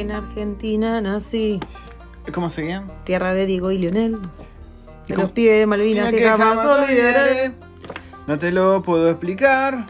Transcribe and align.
En 0.00 0.10
Argentina 0.10 1.00
nací, 1.00 1.60
¿Cómo 2.32 2.50
seguía? 2.50 2.82
tierra 3.04 3.32
de 3.32 3.46
Diego 3.46 3.70
y 3.70 3.78
Lionel. 3.78 4.18
¿Y 5.06 5.12
De 5.12 5.16
los 5.16 5.30
pies 5.30 5.60
de 5.60 5.66
Malvinas 5.66 6.12
Mira 6.12 6.36
que 6.36 6.42
jamás 6.42 6.66
olvidaré. 6.66 7.52
No 8.26 8.36
te 8.36 8.50
lo 8.50 8.82
puedo 8.82 9.08
explicar. 9.08 9.86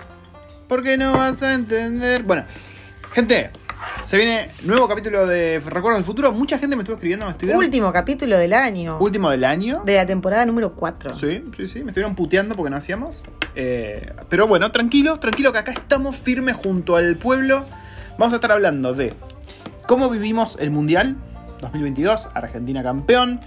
Porque 0.68 0.98
no 0.98 1.12
vas 1.12 1.42
a 1.42 1.54
entender. 1.54 2.22
Bueno, 2.22 2.44
gente, 3.12 3.50
se 4.04 4.18
viene 4.18 4.50
nuevo 4.64 4.86
capítulo 4.86 5.26
de 5.26 5.62
Recuerdo 5.64 5.96
del 5.96 6.04
Futuro. 6.04 6.32
Mucha 6.32 6.58
gente 6.58 6.76
me 6.76 6.82
estuvo 6.82 6.96
escribiendo, 6.96 7.24
me 7.24 7.32
estuvieron. 7.32 7.64
Último 7.64 7.90
capítulo 7.90 8.36
del 8.36 8.52
año. 8.52 8.98
Último 8.98 9.30
del 9.30 9.44
año. 9.44 9.82
De 9.86 9.96
la 9.96 10.06
temporada 10.06 10.44
número 10.44 10.74
4. 10.74 11.14
Sí, 11.14 11.42
sí, 11.56 11.66
sí, 11.66 11.82
me 11.82 11.92
estuvieron 11.92 12.14
puteando 12.14 12.54
porque 12.56 12.68
no 12.68 12.76
hacíamos. 12.76 13.22
Eh, 13.56 14.12
pero 14.28 14.46
bueno, 14.46 14.70
tranquilo, 14.70 15.18
tranquilo 15.18 15.50
que 15.50 15.58
acá 15.58 15.72
estamos 15.72 16.14
firmes 16.14 16.56
junto 16.56 16.96
al 16.96 17.16
pueblo. 17.16 17.64
Vamos 18.18 18.34
a 18.34 18.36
estar 18.36 18.52
hablando 18.52 18.92
de 18.92 19.14
cómo 19.86 20.08
vivimos 20.10 20.56
el 20.60 20.70
Mundial 20.70 21.16
2022, 21.60 22.30
Argentina 22.34 22.82
campeón. 22.82 23.40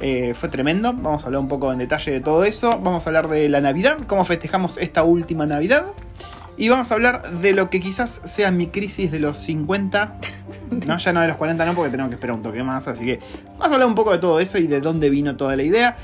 Eh, 0.00 0.34
fue 0.34 0.48
tremendo, 0.48 0.92
vamos 0.92 1.22
a 1.22 1.26
hablar 1.26 1.40
un 1.40 1.48
poco 1.48 1.72
en 1.72 1.78
detalle 1.78 2.12
de 2.12 2.20
todo 2.20 2.44
eso. 2.44 2.70
Vamos 2.82 3.06
a 3.06 3.10
hablar 3.10 3.28
de 3.28 3.48
la 3.48 3.60
Navidad, 3.60 3.98
cómo 4.06 4.24
festejamos 4.24 4.76
esta 4.78 5.04
última 5.04 5.46
Navidad. 5.46 5.84
Y 6.56 6.68
vamos 6.68 6.90
a 6.90 6.94
hablar 6.94 7.38
de 7.40 7.52
lo 7.52 7.68
que 7.68 7.80
quizás 7.80 8.20
sea 8.24 8.50
mi 8.50 8.68
crisis 8.68 9.10
de 9.10 9.18
los 9.20 9.36
50. 9.38 10.16
No, 10.86 10.98
ya 10.98 11.12
no 11.12 11.20
de 11.20 11.28
los 11.28 11.36
40 11.36 11.64
no, 11.66 11.74
porque 11.74 11.90
tenemos 11.90 12.08
que 12.10 12.14
esperar 12.14 12.36
un 12.36 12.42
toque 12.42 12.62
más. 12.62 12.88
Así 12.88 13.04
que 13.04 13.20
vamos 13.58 13.70
a 13.70 13.74
hablar 13.74 13.86
un 13.86 13.94
poco 13.94 14.12
de 14.12 14.18
todo 14.18 14.40
eso 14.40 14.58
y 14.58 14.66
de 14.66 14.80
dónde 14.80 15.10
vino 15.10 15.36
toda 15.36 15.54
la 15.56 15.62
idea. 15.62 15.96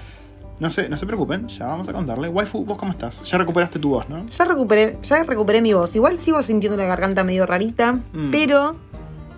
No 0.60 0.70
se, 0.70 0.88
no 0.88 0.96
se 0.96 1.06
preocupen, 1.06 1.48
ya 1.48 1.66
vamos 1.66 1.88
a 1.88 1.92
contarle. 1.92 2.28
Waifu, 2.28 2.64
¿vos 2.64 2.76
cómo 2.78 2.92
estás? 2.92 3.24
Ya 3.24 3.38
recuperaste 3.38 3.78
tu 3.78 3.88
voz, 3.90 4.08
¿no? 4.08 4.26
Ya 4.26 4.44
recuperé, 4.44 4.98
ya 5.02 5.22
recuperé 5.24 5.60
mi 5.62 5.72
voz. 5.72 5.96
Igual 5.96 6.18
sigo 6.18 6.42
sintiendo 6.42 6.76
la 6.76 6.84
garganta 6.84 7.24
medio 7.24 7.46
rarita, 7.46 7.94
Mm. 8.12 8.30
pero 8.30 8.76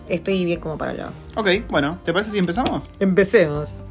estoy 0.08 0.44
bien 0.44 0.60
como 0.60 0.76
para 0.78 0.90
hablar. 0.92 1.10
Ok, 1.36 1.48
bueno, 1.70 1.98
¿te 2.04 2.12
parece 2.12 2.30
si 2.32 2.38
empezamos? 2.38 2.88
Empecemos. 3.00 3.84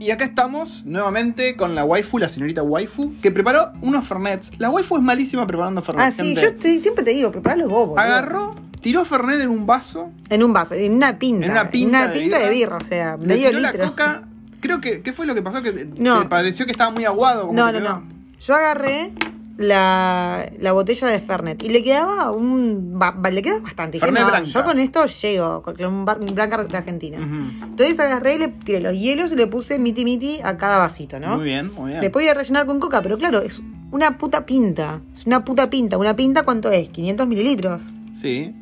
Y 0.00 0.10
acá 0.12 0.24
estamos 0.24 0.86
nuevamente 0.86 1.56
con 1.56 1.74
la 1.74 1.84
waifu, 1.84 2.18
la 2.18 2.28
señorita 2.28 2.62
waifu, 2.62 3.12
que 3.20 3.32
preparó 3.32 3.72
unos 3.82 4.06
fernets. 4.06 4.52
La 4.58 4.70
waifu 4.70 4.96
es 4.96 5.02
malísima 5.02 5.46
preparando 5.46 5.82
fernets. 5.82 6.14
Ah, 6.20 6.22
sí, 6.22 6.28
gente. 6.36 6.42
yo 6.42 6.54
te- 6.54 6.80
siempre 6.80 7.04
te 7.04 7.10
digo, 7.10 7.32
preparalo 7.32 7.68
vos. 7.68 7.88
boludo. 7.88 7.98
Agarró, 8.00 8.54
tiró 8.80 9.04
fernet 9.04 9.40
en 9.40 9.48
un 9.48 9.66
vaso, 9.66 10.10
En 10.30 10.44
un 10.44 10.52
vaso, 10.52 10.74
en 10.76 10.94
una 10.94 11.18
pinta. 11.18 11.46
En 11.46 11.50
una 11.52 11.68
pinta 11.68 12.08
de 12.08 12.20
pinta 12.20 12.38
de 12.38 12.48
birra. 12.48 12.50
birra, 12.50 12.76
o 12.76 12.80
sea, 12.80 13.16
le 13.16 13.26
medio 13.26 13.48
tiró 13.48 13.58
litro. 13.60 13.82
la 13.82 13.88
coca. 13.90 14.27
Creo 14.60 14.80
que, 14.80 15.02
¿qué 15.02 15.12
fue 15.12 15.26
lo 15.26 15.34
que 15.34 15.42
pasó? 15.42 15.62
Que 15.62 15.88
No. 15.98 16.22
te 16.22 16.28
pareció 16.28 16.66
que 16.66 16.72
estaba 16.72 16.90
muy 16.90 17.04
aguado. 17.04 17.42
como 17.48 17.52
No, 17.54 17.66
no, 17.72 17.78
quedó? 17.78 17.88
no. 17.88 18.02
Yo 18.40 18.54
agarré 18.54 19.12
la, 19.56 20.50
la 20.60 20.72
botella 20.72 21.08
de 21.08 21.18
Fernet 21.18 21.62
y 21.62 21.68
le 21.68 21.82
quedaba 21.82 22.30
un. 22.30 22.98
ba- 22.98 23.10
ba- 23.16 23.30
le 23.30 23.42
quedaba 23.42 23.60
bastante. 23.62 23.98
Fernet 23.98 24.22
no, 24.22 24.44
yo 24.44 24.64
con 24.64 24.78
esto 24.78 25.04
llego, 25.06 25.62
con 25.62 25.84
un, 25.84 26.04
bar- 26.04 26.20
un 26.20 26.34
blanca 26.34 26.62
de 26.64 26.76
Argentina. 26.76 27.18
Entonces 27.18 27.98
agarré 27.98 28.36
y 28.36 28.38
le 28.38 28.48
tiré 28.48 28.80
los 28.80 28.94
hielos 28.94 29.32
y 29.32 29.36
le 29.36 29.46
puse 29.48 29.78
miti 29.78 30.04
miti 30.04 30.38
a 30.44 30.56
cada 30.56 30.78
vasito, 30.78 31.18
¿no? 31.18 31.36
Muy 31.36 31.46
bien, 31.46 31.72
muy 31.74 31.90
bien. 31.90 32.00
Después 32.00 32.24
voy 32.24 32.30
a 32.30 32.34
rellenar 32.34 32.66
con 32.66 32.78
coca, 32.78 33.02
pero 33.02 33.18
claro, 33.18 33.40
es 33.40 33.60
una 33.90 34.16
puta 34.18 34.46
pinta. 34.46 35.00
Es 35.12 35.26
una 35.26 35.44
puta 35.44 35.68
pinta. 35.70 35.98
¿Una 35.98 36.14
pinta 36.14 36.44
cuánto 36.44 36.70
es? 36.70 36.88
500 36.90 37.26
mililitros. 37.26 37.82
Sí. 38.14 38.54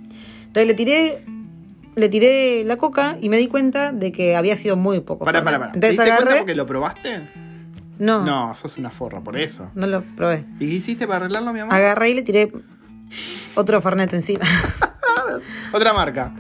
Entonces 0.47 0.67
le 0.67 0.75
tiré. 0.75 1.25
Le 1.97 2.09
tiré 2.09 2.63
la 2.65 2.77
coca 2.77 3.17
y 3.21 3.29
me 3.29 3.37
di 3.39 3.49
cuenta 3.49 3.91
de 3.91 4.13
que 4.13 4.37
había 4.37 4.57
sido 4.57 4.77
muy 4.77 5.01
poco. 5.01 5.25
Para, 5.25 5.43
para, 5.43 5.59
para. 5.59 5.73
¿Te 5.73 5.89
diste 5.89 6.05
cuenta 6.05 6.17
agarré. 6.23 6.39
porque 6.39 6.55
lo 6.55 6.67
probaste? 6.67 7.21
No, 7.99 8.23
no, 8.23 8.49
No, 8.49 8.55
sos 8.55 8.77
una 8.77 8.91
forra, 8.91 9.21
por 9.21 9.37
eso. 9.39 9.71
lo 9.75 10.03
probé. 10.03 10.45
¿Y 10.61 10.69
qué 10.69 10.75
hiciste 10.75 11.07
para 11.07 11.21
arreglarlo, 11.25 11.53
mi 11.53 11.61
amor? 11.61 11.75
Agarré 11.75 12.11
y 12.11 12.15
le 12.15 12.23
tiré 12.23 12.53
otro 13.55 13.81
Fernet 13.81 14.13
encima. 14.13 14.45
Otra 15.73 15.93
marca. 15.93 16.33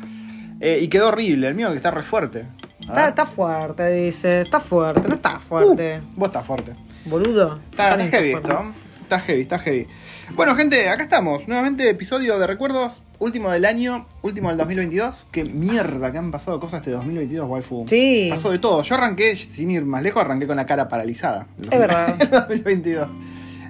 Eh, 0.61 0.79
y 0.83 0.89
quedó 0.89 1.09
horrible, 1.09 1.49
el 1.49 1.55
mío 1.55 1.71
que 1.71 1.77
está 1.77 1.91
re 1.91 2.03
fuerte. 2.03 2.47
Está, 2.81 3.27
fuerte, 3.27 3.91
dice. 3.91 4.43
Está 4.43 4.61
fuerte, 4.61 5.09
no 5.09 5.15
está 5.15 5.41
fuerte. 5.41 6.01
Uh, 6.01 6.19
vos 6.19 6.29
estás 6.29 6.47
fuerte. 6.47 6.75
Boludo. 7.05 7.59
Está, 7.71 7.91
está 7.91 8.07
heavy 8.07 8.31
fuerte. 8.33 8.51
esto. 8.53 8.73
Está 9.03 9.21
heavy, 9.21 9.41
está 9.41 9.59
heavy. 9.59 9.87
Bueno, 10.35 10.55
gente, 10.57 10.89
acá 10.89 11.03
estamos. 11.03 11.49
Nuevamente 11.49 11.89
episodio 11.89 12.39
de 12.39 12.47
recuerdos. 12.47 13.03
Último 13.19 13.51
del 13.51 13.65
año, 13.65 14.07
último 14.23 14.49
del 14.51 14.59
2022. 14.59 15.27
Qué 15.31 15.45
mierda 15.45 16.13
que 16.13 16.19
han 16.19 16.31
pasado 16.31 16.61
cosas 16.61 16.81
este 16.81 16.91
2022, 16.91 17.49
waifu. 17.49 17.85
Sí. 17.89 18.27
Pasó 18.31 18.51
de 18.51 18.59
todo. 18.59 18.83
Yo 18.83 18.95
arranqué, 18.95 19.35
sin 19.37 19.71
ir 19.71 19.85
más 19.87 20.03
lejos, 20.03 20.23
arranqué 20.23 20.47
con 20.47 20.57
la 20.57 20.67
cara 20.67 20.89
paralizada. 20.89 21.47
Es 21.61 21.71
verdad. 21.71 22.15
El 22.21 22.31
2022. 22.31 23.11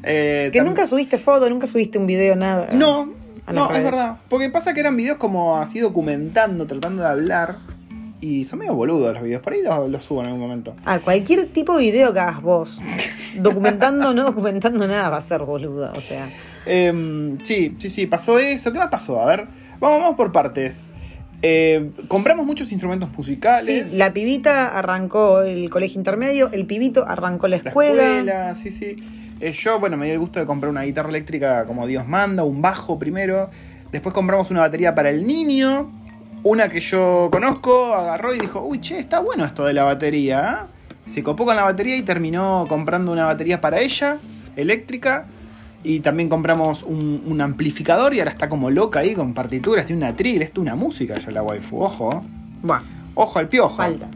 Eh, 0.02 0.50
Que 0.52 0.60
nunca 0.62 0.86
subiste 0.86 1.18
foto, 1.18 1.48
nunca 1.48 1.66
subiste 1.66 1.98
un 1.98 2.06
video, 2.06 2.34
nada. 2.36 2.68
No, 2.72 3.12
no, 3.52 3.64
es 3.66 3.70
redes. 3.70 3.84
verdad. 3.84 4.16
Porque 4.28 4.50
pasa 4.50 4.74
que 4.74 4.80
eran 4.80 4.96
videos 4.96 5.18
como 5.18 5.56
así 5.56 5.78
documentando, 5.78 6.66
tratando 6.66 7.02
de 7.02 7.08
hablar. 7.08 7.56
Y 8.20 8.44
son 8.44 8.60
medio 8.60 8.74
boludos 8.74 9.12
los 9.12 9.22
videos. 9.22 9.42
Por 9.42 9.52
ahí 9.52 9.62
los, 9.62 9.88
los 9.90 10.04
subo 10.04 10.20
en 10.20 10.26
algún 10.28 10.40
momento. 10.40 10.74
Ah, 10.84 10.98
cualquier 10.98 11.46
tipo 11.48 11.76
de 11.76 11.82
video 11.82 12.12
que 12.12 12.20
hagas 12.20 12.40
vos, 12.42 12.80
documentando 13.36 14.10
o 14.10 14.14
no 14.14 14.24
documentando 14.24 14.86
nada, 14.88 15.10
va 15.10 15.18
a 15.18 15.20
ser 15.20 15.42
boludo. 15.42 15.92
O 15.94 16.00
sea, 16.00 16.28
Em, 16.68 17.38
sí, 17.44 17.76
sí, 17.78 17.88
sí, 17.90 18.06
pasó 18.06 18.38
eso. 18.40 18.72
¿Qué 18.72 18.78
más 18.78 18.88
pasó? 18.88 19.20
A 19.20 19.26
ver, 19.26 19.46
vamos, 19.78 20.00
vamos 20.00 20.16
por 20.16 20.32
partes. 20.32 20.88
Eh, 21.42 21.90
compramos 22.08 22.44
muchos 22.46 22.72
instrumentos 22.72 23.08
musicales. 23.16 23.90
sí, 23.92 23.98
la 23.98 24.12
pibita 24.12 24.76
arrancó 24.76 25.42
el 25.42 25.70
colegio 25.70 26.00
intermedio, 26.00 26.50
el 26.52 26.66
pibito 26.66 27.06
arrancó 27.06 27.46
la 27.46 27.58
la 27.58 27.68
escuela. 27.68 28.02
escuela, 28.02 28.54
sí, 28.54 28.70
sí. 28.72 28.96
Eh, 29.40 29.52
yo, 29.52 29.78
bueno, 29.78 29.96
me 29.96 30.06
dio 30.06 30.14
el 30.14 30.20
gusto 30.20 30.40
de 30.40 30.46
comprar 30.46 30.70
una 30.70 30.82
guitarra 30.82 31.10
eléctrica 31.10 31.66
como 31.66 31.86
Dios 31.86 32.08
manda, 32.08 32.42
un 32.42 32.62
bajo 32.62 32.98
primero. 32.98 33.50
Después 33.92 34.14
compramos 34.14 34.50
una 34.50 34.60
batería 34.60 34.94
para 34.94 35.10
el 35.10 35.26
niño. 35.26 35.92
Una 36.48 36.68
que 36.68 36.78
yo 36.78 37.28
conozco 37.32 37.92
agarró 37.92 38.32
y 38.32 38.38
dijo, 38.38 38.62
uy, 38.62 38.80
che, 38.80 39.00
está 39.00 39.18
bueno 39.18 39.44
esto 39.44 39.64
de 39.64 39.72
la 39.72 39.82
batería. 39.82 40.68
¿eh?". 40.68 41.10
Se 41.10 41.24
copó 41.24 41.44
con 41.44 41.56
la 41.56 41.64
batería 41.64 41.96
y 41.96 42.02
terminó 42.02 42.66
comprando 42.68 43.10
una 43.10 43.26
batería 43.26 43.60
para 43.60 43.80
ella, 43.80 44.18
eléctrica. 44.54 45.26
Y 45.82 46.00
también 46.00 46.28
compramos 46.28 46.84
un, 46.84 47.22
un 47.26 47.40
amplificador 47.40 48.14
y 48.14 48.20
ahora 48.20 48.30
está 48.30 48.48
como 48.48 48.70
loca 48.70 49.00
ahí 49.00 49.14
con 49.14 49.34
partituras, 49.34 49.86
tiene 49.86 50.04
una 50.04 50.14
trill, 50.16 50.42
esto 50.42 50.60
es 50.60 50.62
una 50.62 50.76
música 50.76 51.14
ya 51.18 51.30
la 51.32 51.42
waifu, 51.42 51.82
ojo. 51.82 52.24
Buah, 52.62 52.80
Ojo 53.14 53.38
al 53.40 53.48
piojo. 53.48 53.76
falta. 53.76 54.06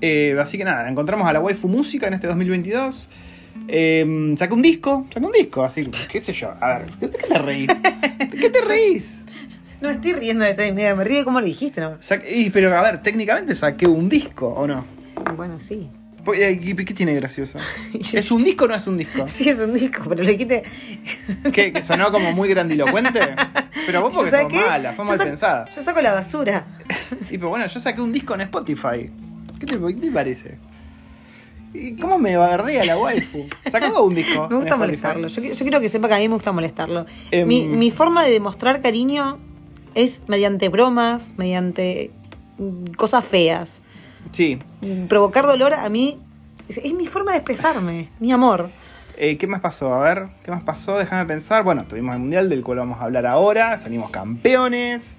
Eh, 0.00 0.36
así 0.40 0.58
que 0.58 0.64
nada, 0.64 0.88
encontramos 0.88 1.26
a 1.28 1.32
la 1.32 1.40
waifu 1.40 1.66
música 1.68 2.06
en 2.06 2.14
este 2.14 2.28
2022. 2.28 3.08
Eh, 3.68 4.34
saqué 4.36 4.54
un 4.54 4.62
disco, 4.62 5.06
saqué 5.12 5.26
un 5.26 5.32
disco, 5.32 5.62
así 5.64 5.84
que, 5.84 6.06
qué 6.08 6.22
sé 6.22 6.32
yo. 6.32 6.52
A 6.60 6.78
ver, 6.78 6.90
¿de 6.98 7.10
qué 7.10 7.26
te 7.26 7.38
reís? 7.38 7.68
¿De 7.68 8.36
qué 8.38 8.50
te 8.50 8.60
reís? 8.60 9.24
No 9.80 9.88
me 9.88 9.94
estoy 9.94 10.12
riendo 10.14 10.44
de 10.44 10.50
esa 10.50 10.66
idea, 10.66 10.94
me 10.94 11.04
río 11.04 11.24
como 11.24 11.40
lo 11.40 11.46
dijiste, 11.46 11.80
¿no? 11.80 11.98
Y, 12.28 12.50
pero 12.50 12.76
a 12.76 12.82
ver, 12.82 13.02
técnicamente 13.02 13.54
saqué 13.54 13.86
un 13.86 14.08
disco, 14.08 14.48
¿o 14.48 14.66
no? 14.66 14.84
Bueno, 15.36 15.60
sí. 15.60 15.88
Po- 16.24 16.34
eh, 16.34 16.58
¿Qué, 16.60 16.74
qué 16.84 16.94
tiene 16.94 17.14
gracioso? 17.14 17.58
¿Es 18.12 18.30
un 18.32 18.42
disco 18.42 18.64
o 18.64 18.68
no 18.68 18.74
es 18.74 18.86
un 18.86 18.98
disco? 18.98 19.26
Sí, 19.28 19.48
es 19.48 19.60
un 19.60 19.72
disco, 19.74 20.02
pero 20.08 20.22
le 20.24 20.36
quité. 20.36 20.64
¿Qué, 21.52 21.72
¿Que 21.72 21.82
sonó 21.82 22.10
como 22.10 22.32
muy 22.32 22.48
grandilocuente? 22.48 23.20
Pero 23.86 24.02
vos 24.02 24.16
porque 24.16 24.30
sos 24.32 24.52
mala, 24.52 24.90
sos 24.90 24.98
yo 24.98 25.04
mal 25.04 25.18
pensada. 25.18 25.70
Yo 25.74 25.82
saco 25.82 26.00
la 26.02 26.12
basura. 26.12 26.66
Sí, 27.24 27.38
pero 27.38 27.50
bueno, 27.50 27.66
yo 27.66 27.78
saqué 27.80 28.00
un 28.00 28.12
disco 28.12 28.34
en 28.34 28.40
Spotify. 28.42 29.10
¿Qué 29.60 29.66
te, 29.66 29.78
qué 29.78 29.94
te 29.94 30.10
parece? 30.10 30.58
¿Y 31.72 31.92
¿Cómo 31.96 32.18
me 32.18 32.36
bardea 32.36 32.84
la 32.84 32.98
waifu? 32.98 33.46
¿Sacó 33.70 34.02
un 34.02 34.14
disco? 34.14 34.48
Me 34.50 34.56
gusta 34.56 34.76
molestarlo. 34.76 35.28
Yo, 35.28 35.42
qui- 35.42 35.52
yo 35.52 35.58
quiero 35.64 35.80
que 35.80 35.88
sepa 35.88 36.08
que 36.08 36.14
a 36.14 36.18
mí 36.18 36.28
me 36.28 36.34
gusta 36.34 36.50
molestarlo. 36.50 37.06
Em, 37.30 37.46
mi, 37.46 37.68
mi 37.68 37.90
forma 37.90 38.24
de 38.24 38.30
demostrar 38.32 38.80
cariño 38.80 39.38
es 40.02 40.22
mediante 40.28 40.68
bromas, 40.68 41.32
mediante 41.36 42.10
mm, 42.58 42.92
cosas 42.96 43.24
feas. 43.24 43.82
Sí. 44.32 44.58
Provocar 45.08 45.46
dolor 45.46 45.74
a 45.74 45.88
mí 45.88 46.18
es, 46.68 46.78
es 46.78 46.92
mi 46.94 47.06
forma 47.06 47.32
de 47.32 47.38
expresarme, 47.38 48.08
mi 48.20 48.30
amor. 48.32 48.70
Eh, 49.16 49.36
¿Qué 49.36 49.48
más 49.48 49.60
pasó? 49.60 49.92
A 49.94 50.00
ver, 50.00 50.28
¿qué 50.44 50.50
más 50.52 50.62
pasó? 50.62 50.96
Déjame 50.96 51.26
pensar. 51.26 51.64
Bueno, 51.64 51.84
tuvimos 51.88 52.14
el 52.14 52.20
mundial 52.20 52.48
del 52.48 52.62
cual 52.62 52.78
vamos 52.78 53.00
a 53.00 53.04
hablar 53.04 53.26
ahora. 53.26 53.76
Salimos 53.78 54.10
campeones. 54.10 55.18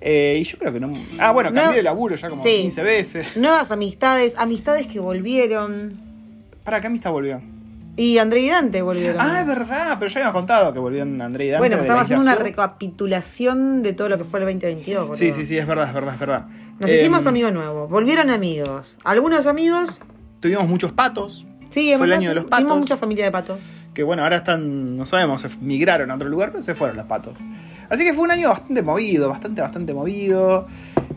Eh, 0.00 0.38
y 0.40 0.44
yo 0.44 0.56
creo 0.58 0.72
que 0.72 0.80
no. 0.80 0.90
Ah, 1.18 1.32
bueno, 1.32 1.50
No. 1.50 1.56
cambié 1.60 1.76
de 1.78 1.82
laburo 1.82 2.16
ya 2.16 2.30
como 2.30 2.42
Sí. 2.42 2.62
15 2.62 2.82
veces. 2.82 3.36
Nuevas 3.36 3.70
amistades, 3.70 4.34
amistades 4.38 4.86
que 4.86 4.98
volvieron. 5.00 5.92
¿Para 6.64 6.80
qué 6.80 6.86
amistad 6.86 7.10
volvió? 7.10 7.42
Y 7.96 8.18
André 8.18 8.40
y 8.40 8.48
Dante 8.48 8.82
volvieron. 8.82 9.20
Ah, 9.20 9.40
es 9.42 9.46
verdad, 9.46 9.96
pero 9.98 10.10
ya 10.10 10.20
habíamos 10.20 10.34
contado 10.40 10.72
que 10.72 10.78
volvieron 10.80 11.20
André 11.22 11.46
y 11.46 11.48
Dante. 11.50 11.60
bueno, 11.68 11.82
estamos 11.82 12.02
haciendo 12.02 12.22
una 12.24 12.34
recapitulación 12.34 13.82
de 13.82 13.92
todo 13.92 14.08
lo 14.08 14.18
que 14.18 14.24
fue 14.24 14.40
el 14.40 14.46
2022. 14.46 15.02
boludo. 15.08 15.14
Sí, 15.18 15.32
sí, 15.32 15.44
sí, 15.46 15.56
es 15.58 15.66
verdad, 15.66 15.88
es 15.88 15.94
verdad, 15.94 16.14
es 16.14 16.20
verdad. 16.20 16.46
Nos 16.80 16.90
Eh, 16.90 16.96
hicimos 17.00 17.26
amigos 17.26 17.52
nuevos, 17.52 17.88
volvieron 17.90 18.30
amigos. 18.30 18.98
Algunos 19.04 19.46
amigos, 19.46 20.00
Tuvimos 20.40 20.66
muchos 20.68 20.92
patos. 20.92 21.46
sí, 21.70 21.94
Fue 21.96 22.06
el 22.06 22.12
año 22.12 22.28
de 22.30 22.34
los 22.36 22.44
tuvimos 22.44 22.62
patos. 22.64 22.78
mucha 22.80 22.96
familia 22.96 23.24
de 23.26 23.30
patos. 23.32 23.60
Que 23.94 24.02
bueno, 24.02 24.24
ahora 24.24 24.36
están, 24.38 24.96
no 24.96 25.06
sabemos, 25.06 25.40
se 25.42 25.48
migraron 25.60 26.10
a 26.10 26.16
otro 26.16 26.28
lugar, 26.28 26.50
pero 26.50 26.64
se 26.64 26.74
fueron 26.74 26.96
los 26.96 27.06
patos. 27.06 27.40
Así 27.88 28.02
que 28.04 28.12
fue 28.12 28.24
un 28.24 28.32
año 28.32 28.48
bastante 28.48 28.82
movido, 28.82 29.28
bastante, 29.28 29.60
bastante 29.62 29.94
movido. 29.94 30.66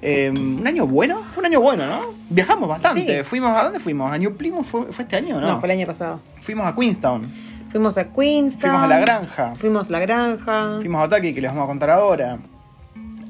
Eh, 0.01 0.31
un 0.37 0.65
año 0.67 0.85
bueno, 0.85 1.17
fue 1.33 1.41
un 1.41 1.47
año 1.47 1.59
bueno, 1.59 1.87
¿no? 1.87 2.01
Viajamos 2.29 2.69
bastante. 2.69 3.19
Sí. 3.19 3.23
Fuimos, 3.23 3.57
¿a 3.57 3.63
dónde 3.63 3.79
fuimos? 3.79 4.11
¿A 4.11 4.17
New 4.19 4.35
Plymouth 4.37 4.65
fue, 4.65 4.85
fue 4.91 5.03
este 5.03 5.15
año 5.17 5.41
no? 5.41 5.47
No, 5.47 5.59
fue 5.59 5.67
el 5.71 5.77
año 5.79 5.87
pasado. 5.87 6.19
Fuimos 6.41 6.67
a 6.67 6.75
Queenstown, 6.75 7.23
Fuimos 7.71 7.97
a 7.97 8.03
Queenstown. 8.13 8.71
fuimos 8.71 8.83
a 8.83 8.87
La 8.87 8.99
Granja, 8.99 9.55
Fuimos 9.55 9.89
a 9.89 9.91
La 9.91 9.99
Granja. 9.99 10.77
fuimos 10.79 11.03
a 11.03 11.09
Taki, 11.09 11.33
que 11.33 11.41
les 11.41 11.49
vamos 11.51 11.63
a 11.63 11.67
contar 11.67 11.89
ahora. 11.89 12.37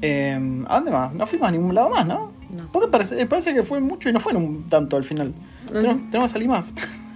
Eh, 0.02 0.64
¿A 0.68 0.74
dónde 0.76 0.90
más? 0.90 1.12
No 1.14 1.26
fuimos 1.26 1.48
a 1.48 1.52
ningún 1.52 1.74
lado 1.74 1.88
más, 1.88 2.06
¿no? 2.06 2.32
No. 2.54 2.68
Porque 2.70 2.88
parece, 2.88 3.24
parece 3.26 3.54
que 3.54 3.62
fue 3.62 3.80
mucho 3.80 4.10
y 4.10 4.12
no 4.12 4.20
fueron 4.20 4.64
tanto 4.68 4.96
al 4.98 5.04
final. 5.04 5.32
Tenemos, 5.72 5.96
tenemos 6.10 6.30
que 6.30 6.32
salir 6.34 6.48
más. 6.48 6.74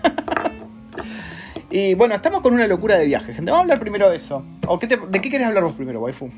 y 1.72 1.94
bueno, 1.94 2.14
estamos 2.14 2.40
con 2.42 2.54
una 2.54 2.66
locura 2.66 2.98
de 2.98 3.06
viaje, 3.06 3.32
gente. 3.34 3.50
Vamos 3.50 3.60
a 3.60 3.62
hablar 3.62 3.80
primero 3.80 4.10
de 4.10 4.16
eso. 4.16 4.44
¿O 4.66 4.78
qué 4.78 4.86
te- 4.86 4.96
¿De 4.98 5.20
qué 5.20 5.30
querés 5.30 5.46
hablar 5.46 5.64
vos 5.64 5.72
primero, 5.74 6.00
waifu? 6.00 6.30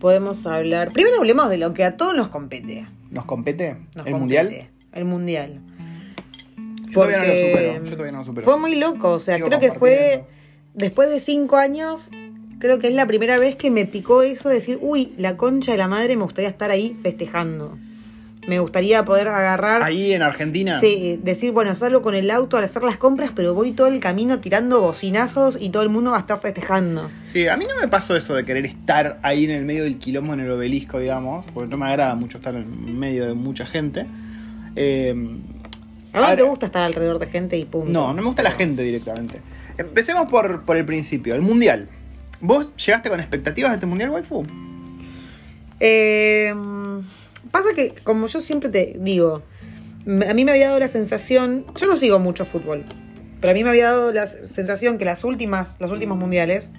Podemos 0.00 0.46
hablar. 0.46 0.92
Primero 0.92 1.16
hablemos 1.18 1.50
de 1.50 1.58
lo 1.58 1.74
que 1.74 1.84
a 1.84 1.96
todos 1.96 2.16
nos 2.16 2.28
compete. 2.28 2.86
¿Nos 3.10 3.24
compete? 3.24 3.72
Nos 3.94 4.06
¿El 4.06 4.12
compete. 4.12 4.18
mundial? 4.18 4.68
El 4.92 5.04
mundial. 5.04 5.60
Yo 6.86 6.92
todavía 6.92 7.18
no 7.18 7.24
lo 7.26 7.32
supero. 7.32 7.84
Yo 7.84 7.90
todavía 7.92 8.12
no 8.12 8.18
lo 8.18 8.24
supero. 8.24 8.44
Fue 8.44 8.58
muy 8.58 8.76
loco. 8.76 9.10
O 9.12 9.18
sea, 9.18 9.34
Sigo 9.36 9.48
creo 9.48 9.60
que 9.60 9.72
fue. 9.72 10.24
Después 10.74 11.10
de 11.10 11.18
cinco 11.20 11.56
años, 11.56 12.10
creo 12.60 12.78
que 12.78 12.86
es 12.88 12.94
la 12.94 13.06
primera 13.06 13.38
vez 13.38 13.56
que 13.56 13.70
me 13.70 13.84
picó 13.84 14.22
eso 14.22 14.48
de 14.48 14.56
decir, 14.56 14.78
uy, 14.80 15.12
la 15.18 15.36
concha 15.36 15.72
de 15.72 15.78
la 15.78 15.88
madre, 15.88 16.16
me 16.16 16.22
gustaría 16.22 16.48
estar 16.48 16.70
ahí 16.70 16.94
festejando. 17.02 17.76
Me 18.48 18.58
gustaría 18.60 19.04
poder 19.04 19.28
agarrar. 19.28 19.82
Ahí 19.82 20.12
en 20.12 20.22
Argentina. 20.22 20.80
Sí, 20.80 21.20
decir, 21.22 21.52
bueno, 21.52 21.74
salgo 21.74 22.00
con 22.02 22.14
el 22.14 22.30
auto 22.30 22.56
al 22.56 22.64
hacer 22.64 22.82
las 22.82 22.96
compras, 22.96 23.30
pero 23.36 23.52
voy 23.52 23.72
todo 23.72 23.86
el 23.88 24.00
camino 24.00 24.40
tirando 24.40 24.80
bocinazos 24.80 25.58
y 25.60 25.68
todo 25.68 25.82
el 25.82 25.90
mundo 25.90 26.12
va 26.12 26.16
a 26.16 26.20
estar 26.20 26.40
festejando. 26.40 27.10
Sí, 27.30 27.46
a 27.46 27.56
mí 27.58 27.66
no 27.68 27.78
me 27.80 27.88
pasó 27.88 28.16
eso 28.16 28.34
de 28.34 28.44
querer 28.46 28.64
estar 28.64 29.18
ahí 29.22 29.44
en 29.44 29.50
el 29.50 29.64
medio 29.66 29.84
del 29.84 29.98
quilombo, 29.98 30.32
en 30.32 30.40
el 30.40 30.50
obelisco, 30.50 30.98
digamos, 30.98 31.44
porque 31.52 31.68
no 31.68 31.76
me 31.76 31.86
agrada 31.86 32.14
mucho 32.14 32.38
estar 32.38 32.54
en 32.54 32.98
medio 32.98 33.26
de 33.26 33.34
mucha 33.34 33.66
gente. 33.66 34.06
Eh, 34.76 35.10
A 35.10 36.18
vos 36.20 36.24
Ahora- 36.24 36.36
te 36.36 36.42
gusta 36.42 36.66
estar 36.66 36.82
alrededor 36.82 37.18
de 37.18 37.26
gente 37.26 37.58
y 37.58 37.66
punto. 37.66 37.90
no, 37.90 38.08
no 38.14 38.22
me 38.22 38.26
gusta 38.28 38.42
la 38.42 38.52
gente 38.52 38.82
directamente. 38.82 39.40
Empecemos 39.76 40.26
por, 40.28 40.62
por 40.62 40.78
el 40.78 40.86
principio, 40.86 41.34
el 41.34 41.42
mundial. 41.42 41.88
¿Vos 42.40 42.70
llegaste 42.76 43.10
con 43.10 43.20
expectativas 43.20 43.72
de 43.72 43.74
este 43.74 43.86
mundial, 43.86 44.08
waifu? 44.10 44.42
Eh, 45.80 46.52
pasa 47.50 47.68
que, 47.74 47.94
como 48.04 48.26
yo 48.26 48.40
siempre 48.40 48.70
te 48.70 48.96
digo, 48.98 49.42
a 50.06 50.34
mí 50.34 50.44
me 50.44 50.52
había 50.52 50.68
dado 50.68 50.80
la 50.80 50.88
sensación, 50.88 51.66
yo 51.78 51.86
no 51.86 51.96
sigo 51.96 52.18
mucho 52.18 52.44
fútbol, 52.44 52.84
pero 53.40 53.50
a 53.50 53.54
mí 53.54 53.62
me 53.62 53.70
había 53.70 53.90
dado 53.90 54.12
la 54.12 54.26
sensación 54.26 54.98
que 54.98 55.04
las 55.04 55.24
últimas, 55.24 55.76
los 55.80 55.90
últimos 55.90 56.18
mundiales, 56.18 56.70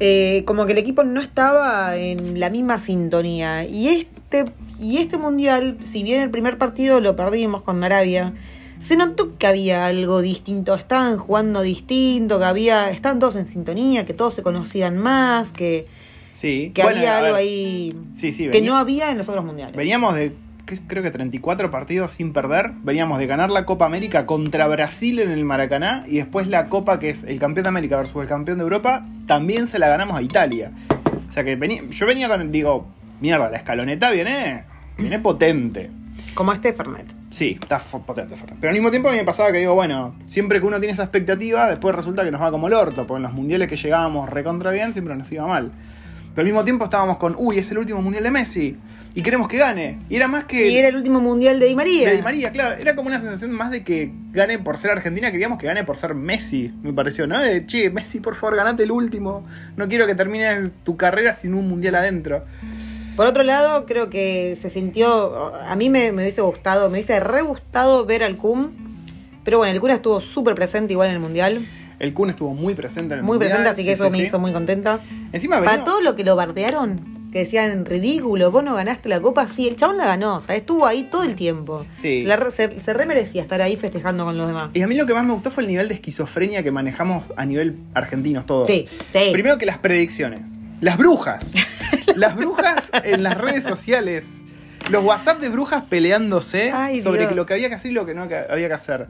eh, 0.00 0.42
como 0.46 0.66
que 0.66 0.72
el 0.72 0.78
equipo 0.78 1.04
no 1.04 1.20
estaba 1.20 1.96
en 1.96 2.40
la 2.40 2.50
misma 2.50 2.78
sintonía. 2.78 3.64
Y 3.64 3.88
este, 3.88 4.52
y 4.80 4.98
este 4.98 5.18
mundial, 5.18 5.78
si 5.82 6.02
bien 6.02 6.20
el 6.20 6.30
primer 6.30 6.58
partido 6.58 7.00
lo 7.00 7.16
perdimos 7.16 7.62
con 7.62 7.82
Arabia, 7.84 8.34
se 8.78 8.96
notó 8.96 9.38
que 9.38 9.46
había 9.46 9.86
algo 9.86 10.20
distinto, 10.20 10.74
estaban 10.74 11.16
jugando 11.16 11.62
distinto, 11.62 12.38
que 12.38 12.44
había, 12.44 12.90
estaban 12.90 13.18
todos 13.18 13.36
en 13.36 13.46
sintonía, 13.46 14.04
que 14.04 14.14
todos 14.14 14.34
se 14.34 14.42
conocían 14.42 14.98
más, 14.98 15.52
que, 15.52 15.86
Sí. 16.34 16.72
que 16.74 16.82
Bueno, 16.82 16.98
había 16.98 17.18
algo 17.18 17.36
ahí 17.36 17.96
Sí, 18.12 18.32
sí, 18.32 18.48
que 18.50 18.60
no 18.60 18.76
había 18.76 19.10
en 19.10 19.16
los 19.18 19.28
otros 19.28 19.44
mundiales. 19.44 19.74
Veníamos 19.76 20.14
de, 20.14 20.32
creo 20.86 21.02
que 21.02 21.10
34 21.10 21.70
partidos 21.70 22.12
sin 22.12 22.32
perder. 22.32 22.72
Veníamos 22.82 23.18
de 23.20 23.26
ganar 23.26 23.50
la 23.50 23.64
Copa 23.64 23.86
América 23.86 24.26
contra 24.26 24.66
Brasil 24.66 25.20
en 25.20 25.30
el 25.30 25.44
Maracaná. 25.44 26.04
Y 26.08 26.16
después 26.16 26.48
la 26.48 26.68
Copa, 26.68 26.98
que 26.98 27.10
es 27.10 27.24
el 27.24 27.38
campeón 27.38 27.62
de 27.62 27.68
América 27.68 27.96
versus 27.96 28.20
el 28.22 28.28
campeón 28.28 28.58
de 28.58 28.64
Europa, 28.64 29.06
también 29.26 29.66
se 29.68 29.78
la 29.78 29.88
ganamos 29.88 30.16
a 30.18 30.22
Italia. 30.22 30.72
O 31.28 31.32
sea 31.32 31.44
que 31.44 31.56
venía- 31.56 31.82
yo 31.88 32.04
venía 32.06 32.28
con, 32.28 32.50
digo, 32.52 32.86
mierda, 33.20 33.48
la 33.48 33.56
escaloneta 33.58 34.10
viene, 34.10 34.64
viene 34.98 35.18
potente. 35.20 35.90
Como 36.34 36.52
este 36.52 36.72
Fernet. 36.72 37.06
Sí, 37.30 37.58
está 37.60 37.78
potente, 37.78 38.36
Ferran. 38.36 38.56
Pero 38.60 38.70
al 38.70 38.74
mismo 38.74 38.90
tiempo 38.90 39.08
a 39.08 39.12
mí 39.12 39.18
me 39.18 39.24
pasaba 39.24 39.50
que 39.52 39.58
digo, 39.58 39.74
bueno, 39.74 40.14
siempre 40.26 40.60
que 40.60 40.66
uno 40.66 40.78
tiene 40.78 40.92
esa 40.92 41.02
expectativa, 41.04 41.68
después 41.68 41.94
resulta 41.94 42.24
que 42.24 42.30
nos 42.32 42.40
va 42.40 42.50
como 42.50 42.66
el 42.68 42.72
orto, 42.74 43.06
porque 43.06 43.18
en 43.18 43.22
los 43.22 43.32
mundiales 43.32 43.68
que 43.68 43.76
llegábamos 43.76 44.28
recontra 44.30 44.70
bien 44.72 44.92
siempre 44.92 45.14
nos 45.16 45.30
iba 45.32 45.46
mal. 45.46 45.72
Pero 46.34 46.42
al 46.42 46.46
mismo 46.46 46.64
tiempo 46.64 46.84
estábamos 46.84 47.18
con, 47.18 47.34
uy, 47.38 47.58
es 47.58 47.70
el 47.70 47.78
último 47.78 48.02
mundial 48.02 48.24
de 48.24 48.30
Messi, 48.30 48.76
y 49.16 49.22
queremos 49.22 49.48
que 49.48 49.58
gane. 49.58 50.00
Y 50.08 50.16
era 50.16 50.26
más 50.26 50.44
que... 50.44 50.66
Y 50.68 50.76
era 50.76 50.88
el 50.88 50.96
último 50.96 51.20
mundial 51.20 51.60
de 51.60 51.66
Di 51.66 51.76
María. 51.76 52.10
de 52.10 52.16
Di 52.16 52.22
María, 52.22 52.50
claro, 52.50 52.76
era 52.76 52.96
como 52.96 53.06
una 53.06 53.20
sensación 53.20 53.52
más 53.52 53.70
de 53.70 53.84
que 53.84 54.10
gane 54.32 54.58
por 54.58 54.76
ser 54.76 54.90
Argentina, 54.90 55.30
queríamos 55.30 55.60
que 55.60 55.66
gane 55.66 55.84
por 55.84 55.96
ser 55.96 56.14
Messi, 56.14 56.72
me 56.82 56.92
pareció, 56.92 57.28
¿no? 57.28 57.40
De, 57.40 57.64
che, 57.66 57.90
Messi, 57.90 58.18
por 58.18 58.34
favor, 58.34 58.56
ganate 58.56 58.82
el 58.82 58.90
último. 58.90 59.46
No 59.76 59.86
quiero 59.88 60.06
que 60.08 60.16
termines 60.16 60.72
tu 60.82 60.96
carrera 60.96 61.34
sin 61.34 61.54
un 61.54 61.68
mundial 61.68 61.94
adentro. 61.94 62.44
Por 63.14 63.26
otro 63.26 63.44
lado, 63.44 63.86
creo 63.86 64.10
que 64.10 64.58
se 64.60 64.68
sintió. 64.68 65.54
A 65.54 65.76
mí 65.76 65.88
me, 65.88 66.10
me 66.10 66.22
hubiese 66.22 66.40
gustado, 66.40 66.88
me 66.88 66.94
hubiese 66.94 67.20
re 67.20 67.42
gustado 67.42 68.04
ver 68.04 68.24
al 68.24 68.36
Kun. 68.36 68.72
Pero 69.44 69.58
bueno, 69.58 69.72
el 69.72 69.80
Kun 69.80 69.92
estuvo 69.92 70.18
súper 70.18 70.56
presente 70.56 70.94
igual 70.94 71.10
en 71.10 71.14
el 71.14 71.20
mundial. 71.20 71.64
El 72.04 72.14
Kun 72.14 72.30
estuvo 72.30 72.54
muy 72.54 72.74
presente 72.74 73.14
en 73.14 73.20
el 73.20 73.24
Muy 73.24 73.38
mundial, 73.38 73.50
presente, 73.58 73.68
así 73.70 73.82
sí, 73.82 73.86
que 73.86 73.92
eso 73.92 74.04
sí, 74.06 74.10
me 74.12 74.18
sí. 74.18 74.24
hizo 74.24 74.38
muy 74.38 74.52
contenta. 74.52 75.00
Encima 75.32 75.62
Para 75.62 75.84
todo 75.84 76.00
lo 76.00 76.14
que 76.14 76.22
lo 76.24 76.36
bardearon, 76.36 77.28
que 77.32 77.40
decían 77.40 77.84
ridículo, 77.84 78.52
vos 78.52 78.62
no 78.62 78.74
ganaste 78.74 79.08
la 79.08 79.20
copa, 79.20 79.48
sí, 79.48 79.66
el 79.66 79.74
chabón 79.76 79.96
la 79.96 80.06
ganó, 80.06 80.36
o 80.36 80.40
sea, 80.40 80.54
estuvo 80.54 80.86
ahí 80.86 81.08
todo 81.10 81.24
el 81.24 81.34
tiempo. 81.34 81.84
Sí. 82.00 82.20
Se, 82.20 82.26
la 82.26 82.36
re- 82.36 82.50
se, 82.52 82.78
se 82.78 82.94
re 82.94 83.06
merecía 83.06 83.42
estar 83.42 83.60
ahí 83.60 83.74
festejando 83.74 84.24
con 84.24 84.36
los 84.38 84.46
demás. 84.46 84.76
Y 84.76 84.82
a 84.82 84.86
mí 84.86 84.94
lo 84.94 85.04
que 85.06 85.14
más 85.14 85.24
me 85.24 85.32
gustó 85.32 85.50
fue 85.50 85.64
el 85.64 85.68
nivel 85.68 85.88
de 85.88 85.94
esquizofrenia 85.94 86.62
que 86.62 86.70
manejamos 86.70 87.24
a 87.36 87.44
nivel 87.44 87.76
argentinos 87.94 88.46
todos. 88.46 88.68
Sí, 88.68 88.86
sí. 89.10 89.30
Primero 89.32 89.58
que 89.58 89.66
las 89.66 89.78
predicciones. 89.78 90.50
Las 90.80 90.96
brujas. 90.96 91.50
las 92.16 92.36
brujas 92.36 92.90
en 93.04 93.22
las 93.24 93.36
redes 93.38 93.64
sociales. 93.64 94.26
Los 94.90 95.02
WhatsApp 95.02 95.40
de 95.40 95.48
brujas 95.48 95.82
peleándose 95.84 96.70
Ay, 96.70 97.00
sobre 97.00 97.20
Dios. 97.22 97.34
lo 97.34 97.46
que 97.46 97.54
había 97.54 97.68
que 97.70 97.74
hacer 97.76 97.90
y 97.90 97.94
lo 97.94 98.04
que 98.04 98.12
no 98.14 98.22
había 98.22 98.68
que 98.68 98.74
hacer. 98.74 99.06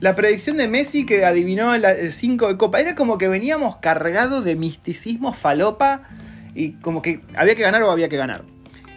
La 0.00 0.14
predicción 0.14 0.56
de 0.58 0.68
Messi 0.68 1.04
que 1.04 1.24
adivinó 1.24 1.74
el 1.74 2.12
5 2.12 2.46
de 2.46 2.56
Copa. 2.56 2.78
Era 2.78 2.94
como 2.94 3.18
que 3.18 3.26
veníamos 3.26 3.78
cargados 3.78 4.44
de 4.44 4.54
misticismo 4.54 5.32
falopa 5.32 6.02
y 6.54 6.74
como 6.74 7.02
que 7.02 7.20
había 7.34 7.56
que 7.56 7.62
ganar 7.62 7.82
o 7.82 7.90
había 7.90 8.08
que 8.08 8.16
ganar. 8.16 8.44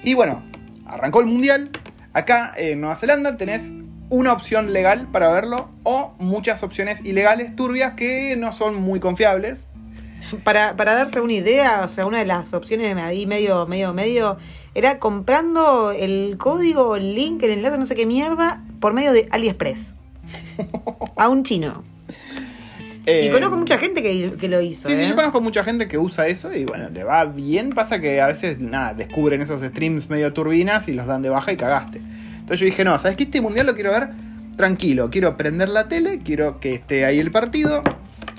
Y 0.03 0.13
bueno, 0.13 0.44
arrancó 0.86 1.21
el 1.21 1.25
Mundial. 1.25 1.71
Acá 2.13 2.53
en 2.56 2.81
Nueva 2.81 2.95
Zelanda 2.95 3.36
tenés 3.36 3.71
una 4.09 4.31
opción 4.31 4.74
legal 4.74 5.07
para 5.12 5.31
verlo 5.31 5.69
o 5.81 6.13
muchas 6.19 6.62
opciones 6.62 7.03
ilegales 7.03 7.56
turbias 7.56 7.94
que 7.94 8.36
no 8.38 8.51
son 8.51 8.75
muy 8.75 9.00
confiables. 9.00 9.65
Para, 10.44 10.74
darse 10.75 11.19
una 11.19 11.33
idea, 11.33 11.81
o 11.83 11.88
sea, 11.88 12.06
una 12.06 12.19
de 12.19 12.25
las 12.25 12.53
opciones 12.53 12.95
ahí 12.98 13.25
medio, 13.25 13.65
medio, 13.65 13.92
medio, 13.92 14.38
era 14.75 15.00
comprando 15.00 15.92
el 15.92 16.38
código, 16.38 16.95
el 16.95 17.15
link, 17.15 17.42
el 17.42 17.51
enlace, 17.51 17.80
no 17.80 17.88
sé 17.88 17.95
qué 17.95 18.06
mierda, 18.06 18.63
por 18.80 18.94
medio 18.94 19.13
de 19.13 19.27
AliExpress. 19.31 19.96
A 21.15 21.29
un 21.29 21.43
chino. 21.43 21.83
y 23.05 23.09
Eh, 23.09 23.29
conozco 23.31 23.55
mucha 23.57 23.77
gente 23.77 24.01
que, 24.03 24.33
que 24.39 24.47
lo 24.47 24.61
hizo. 24.61 24.88
Sí, 24.88 24.95
sí, 24.95 25.01
¿eh? 25.03 25.09
yo 25.09 25.15
conozco 25.15 25.41
mucha 25.41 25.63
gente 25.63 25.88
que 25.88 25.97
usa 25.97 26.27
eso 26.27 26.53
y 26.53 26.65
bueno, 26.65 26.89
le 26.89 27.03
va 27.03 27.25
bien. 27.25 27.71
Pasa 27.71 28.00
que 28.00 28.21
a 28.21 28.27
veces, 28.27 28.59
nada, 28.59 28.93
descubren 28.93 29.41
esos 29.41 29.61
streams 29.61 30.09
medio 30.09 30.31
turbinas 30.33 30.88
y 30.88 30.93
los 30.93 31.07
dan 31.07 31.21
de 31.21 31.29
baja 31.29 31.51
y 31.51 31.57
cagaste. 31.57 32.00
Entonces 32.00 32.59
yo 32.59 32.65
dije, 32.65 32.83
no, 32.83 32.97
¿sabes 33.00 33.17
qué? 33.17 33.23
Este 33.23 33.41
mundial 33.41 33.65
lo 33.67 33.75
quiero 33.75 33.91
ver 33.91 34.09
tranquilo. 34.57 35.09
Quiero 35.09 35.35
prender 35.38 35.69
la 35.69 35.88
tele, 35.88 36.19
quiero 36.23 36.59
que 36.59 36.73
esté 36.75 37.05
ahí 37.05 37.19
el 37.19 37.31
partido. 37.31 37.81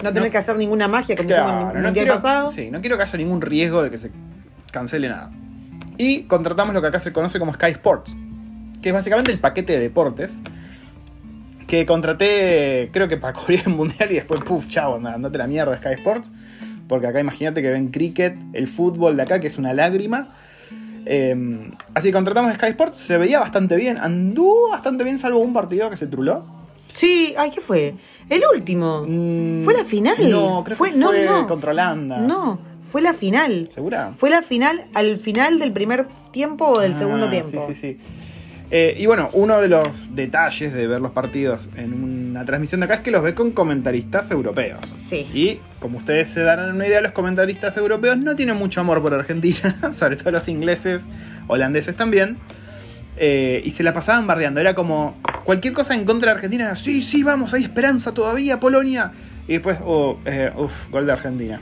No 0.02 0.08
tener 0.11 0.25
no- 0.25 0.30
que 0.30 0.38
hacer 0.38 0.56
ninguna 0.56 0.87
magia 0.88 1.16
como 1.16 1.28
hicimos 1.28 1.49
en 1.50 1.54
Claro, 1.56 1.66
no 1.66 1.72
mundial 1.87 1.92
quiero, 1.92 2.14
pasado. 2.14 2.50
sí, 2.52 2.70
no 2.70 2.80
quiero 2.80 2.96
que 2.96 3.02
haya 3.04 3.18
ningún 3.18 3.40
riesgo 3.40 3.82
de 3.82 3.90
que 3.90 3.99
se 3.99 4.11
cancele 4.70 5.08
nada. 5.08 5.30
Y 5.99 6.22
contratamos 6.22 6.75
lo 6.75 6.80
que 6.80 6.88
acá 6.88 7.00
se 7.00 7.12
conoce 7.12 7.38
como 7.38 7.52
Sky 7.54 7.66
Sports, 7.72 8.16
que 8.80 8.88
es 8.90 8.94
básicamente 8.94 9.30
el 9.32 9.38
paquete 9.38 9.72
de 9.75 9.80
deportes 9.80 10.38
que 11.66 11.87
contraté, 11.87 12.90
creo 12.92 13.09
que 13.09 13.16
para 13.16 13.33
cubrir 13.38 13.62
el 13.66 13.73
mundial 13.75 14.11
y 14.11 14.14
después, 14.16 14.40
puf, 14.40 14.69
chao, 14.69 14.97
anda, 14.97 15.14
andate 15.14 15.38
la 15.38 15.47
mierda 15.47 15.76
Sky 15.76 15.95
Sports. 15.95 16.33
Porque 16.88 17.07
acá 17.07 17.21
imagínate 17.21 17.62
que 17.62 17.71
ven 17.71 17.88
cricket, 17.88 18.37
el 18.52 18.69
fútbol 18.69 19.16
de 19.16 19.23
acá, 19.23 19.40
que 19.40 19.47
es 19.47 19.57
una 19.59 19.73
lágrima. 19.73 20.35
Eh, 21.07 21.71
así 21.95 22.09
que 22.09 22.12
contratamos 22.12 22.52
Sky 22.54 22.66
Sports, 22.66 22.99
se 22.99 23.16
veía 23.16 23.40
bastante 23.40 23.76
bien, 23.76 23.99
anduvo 23.99 24.71
bastante 24.71 25.02
bien, 25.04 25.19
salvo 25.19 25.40
un 25.40 25.52
partido 25.52 25.88
que 25.90 25.97
se 25.97 26.07
truló. 26.07 26.45
Sí, 26.92 27.35
ay, 27.38 27.50
¿qué 27.50 27.61
fue? 27.61 27.95
El 28.28 28.42
último. 28.54 29.04
Mm, 29.09 29.64
¿Fue 29.64 29.75
la 29.75 29.85
final? 29.85 30.14
No, 30.31 30.62
creo 30.64 30.76
Fue- 30.76 30.90
que 30.90 30.97
no, 30.99 31.09
fue 31.09 31.25
no. 31.25 31.47
contra 31.47 31.71
Holanda. 31.71 32.19
No, 32.19 32.59
fue 32.90 33.00
la 33.00 33.14
final. 33.14 33.69
¿Segura? 33.71 34.12
Fue 34.16 34.28
la 34.28 34.42
final 34.42 34.85
al 34.92 35.16
final 35.16 35.59
del 35.59 35.73
primer 35.73 36.07
tiempo 36.33 36.66
o 36.66 36.81
del 36.81 36.92
Ah, 36.92 36.99
segundo 36.99 37.31
tiempo. 37.31 37.49
Sí, 37.66 37.75
sí, 37.75 37.75
sí. 37.75 37.99
Eh, 38.75 38.97
y 38.99 39.05
bueno, 39.05 39.29
uno 39.35 39.61
de 39.61 39.69
los 39.69 39.87
detalles 40.14 40.73
de 40.73 40.87
ver 40.87 40.99
los 40.99 41.12
partidos 41.12 41.69
en 41.76 41.93
una 41.93 42.47
transmisión 42.47 42.81
de 42.81 42.87
acá 42.87 42.95
es 42.95 43.00
que 43.00 43.11
los 43.11 43.23
ve 43.23 43.35
con 43.35 43.50
comentaristas 43.50 44.31
europeos. 44.31 44.81
Sí. 45.09 45.29
Y 45.35 45.61
como 45.79 45.99
ustedes 45.99 46.31
se 46.31 46.41
darán 46.41 46.75
una 46.75 46.87
idea, 46.87 47.02
los 47.02 47.12
comentaristas 47.12 47.76
europeos 47.76 48.17
no 48.17 48.35
tienen 48.35 48.57
mucho 48.57 48.81
amor 48.81 49.02
por 49.02 49.12
Argentina, 49.12 49.76
sobre 49.99 50.17
todo 50.17 50.31
los 50.31 50.49
ingleses, 50.49 51.05
holandeses 51.49 51.95
también. 51.97 52.38
Eh, 53.19 53.61
y 53.62 53.73
se 53.73 53.83
la 53.83 53.93
pasaban 53.93 54.26
bardeando. 54.26 54.59
Era 54.59 54.75
como 54.75 55.21
cualquier 55.45 55.75
cosa 55.75 55.93
en 55.93 56.07
contra 56.07 56.31
de 56.31 56.37
Argentina. 56.37 56.64
Era, 56.64 56.76
sí, 56.76 57.02
sí, 57.02 57.23
vamos, 57.23 57.52
hay 57.52 57.64
esperanza 57.64 58.14
todavía, 58.14 58.59
Polonia. 58.59 59.12
Y 59.49 59.52
después, 59.52 59.76
oh, 59.85 60.19
eh, 60.25 60.50
uf, 60.57 60.73
gol 60.91 61.05
de 61.05 61.12
Argentina. 61.12 61.61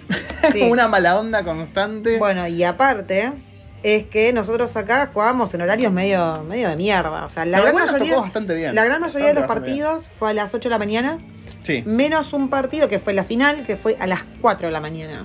Sí. 0.52 0.61
una 0.71 0.87
mala 0.87 1.19
onda 1.19 1.43
constante. 1.43 2.19
Bueno, 2.19 2.47
y 2.47 2.62
aparte, 2.62 3.33
es 3.82 4.04
que 4.04 4.32
nosotros 4.32 4.76
acá 4.76 5.10
jugábamos 5.12 5.52
en 5.54 5.62
horarios 5.62 5.92
medio, 5.92 6.42
medio 6.42 6.68
de 6.68 6.76
mierda. 6.76 7.25
O 7.25 7.28
sea, 7.28 7.44
la 7.46 7.60
gran 7.60 7.75
mayoría, 7.75 8.16
bastante 8.16 8.54
bien. 8.54 8.75
la 8.75 8.84
gran 8.84 9.00
mayoría 9.00 9.28
de 9.28 9.34
los 9.34 9.46
partidos 9.46 10.08
fue 10.18 10.30
a 10.30 10.34
las 10.34 10.52
8 10.54 10.68
de 10.68 10.70
la 10.70 10.78
mañana, 10.78 11.18
Sí. 11.62 11.82
menos 11.87 12.32
un 12.32 12.49
partido 12.50 12.88
que 12.88 12.99
fue 12.99 13.12
la 13.14 13.25
final, 13.25 13.62
que 13.64 13.76
fue 13.76 13.96
a 14.00 14.06
las 14.06 14.20
4 14.40 14.68
de 14.68 14.72
la 14.72 14.80
mañana. 14.80 15.25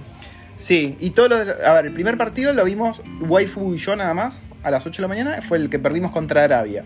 Sí, 0.58 0.96
y 1.02 1.10
todos 1.10 1.30
los. 1.30 1.40
A 1.66 1.74
ver, 1.74 1.88
el 1.88 1.94
primer 1.94 2.18
partido 2.18 2.54
lo 2.54 2.64
vimos 2.64 3.02
Waifu 3.22 3.74
y 3.74 3.78
yo 3.78 3.96
nada 3.98 4.14
más 4.14 4.48
a 4.64 4.72
las 4.72 4.86
8 4.86 5.02
de 5.02 5.02
la 5.02 5.08
mañana. 5.10 5.42
Fue 5.42 5.58
el 5.58 5.70
que 5.70 5.80
perdimos 5.80 6.12
contra 6.12 6.44
Arabia. 6.46 6.86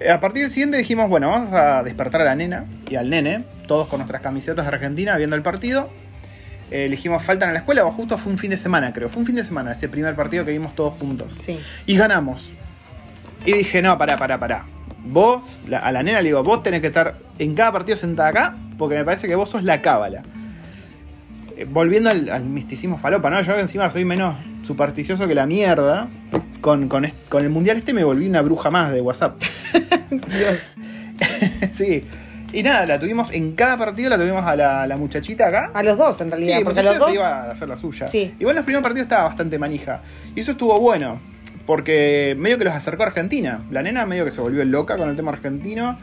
Eh, 0.00 0.10
A 0.10 0.18
partir 0.18 0.42
del 0.42 0.50
siguiente 0.50 0.76
dijimos, 0.76 1.08
bueno, 1.08 1.30
vamos 1.30 1.52
a 1.52 1.84
despertar 1.84 2.20
a 2.22 2.24
la 2.24 2.34
nena 2.34 2.64
y 2.90 2.96
al 2.96 3.10
nene, 3.10 3.44
todos 3.68 3.86
con 3.86 3.98
nuestras 4.00 4.22
camisetas 4.22 4.66
de 4.66 4.72
Argentina 4.74 5.16
viendo 5.16 5.36
el 5.36 5.42
partido. 5.42 5.88
Eh, 6.74 6.86
elegimos 6.86 7.22
faltan 7.22 7.50
a 7.50 7.52
la 7.52 7.60
escuela, 7.60 7.86
o 7.86 7.92
justo 7.92 8.18
fue 8.18 8.32
un 8.32 8.38
fin 8.38 8.50
de 8.50 8.56
semana, 8.56 8.92
creo. 8.92 9.08
Fue 9.08 9.20
un 9.20 9.26
fin 9.26 9.36
de 9.36 9.44
semana 9.44 9.70
ese 9.70 9.88
primer 9.88 10.16
partido 10.16 10.44
que 10.44 10.50
vimos 10.50 10.74
todos 10.74 10.94
juntos. 10.98 11.32
Sí. 11.38 11.56
Y 11.86 11.96
ganamos. 11.96 12.50
Y 13.46 13.52
dije, 13.52 13.80
no, 13.80 13.96
pará, 13.96 14.16
pará, 14.16 14.40
pará. 14.40 14.64
Vos, 15.04 15.56
la- 15.68 15.78
a 15.78 15.92
la 15.92 16.02
nena 16.02 16.18
le 16.20 16.30
digo, 16.30 16.42
vos 16.42 16.64
tenés 16.64 16.80
que 16.80 16.88
estar 16.88 17.14
en 17.38 17.54
cada 17.54 17.70
partido 17.70 17.96
sentada 17.96 18.28
acá, 18.30 18.56
porque 18.76 18.96
me 18.96 19.04
parece 19.04 19.28
que 19.28 19.36
vos 19.36 19.50
sos 19.50 19.62
la 19.62 19.82
cábala. 19.82 20.22
Eh, 21.56 21.64
Volviendo 21.70 22.10
al, 22.10 22.28
al 22.28 22.42
misticismo 22.44 22.98
falopa, 22.98 23.30
¿no? 23.30 23.40
Yo 23.42 23.56
encima 23.56 23.88
soy 23.90 24.04
menos 24.04 24.34
supersticioso 24.66 25.28
que 25.28 25.34
la 25.36 25.46
mierda. 25.46 26.08
Con, 26.60 26.88
con, 26.88 27.06
con 27.28 27.44
el 27.44 27.50
mundial 27.50 27.76
este 27.76 27.92
me 27.92 28.02
volví 28.02 28.26
una 28.26 28.42
bruja 28.42 28.70
más 28.72 28.90
de 28.92 29.00
WhatsApp. 29.00 29.40
sí. 31.72 32.04
Y 32.52 32.62
nada, 32.62 32.86
la 32.86 33.00
tuvimos 33.00 33.32
en 33.32 33.52
cada 33.56 33.76
partido, 33.76 34.10
la 34.10 34.16
tuvimos 34.18 34.44
a 34.44 34.54
la, 34.54 34.86
la 34.86 34.96
muchachita 34.96 35.48
acá. 35.48 35.70
A 35.74 35.82
los 35.82 35.98
dos, 35.98 36.20
en 36.20 36.28
Sí, 36.28 36.30
realidad. 36.30 36.58
el 36.58 36.64
porque 36.64 36.80
a 36.80 36.82
los 36.84 36.98
dos. 36.98 37.08
se 37.08 37.14
iba 37.14 37.28
a 37.28 37.50
hacer 37.50 37.68
la 37.68 37.76
suya. 37.76 38.06
Sí. 38.08 38.34
Igual 38.38 38.54
en 38.54 38.56
los 38.58 38.64
primeros 38.64 38.82
partidos 38.82 39.04
estaba 39.06 39.24
bastante 39.24 39.58
manija. 39.58 40.02
Y 40.36 40.40
eso 40.40 40.52
estuvo 40.52 40.78
bueno. 40.78 41.20
Porque 41.66 42.36
medio 42.38 42.58
que 42.58 42.64
los 42.64 42.74
acercó 42.74 43.04
a 43.04 43.06
Argentina. 43.06 43.60
La 43.70 43.82
nena 43.82 44.04
medio 44.06 44.24
que 44.24 44.30
se 44.30 44.40
volvió 44.40 44.64
loca 44.64 44.96
con 44.96 45.08
el 45.08 45.16
tema 45.16 45.32
argentino. 45.32 45.96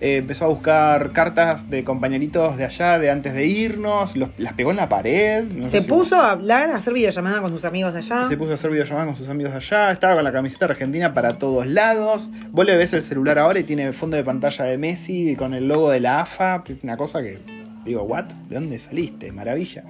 Eh, 0.00 0.18
empezó 0.18 0.44
a 0.44 0.48
buscar 0.48 1.10
cartas 1.12 1.68
de 1.70 1.82
compañeritos 1.82 2.56
de 2.56 2.64
allá, 2.64 3.00
de 3.00 3.10
antes 3.10 3.34
de 3.34 3.46
irnos. 3.46 4.14
los- 4.16 4.28
las 4.38 4.52
pegó 4.52 4.70
en 4.70 4.76
la 4.76 4.88
pared. 4.88 5.42
no 5.44 5.66
se 5.66 5.82
si- 5.82 5.88
puso 5.88 6.20
a 6.20 6.30
hablar, 6.30 6.70
a 6.70 6.76
hacer 6.76 6.94
videollamada 6.94 7.40
con 7.40 7.50
sus 7.50 7.64
amigos 7.64 7.94
de 7.94 7.98
allá. 7.98 8.22
se 8.22 8.36
puso 8.36 8.52
a 8.52 8.54
hacer 8.54 8.70
videollamadas 8.70 9.06
con 9.08 9.16
sus 9.16 9.28
amigos 9.28 9.52
de 9.52 9.58
allá, 9.58 9.90
estaba 9.90 10.14
con 10.14 10.22
la 10.24 10.30
camiseta 10.32 10.66
argentina 10.66 11.12
para 11.14 11.38
todos 11.38 11.66
lados. 11.66 12.30
Vos 12.52 12.64
le 12.64 12.76
ves 12.76 12.92
el 12.92 13.02
celular 13.02 13.40
ahora 13.40 13.58
y 13.58 13.64
tiene 13.64 13.92
fondo 13.92 14.16
de 14.16 14.22
pantalla 14.22 14.64
de 14.66 14.78
Messi 14.78 15.34
con 15.34 15.52
el 15.52 15.66
logo 15.66 15.90
de 15.90 15.98
la 15.98 16.20
AFA, 16.20 16.62
una 16.84 16.96
cosa 16.96 17.20
que 17.20 17.38
digo, 17.84 18.02
¿what? 18.04 18.26
¿De 18.48 18.54
dónde 18.54 18.78
saliste? 18.78 19.32
Maravilla. 19.32 19.82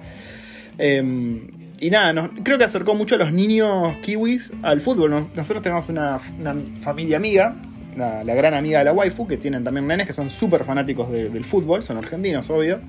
Eh, 0.77 1.41
y 1.81 1.89
nada, 1.91 2.13
nos- 2.13 2.31
creo 2.43 2.57
que 2.57 2.63
acercó 2.63 2.95
mucho 2.95 3.15
a 3.15 3.17
los 3.19 3.31
niños 3.31 3.95
kiwis 4.01 4.51
al 4.63 4.81
fútbol. 4.81 5.11
Nos- 5.11 5.35
Nosotros 5.35 5.61
tenemos 5.63 5.87
una, 5.89 6.19
una 6.39 6.55
familia 6.83 7.17
amiga, 7.17 7.55
la, 7.97 8.23
la 8.23 8.33
gran 8.35 8.53
amiga 8.53 8.79
de 8.79 8.85
la 8.85 8.93
waifu, 8.93 9.27
que 9.27 9.37
tienen 9.37 9.63
también 9.63 9.85
nenes 9.87 10.07
que 10.07 10.13
son 10.13 10.29
súper 10.29 10.63
fanáticos 10.63 11.11
de- 11.11 11.29
del 11.29 11.43
fútbol, 11.45 11.83
son 11.83 11.97
argentinos, 11.97 12.49
obvio. 12.49 12.79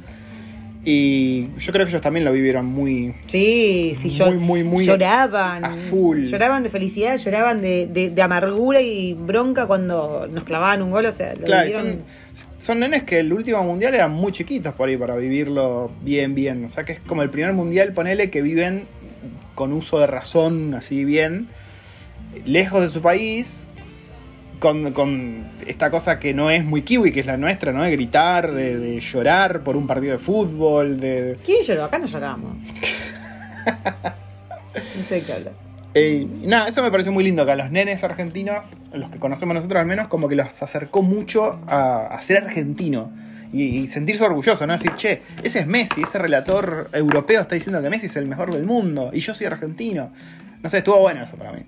Y 0.83 1.49
yo 1.59 1.73
creo 1.75 1.85
que 1.85 1.91
ellos 1.91 2.01
también 2.01 2.25
lo 2.25 2.33
vivieron 2.33 2.65
muy, 2.65 3.13
Sí, 3.27 3.93
sí, 3.95 4.17
Muy, 4.25 4.37
muy, 4.39 4.65
muy 4.65 4.85
lloraban. 4.87 5.63
a 5.63 5.77
full. 5.77 6.23
Lloraban 6.25 6.63
de 6.63 6.71
felicidad, 6.71 7.19
lloraban 7.19 7.61
de, 7.61 7.87
de- 7.87 8.09
de 8.09 8.23
amargura 8.23 8.81
y 8.81 9.13
bronca 9.13 9.67
cuando 9.67 10.27
nos 10.33 10.45
clavaban 10.45 10.81
un 10.81 10.91
gol. 10.91 11.05
O 11.05 11.13
sea, 11.13 11.35
lo 11.35 11.43
Claro, 11.43 11.67
vivieron- 11.67 11.99
son, 12.33 12.49
son 12.61 12.81
nenes 12.81 13.03
que 13.03 13.21
el 13.21 13.31
último 13.31 13.63
mundial 13.63 13.95
eran 13.95 14.13
muy 14.13 14.33
chiquitos 14.33 14.73
por 14.73 14.89
ahí 14.89 14.97
para 14.97 15.17
vivirlo 15.17 15.91
bien, 16.03 16.35
bien. 16.35 16.65
O 16.65 16.71
sea 16.71 16.85
que 16.85 16.93
es 16.93 17.01
como 17.01 17.23
el 17.23 17.29
primer 17.29 17.53
mundial, 17.53 17.93
ponele, 17.93 18.31
que 18.31 18.41
viven 18.41 18.85
con 19.55 19.75
uso 19.75 19.99
de 20.01 20.07
razón, 20.07 20.73
así 20.73 21.05
bien, 21.05 21.47
lejos 22.47 22.81
de 22.81 22.89
su 22.89 23.03
país, 23.03 23.67
con, 24.61 24.93
con 24.93 25.49
esta 25.67 25.91
cosa 25.91 26.21
que 26.21 26.33
no 26.33 26.51
es 26.51 26.65
muy 26.65 26.83
kiwi, 26.83 27.11
que 27.11 27.21
es 27.21 27.27
la 27.27 27.37
nuestra, 27.37 27.73
¿no? 27.73 27.83
De 27.83 27.91
gritar, 27.91 28.53
de, 28.53 28.79
de 28.79 29.01
llorar 29.01 29.65
por 29.65 29.77
un 29.77 29.89
partido 29.89 30.13
de 30.13 30.19
fútbol, 30.19 31.01
de... 31.01 31.37
¿Quién 31.45 31.65
lloró? 31.65 31.85
Acá 31.85 31.99
no 31.99 32.07
lloramos. 32.07 32.57
no 34.97 35.03
sé 35.03 35.17
de 35.17 35.21
qué 35.23 35.33
hablas. 35.33 35.55
Eh, 35.95 36.27
nada, 36.43 36.69
eso 36.69 36.83
me 36.83 36.91
pareció 36.91 37.11
muy 37.11 37.25
lindo, 37.25 37.45
que 37.45 37.51
a 37.51 37.57
los 37.57 37.73
nenes 37.73 38.05
argentinos, 38.05 38.77
los 38.93 39.11
que 39.11 39.19
conocemos 39.19 39.55
nosotros 39.55 39.81
al 39.81 39.87
menos, 39.87 40.07
como 40.07 40.29
que 40.29 40.37
los 40.37 40.63
acercó 40.63 41.03
mucho 41.03 41.59
a, 41.67 42.07
a 42.07 42.21
ser 42.21 42.45
argentino. 42.45 43.11
Y, 43.53 43.63
y 43.63 43.87
sentirse 43.89 44.25
orgulloso, 44.25 44.65
¿no? 44.65 44.75
Decir, 44.75 44.95
che, 44.95 45.23
ese 45.43 45.59
es 45.59 45.67
Messi, 45.67 46.03
ese 46.03 46.21
relator 46.21 46.89
europeo 46.93 47.41
está 47.41 47.57
diciendo 47.57 47.83
que 47.83 47.91
Messi 47.91 48.07
es 48.07 48.15
el 48.15 48.29
mejor 48.29 48.53
del 48.53 48.65
mundo 48.65 49.11
y 49.13 49.19
yo 49.19 49.35
soy 49.35 49.49
argentino. 49.49 50.13
No 50.63 50.69
sé, 50.69 50.79
estuvo 50.79 51.01
bueno 51.01 51.25
eso 51.25 51.37
para 51.37 51.51
mí. 51.51 51.63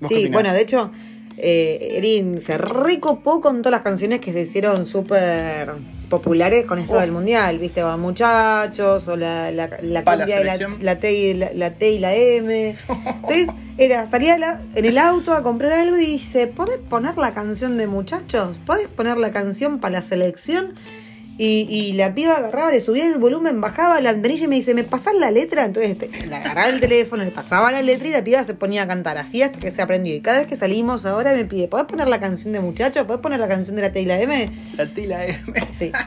¿Vos 0.00 0.10
qué 0.10 0.16
Sí, 0.16 0.28
bueno, 0.28 0.52
de 0.52 0.60
hecho, 0.60 0.90
eh, 1.36 1.94
Erin 1.96 2.40
se 2.40 2.56
recopó 2.58 3.40
con 3.40 3.58
todas 3.62 3.72
las 3.72 3.82
canciones 3.82 4.20
que 4.20 4.32
se 4.32 4.42
hicieron 4.42 4.86
súper 4.86 5.72
populares 6.08 6.64
con 6.66 6.78
esto 6.78 6.94
Oh. 6.96 7.00
del 7.00 7.10
mundial, 7.12 7.58
¿viste? 7.58 7.82
O 7.82 7.98
muchachos, 7.98 9.08
o 9.08 9.16
la, 9.16 9.50
la, 9.50 9.68
la 9.82 10.04
cumbia 10.04 10.38
de 10.38 10.44
la, 10.80 10.98
T 11.00 11.12
y 11.12 11.34
la, 11.34 11.50
la 11.54 11.72
T 11.72 11.90
y 11.90 11.98
la 11.98 12.14
M. 12.14 12.76
Entonces, 12.88 13.48
era, 13.78 14.06
salía 14.06 14.60
en 14.74 14.84
el 14.84 14.98
auto 14.98 15.32
a 15.32 15.42
comprar 15.42 15.72
algo 15.72 15.96
y 15.96 16.06
dice, 16.06 16.46
¿podés 16.46 16.78
poner 16.78 17.16
la 17.18 17.34
canción 17.34 17.76
de 17.78 17.86
muchachos? 17.88 18.56
¿Podés 18.66 18.86
poner 18.88 19.16
la 19.16 19.32
canción 19.32 19.80
para 19.80 19.94
la 19.94 20.02
selección? 20.02 20.74
Y, 21.36 21.66
y 21.68 21.92
la 21.94 22.14
piba 22.14 22.36
agarraba, 22.36 22.70
le 22.70 22.80
subía 22.80 23.06
el 23.06 23.18
volumen, 23.18 23.60
bajaba 23.60 24.00
la 24.00 24.12
ventanilla 24.12 24.44
y 24.44 24.48
me 24.48 24.54
dice, 24.54 24.72
¿me 24.72 24.84
pasás 24.84 25.14
la 25.18 25.30
letra? 25.32 25.64
Entonces 25.64 25.98
te- 25.98 26.26
le 26.26 26.34
agarraba 26.36 26.68
el 26.68 26.78
teléfono, 26.80 27.24
le 27.24 27.32
pasaba 27.32 27.72
la 27.72 27.82
letra 27.82 28.06
y 28.06 28.10
la 28.12 28.22
piba 28.22 28.44
se 28.44 28.54
ponía 28.54 28.82
a 28.84 28.86
cantar. 28.86 29.18
Así 29.18 29.42
hasta 29.42 29.58
que 29.58 29.70
se 29.72 29.82
aprendió. 29.82 30.14
Y 30.14 30.20
cada 30.20 30.38
vez 30.38 30.46
que 30.46 30.56
salimos 30.56 31.06
ahora 31.06 31.32
me 31.32 31.44
pide, 31.44 31.66
¿podés 31.66 31.86
poner 31.86 32.06
la 32.06 32.20
canción 32.20 32.52
de 32.52 32.60
muchachos? 32.60 33.04
¿Podés 33.06 33.20
poner 33.20 33.40
la 33.40 33.48
canción 33.48 33.74
de 33.74 33.82
la 33.82 33.92
T 33.92 34.00
y 34.00 34.04
la 34.04 34.20
M? 34.20 34.50
La 34.76 34.86
T 34.86 35.00
y 35.02 35.06
la 35.06 35.26
M. 35.26 35.36
Sí. 35.76 35.90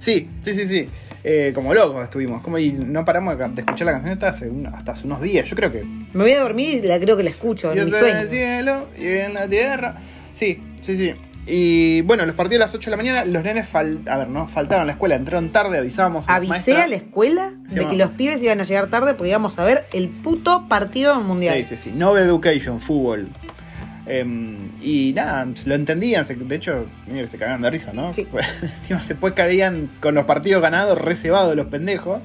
Sí, 0.00 0.28
sí, 0.40 0.54
sí, 0.54 0.66
sí. 0.66 0.88
Eh, 1.24 1.52
como 1.54 1.74
locos 1.74 2.02
estuvimos. 2.04 2.40
Como 2.42 2.58
y 2.58 2.72
no 2.72 3.04
paramos 3.04 3.36
de 3.38 3.44
escuchar 3.60 3.84
la 3.86 3.92
canción 3.92 4.12
hasta 4.14 4.28
hace, 4.28 4.48
un- 4.48 4.66
hasta 4.66 4.92
hace 4.92 5.06
unos 5.06 5.20
días. 5.20 5.46
Yo 5.48 5.54
creo 5.56 5.70
que 5.70 5.84
Me 5.84 6.22
voy 6.24 6.32
a 6.32 6.40
dormir 6.40 6.82
y 6.82 6.86
la 6.88 6.98
creo 6.98 7.16
que 7.18 7.22
la 7.22 7.28
escucho 7.30 7.70
en 7.70 7.76
Yo 7.78 7.84
mis 7.84 7.92
soy 7.94 8.08
en 8.10 8.16
el 8.16 8.28
sueños. 8.28 8.30
cielo 8.30 8.86
y 8.98 9.06
en 9.18 9.34
la 9.34 9.46
tierra. 9.46 9.96
Sí, 10.32 10.58
sí, 10.80 10.96
sí. 10.96 11.12
Y 11.46 12.02
bueno, 12.02 12.24
los 12.24 12.36
partidos 12.36 12.62
a 12.62 12.66
las 12.66 12.74
8 12.74 12.90
de 12.90 12.90
la 12.92 12.96
mañana, 12.96 13.24
los 13.24 13.42
nenes 13.42 13.66
fal 13.68 13.98
a 14.08 14.18
ver, 14.18 14.28
no 14.28 14.46
faltaron 14.46 14.82
a 14.82 14.86
la 14.86 14.92
escuela, 14.92 15.16
entraron 15.16 15.50
tarde, 15.50 15.78
avisábamos. 15.78 16.28
a 16.28 16.36
Avisé 16.36 16.50
maestras. 16.50 16.78
a 16.84 16.86
la 16.86 16.96
escuela 16.96 17.50
Sí, 17.68 17.74
de 17.76 17.88
que 17.88 17.96
los 17.96 18.10
pibes 18.10 18.40
iban 18.42 18.60
a 18.60 18.64
llegar 18.64 18.86
tarde 18.88 19.14
porque 19.14 19.30
íbamos 19.30 19.58
a 19.58 19.64
ver 19.64 19.86
el 19.92 20.08
puto 20.08 20.68
partido 20.68 21.20
mundial. 21.20 21.56
Sí, 21.58 21.76
sí, 21.76 21.90
sí. 21.90 21.92
No 21.94 22.16
education, 22.16 22.80
fútbol. 22.80 23.28
Em, 24.06 24.56
y 24.82 25.12
nada, 25.14 25.46
lo 25.64 25.74
entendían. 25.74 26.24
De 26.26 26.56
hecho, 26.56 26.86
mira 27.08 27.22
que 27.22 27.28
se 27.28 27.38
cagaban 27.38 27.62
de 27.62 27.70
risa, 27.70 27.92
¿no? 27.92 28.12
Sí. 28.12 28.26
Después 29.08 29.32
caían 29.34 29.88
con 30.00 30.14
los 30.14 30.24
partidos 30.26 30.62
ganados, 30.62 30.96
reservados 30.98 31.56
los 31.56 31.66
pendejos. 31.66 32.24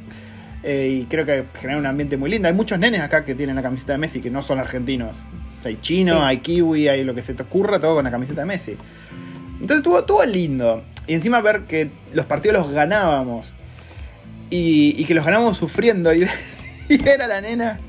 Eh, 0.64 1.02
y 1.02 1.06
creo 1.06 1.26
que 1.26 1.44
genera 1.60 1.78
un 1.80 1.86
ambiente 1.86 2.18
muy 2.18 2.30
lindo. 2.30 2.48
Hay 2.48 2.54
muchos 2.54 2.78
nenes 2.80 3.02
acá 3.02 3.24
que 3.26 3.36
tienen 3.36 3.56
la 3.56 3.62
camiseta 3.62 3.94
de 3.94 4.00
Messi 4.00 4.22
que 4.22 4.30
no 4.32 4.42
son 4.44 4.60
argentinos. 4.60 5.16
O 5.60 5.62
sea, 5.64 5.70
hay 5.70 5.78
chino, 5.82 6.14
Sí. 6.16 6.20
hay 6.24 6.38
kiwi, 6.40 6.88
hay 6.88 7.04
lo 7.04 7.14
que 7.16 7.22
se 7.22 7.34
te 7.36 7.44
ocurra, 7.44 7.80
todo 7.80 7.96
con 7.96 8.04
la 8.06 8.12
camiseta 8.12 8.42
de 8.42 8.48
Messi. 8.48 8.76
Entonces 9.62 9.78
estuvo, 9.78 10.00
estuvo 10.00 10.24
lindo. 10.26 10.84
Y 11.08 11.14
encima 11.14 11.42
ver 11.42 11.62
que 11.62 11.90
los 12.14 12.26
partidos 12.26 12.58
los 12.58 12.72
ganábamos. 12.72 13.54
Y, 14.50 14.96
y 14.98 15.06
que 15.06 15.14
los 15.14 15.26
ganábamos 15.26 15.58
sufriendo. 15.58 16.14
Y, 16.14 16.28
y 16.90 16.98
ver 16.98 17.22
a 17.22 17.28
la 17.28 17.42
nena 17.42 17.80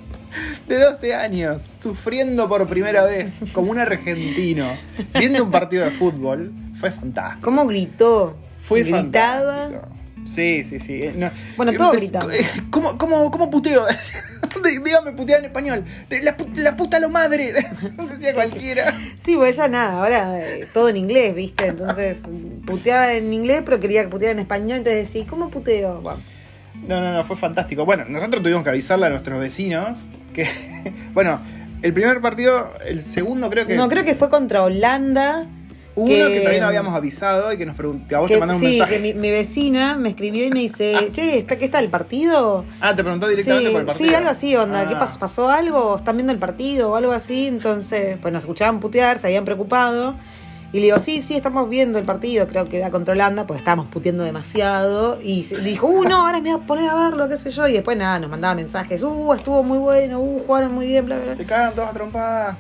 de 0.69 0.79
12 0.79 1.15
años 1.15 1.63
sufriendo 1.83 2.49
por 2.49 2.67
primera 2.69 3.03
vez 3.05 3.45
como 3.55 3.71
un 3.71 3.79
argentino 3.79 4.77
viendo 5.19 5.43
un 5.45 5.51
partido 5.51 5.85
de 5.85 5.91
fútbol. 5.91 6.53
Fue 6.79 6.91
fantástico. 6.91 7.45
¿Cómo 7.45 7.67
gritó? 7.67 8.37
Fue 8.63 8.83
Gritaba. 8.83 9.69
fantástico. 9.69 9.95
Sí, 10.27 10.63
sí, 10.65 10.79
sí. 10.79 11.03
Eh, 11.03 11.15
no- 11.17 11.31
Bueno, 11.57 11.73
eh, 11.73 11.77
todos 11.79 11.93
des- 11.93 12.01
gritamos. 12.03 12.35
eh, 12.35 12.47
¿Cómo, 12.71 12.99
cómo, 12.99 13.31
cómo 13.31 13.51
puteo? 13.51 13.87
Dí- 14.65 14.83
Dígame 14.83 15.13
putear 15.13 15.41
en 15.41 15.47
español. 15.47 15.85
La, 16.11 16.37
pu- 16.37 16.55
la 16.57 16.77
puta 16.77 16.99
lo 17.01 17.09
madre. 17.09 17.53
Decía 18.13 18.35
cualquiera. 18.35 18.95
Sí, 19.17 19.37
pues 19.37 19.57
ella 19.57 19.69
nada, 19.69 19.93
ahora 20.01 20.39
eh, 20.41 20.67
todo 20.73 20.89
en 20.89 20.97
inglés, 20.97 21.35
¿viste? 21.35 21.67
Entonces 21.67 22.23
puteaba 22.67 23.13
en 23.13 23.33
inglés, 23.33 23.63
pero 23.65 23.81
quería 23.81 24.03
que 24.03 24.09
puteara 24.09 24.33
en 24.33 24.39
español, 24.41 24.79
entonces 24.79 25.07
decía, 25.07 25.27
¿cómo 25.29 25.51
puteo? 25.51 26.01
Bueno, 26.01 26.21
No, 26.87 27.01
no, 27.01 27.13
no, 27.13 27.25
fue 27.25 27.37
fantástico. 27.37 27.85
Bueno, 27.85 28.05
nosotros 28.09 28.43
tuvimos 28.43 28.63
que 28.65 28.71
avisarle 28.71 29.07
a 29.07 29.11
nuestros 29.11 29.41
vecinos 29.41 29.99
que, 30.35 30.49
bueno, 31.15 31.41
el 31.83 31.93
primer 31.93 32.21
partido, 32.21 32.73
el 32.85 33.01
segundo 33.03 33.49
creo 33.51 33.67
que... 33.67 33.77
no, 33.77 33.89
creo 33.89 34.05
que 34.05 34.15
fue 34.15 34.29
contra 34.29 34.63
Holanda. 34.63 35.47
Uno 36.05 36.29
que- 36.29 36.59
no 36.61 36.67
habíamos 36.67 36.95
avisado 36.95 37.53
y 37.53 37.59
que 37.59 37.67
nos 37.67 37.77
preguntó, 37.77 38.17
a 38.17 38.21
vos 38.21 38.29
que- 38.29 38.35
te 38.35 38.41
mandaron 38.41 38.63
un 38.63 38.69
sí, 38.71 38.79
mensaje. 38.79 38.97
que 38.97 39.01
mi, 39.01 39.15
mi 39.15 39.31
vecina 39.31 39.97
me 39.97 40.11
escribió 40.11 40.45
y 40.47 40.51
me 40.51 40.61
dice, 40.61 41.09
che, 41.13 41.39
¿está, 41.39 41.57
¿qué 41.57 41.65
está 41.67 41.79
el 41.79 41.89
partido? 41.89 42.65
Ah, 42.81 42.95
te 42.97 43.03
preguntó 43.03 43.29
directamente 43.29 43.67
sí, 43.69 43.73
por 43.73 43.81
el 43.81 43.87
partido. 43.87 44.09
sí, 44.11 44.15
algo 44.15 44.31
así, 44.31 44.57
onda. 44.57 44.81
Ah. 44.81 44.89
¿Qué 44.89 44.97
pasó? 44.97 45.19
¿Pasó 45.19 45.49
algo? 45.51 45.97
¿Están 45.97 46.17
viendo 46.17 46.33
el 46.33 46.39
partido 46.39 46.91
o 46.91 46.97
algo 46.97 47.13
así? 47.13 47.47
Entonces, 47.47 48.17
pues 48.21 48.33
nos 48.33 48.43
escuchaban 48.45 48.81
putear, 48.81 49.19
se 49.19 49.27
habían 49.29 49.45
preocupado. 49.45 50.15
Y 50.71 50.81
le 50.81 50.83
digo, 50.85 50.99
sí, 50.99 51.23
sí, 51.23 51.35
estamos 51.35 51.67
viendo 51.71 51.99
el 51.99 52.05
partido, 52.05 52.47
creo 52.47 52.69
que 52.69 52.77
era 52.77 52.91
contra 52.91 53.13
Holanda, 53.13 53.47
pues 53.47 53.61
estábamos 53.61 53.87
puteando 53.87 54.23
demasiado. 54.23 55.19
Y 55.23 55.43
dijo, 55.65 55.87
uh, 55.87 56.05
no, 56.05 56.27
ahora 56.27 56.41
me 56.43 56.53
voy 56.55 56.61
a 56.63 56.67
poner 56.67 56.91
a 56.91 56.95
verlo, 56.95 57.27
qué 57.27 57.39
sé 57.39 57.51
yo. 57.51 57.67
Y 57.67 57.73
después 57.73 57.97
nada, 57.97 58.19
nos 58.19 58.29
mandaba 58.29 58.55
mensajes, 58.55 59.03
uh, 59.03 59.33
estuvo 59.33 59.63
muy 59.63 59.79
bueno, 59.79 60.21
uh, 60.21 60.43
jugaron 60.47 60.75
muy 60.75 60.87
bien, 60.87 61.07
bla, 61.07 61.19
bla. 61.19 61.35
Se 61.35 61.47
cagan 61.47 61.75
todas 61.75 61.95
trompadas. 61.95 62.57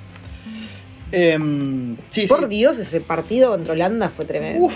Em, 1.12 1.96
sí, 2.10 2.26
Por 2.26 2.40
sí. 2.40 2.46
Dios, 2.48 2.78
ese 2.78 3.00
partido 3.00 3.50
contra 3.50 3.72
Holanda 3.72 4.08
fue 4.08 4.24
tremendo. 4.24 4.66
Uf. 4.66 4.74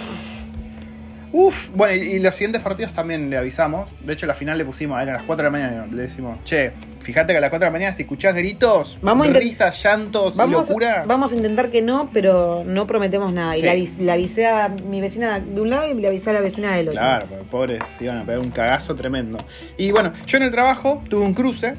Uf. 1.35 1.71
Bueno, 1.75 1.95
y, 2.03 2.13
y 2.13 2.19
los 2.19 2.35
siguientes 2.35 2.61
partidos 2.61 2.93
también 2.93 3.31
le 3.31 3.39
avisamos. 3.39 3.89
De 4.05 4.13
hecho, 4.13 4.27
la 4.27 4.35
final 4.35 4.59
le 4.59 4.65
pusimos, 4.67 5.01
eran 5.01 5.15
las 5.15 5.23
4 5.25 5.43
de 5.45 5.51
la 5.51 5.51
mañana. 5.51 5.87
Le 5.91 6.03
decimos, 6.03 6.39
che, 6.45 6.73
fíjate 7.01 7.33
que 7.33 7.39
a 7.39 7.41
las 7.41 7.49
4 7.49 7.65
de 7.65 7.71
la 7.71 7.73
mañana, 7.73 7.93
si 7.95 8.03
escuchás 8.03 8.35
gritos, 8.35 8.99
Vamos 9.01 9.29
a 9.29 9.33
risas, 9.33 9.83
llantos 9.83 10.35
y 10.37 10.51
locura. 10.51 11.05
vamos 11.07 11.33
a 11.33 11.37
intentar 11.37 11.71
que 11.71 11.81
no, 11.81 12.11
pero 12.13 12.65
no 12.67 12.87
prometemos 12.87 13.33
nada. 13.33 13.57
Y 13.57 13.61
Sí. 13.61 13.65
le, 13.65 13.73
avis- 13.73 13.97
le 13.99 14.13
avisé 14.13 14.47
a 14.47 14.69
mi 14.69 15.01
vecina 15.01 15.39
de 15.41 15.59
un 15.59 15.71
lado 15.71 15.91
y 15.91 15.95
le 15.95 16.07
avisé 16.09 16.29
a 16.31 16.33
la 16.35 16.41
vecina 16.41 16.77
del 16.77 16.89
otro. 16.89 17.01
Claro, 17.01 17.27
pobres 17.51 17.81
iban 18.01 18.19
a 18.19 18.25
pegar 18.27 18.41
un 18.41 18.51
cagazo 18.51 18.95
tremendo. 18.95 19.39
Y 19.79 19.91
bueno, 19.91 20.13
yo 20.27 20.37
en 20.37 20.43
el 20.43 20.51
trabajo 20.51 21.03
tuve 21.09 21.25
un 21.25 21.33
cruce 21.33 21.75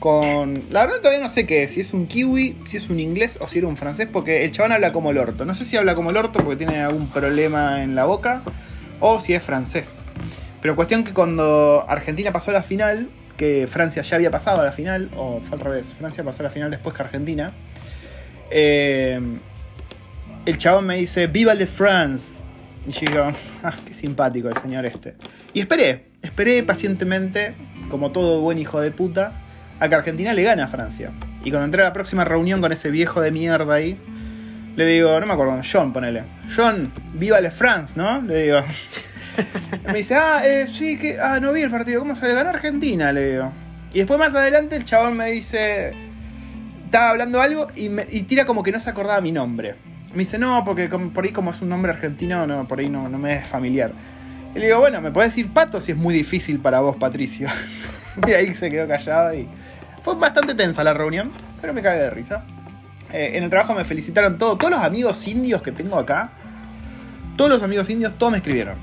con. 0.00 0.64
La 0.70 0.80
verdad 0.80 0.98
todavía 0.98 1.20
no 1.20 1.28
sé 1.28 1.46
qué 1.46 1.62
es, 1.62 1.72
si 1.72 1.80
es 1.80 1.94
un 1.94 2.08
kiwi, 2.08 2.56
si 2.66 2.78
es 2.78 2.90
un 2.90 2.98
inglés 2.98 3.38
o 3.40 3.46
si 3.46 3.58
era 3.58 3.68
un 3.68 3.76
francés, 3.76 4.08
porque 4.12 4.44
el 4.44 4.50
chabón 4.50 4.72
habla 4.72 4.92
como 4.92 5.12
el 5.12 5.18
orto. 5.18 5.44
No 5.44 5.54
sé 5.54 5.64
si 5.64 5.76
habla 5.76 5.94
como 5.94 6.10
el 6.10 6.16
orto 6.16 6.40
porque 6.40 6.56
tiene 6.56 6.80
algún 6.80 7.08
problema 7.08 7.82
en 7.84 7.94
la 7.94 8.06
boca 8.06 8.42
o 8.98 9.20
si 9.20 9.34
es 9.34 9.42
francés. 9.42 9.96
Pero 10.60 10.74
cuestión 10.74 11.04
que 11.04 11.12
cuando 11.12 11.84
Argentina 11.88 12.32
pasó 12.32 12.50
a 12.50 12.54
la 12.54 12.62
final, 12.62 13.08
que 13.36 13.66
Francia 13.68 14.02
ya 14.02 14.16
había 14.16 14.30
pasado 14.30 14.60
a 14.60 14.64
la 14.64 14.72
final, 14.72 15.08
o 15.16 15.40
fue 15.40 15.56
al 15.56 15.64
revés, 15.64 15.94
Francia 15.96 16.24
pasó 16.24 16.42
a 16.42 16.44
la 16.44 16.50
final 16.50 16.70
después 16.70 16.96
que 16.96 17.02
Argentina. 17.02 17.52
eh, 18.50 19.20
el 20.46 20.58
chabón 20.58 20.86
me 20.86 20.96
dice, 20.96 21.26
¡Viva 21.26 21.54
le 21.54 21.66
France! 21.66 22.40
Y 22.86 22.92
yo 22.92 23.00
digo, 23.00 23.32
ah, 23.62 23.74
qué 23.86 23.94
simpático 23.94 24.48
el 24.48 24.56
señor 24.56 24.86
este. 24.86 25.14
Y 25.52 25.60
esperé, 25.60 26.06
esperé 26.22 26.62
pacientemente, 26.62 27.52
como 27.90 28.10
todo 28.10 28.40
buen 28.40 28.58
hijo 28.58 28.80
de 28.80 28.90
puta, 28.90 29.32
a 29.80 29.88
que 29.88 29.94
Argentina 29.94 30.32
le 30.34 30.42
gane 30.42 30.62
a 30.62 30.68
Francia. 30.68 31.10
Y 31.44 31.50
cuando 31.50 31.64
entré 31.66 31.82
a 31.82 31.86
la 31.86 31.92
próxima 31.92 32.24
reunión 32.24 32.60
con 32.60 32.70
ese 32.72 32.90
viejo 32.90 33.20
de 33.20 33.30
mierda 33.30 33.74
ahí, 33.74 33.96
le 34.76 34.86
digo, 34.86 35.18
no 35.18 35.26
me 35.26 35.32
acuerdo, 35.32 35.60
John, 35.70 35.92
ponele. 35.92 36.22
John, 36.54 36.92
viva 37.14 37.40
le 37.40 37.50
France, 37.50 37.94
¿no? 37.96 38.20
Le 38.22 38.42
digo. 38.44 38.58
me 39.86 39.94
dice, 39.94 40.14
ah, 40.16 40.42
eh, 40.44 40.66
sí, 40.68 40.98
que. 40.98 41.18
Ah, 41.20 41.40
no 41.40 41.52
vi 41.52 41.62
el 41.62 41.70
partido, 41.70 42.00
¿cómo 42.00 42.14
se 42.14 42.26
le 42.28 42.34
ganó 42.34 42.50
a 42.50 42.52
Argentina? 42.52 43.12
Le 43.12 43.32
digo. 43.32 43.52
Y 43.92 43.98
después 43.98 44.18
más 44.18 44.34
adelante 44.34 44.76
el 44.76 44.84
chabón 44.84 45.16
me 45.16 45.30
dice. 45.30 45.92
Estaba 46.84 47.10
hablando 47.10 47.40
algo 47.40 47.68
y, 47.76 47.88
me- 47.88 48.06
y 48.10 48.22
tira 48.22 48.44
como 48.44 48.62
que 48.62 48.72
no 48.72 48.80
se 48.80 48.90
acordaba 48.90 49.20
mi 49.20 49.32
nombre. 49.32 49.76
Me 50.12 50.18
dice, 50.20 50.38
no, 50.38 50.64
porque 50.64 50.88
por 50.88 51.24
ahí 51.24 51.30
como 51.30 51.52
es 51.52 51.60
un 51.62 51.68
nombre 51.68 51.92
argentino, 51.92 52.46
no, 52.46 52.66
por 52.66 52.80
ahí 52.80 52.88
no, 52.88 53.08
no 53.08 53.16
me 53.16 53.36
es 53.36 53.46
familiar. 53.46 53.92
Y 54.54 54.58
le 54.58 54.66
digo, 54.66 54.80
bueno, 54.80 55.00
¿me 55.00 55.12
podés 55.12 55.30
decir 55.30 55.48
pato 55.52 55.80
si 55.80 55.92
es 55.92 55.98
muy 55.98 56.12
difícil 56.12 56.58
para 56.58 56.80
vos, 56.80 56.96
Patricio? 56.96 57.48
y 58.26 58.32
ahí 58.32 58.54
se 58.54 58.70
quedó 58.70 58.86
callado 58.88 59.34
y. 59.34 59.48
Fue 60.02 60.14
bastante 60.14 60.54
tensa 60.54 60.82
la 60.84 60.94
reunión, 60.94 61.30
pero 61.60 61.72
me 61.74 61.82
cagué 61.82 62.00
de 62.00 62.10
risa. 62.10 62.44
Eh, 63.12 63.32
en 63.34 63.44
el 63.44 63.50
trabajo 63.50 63.74
me 63.74 63.84
felicitaron 63.84 64.38
todos. 64.38 64.58
Todos 64.58 64.70
los 64.70 64.80
amigos 64.82 65.26
indios 65.28 65.62
que 65.62 65.72
tengo 65.72 65.98
acá, 65.98 66.30
todos 67.36 67.50
los 67.50 67.62
amigos 67.62 67.88
indios, 67.90 68.12
todos 68.18 68.32
me 68.32 68.38
escribieron. 68.38 68.74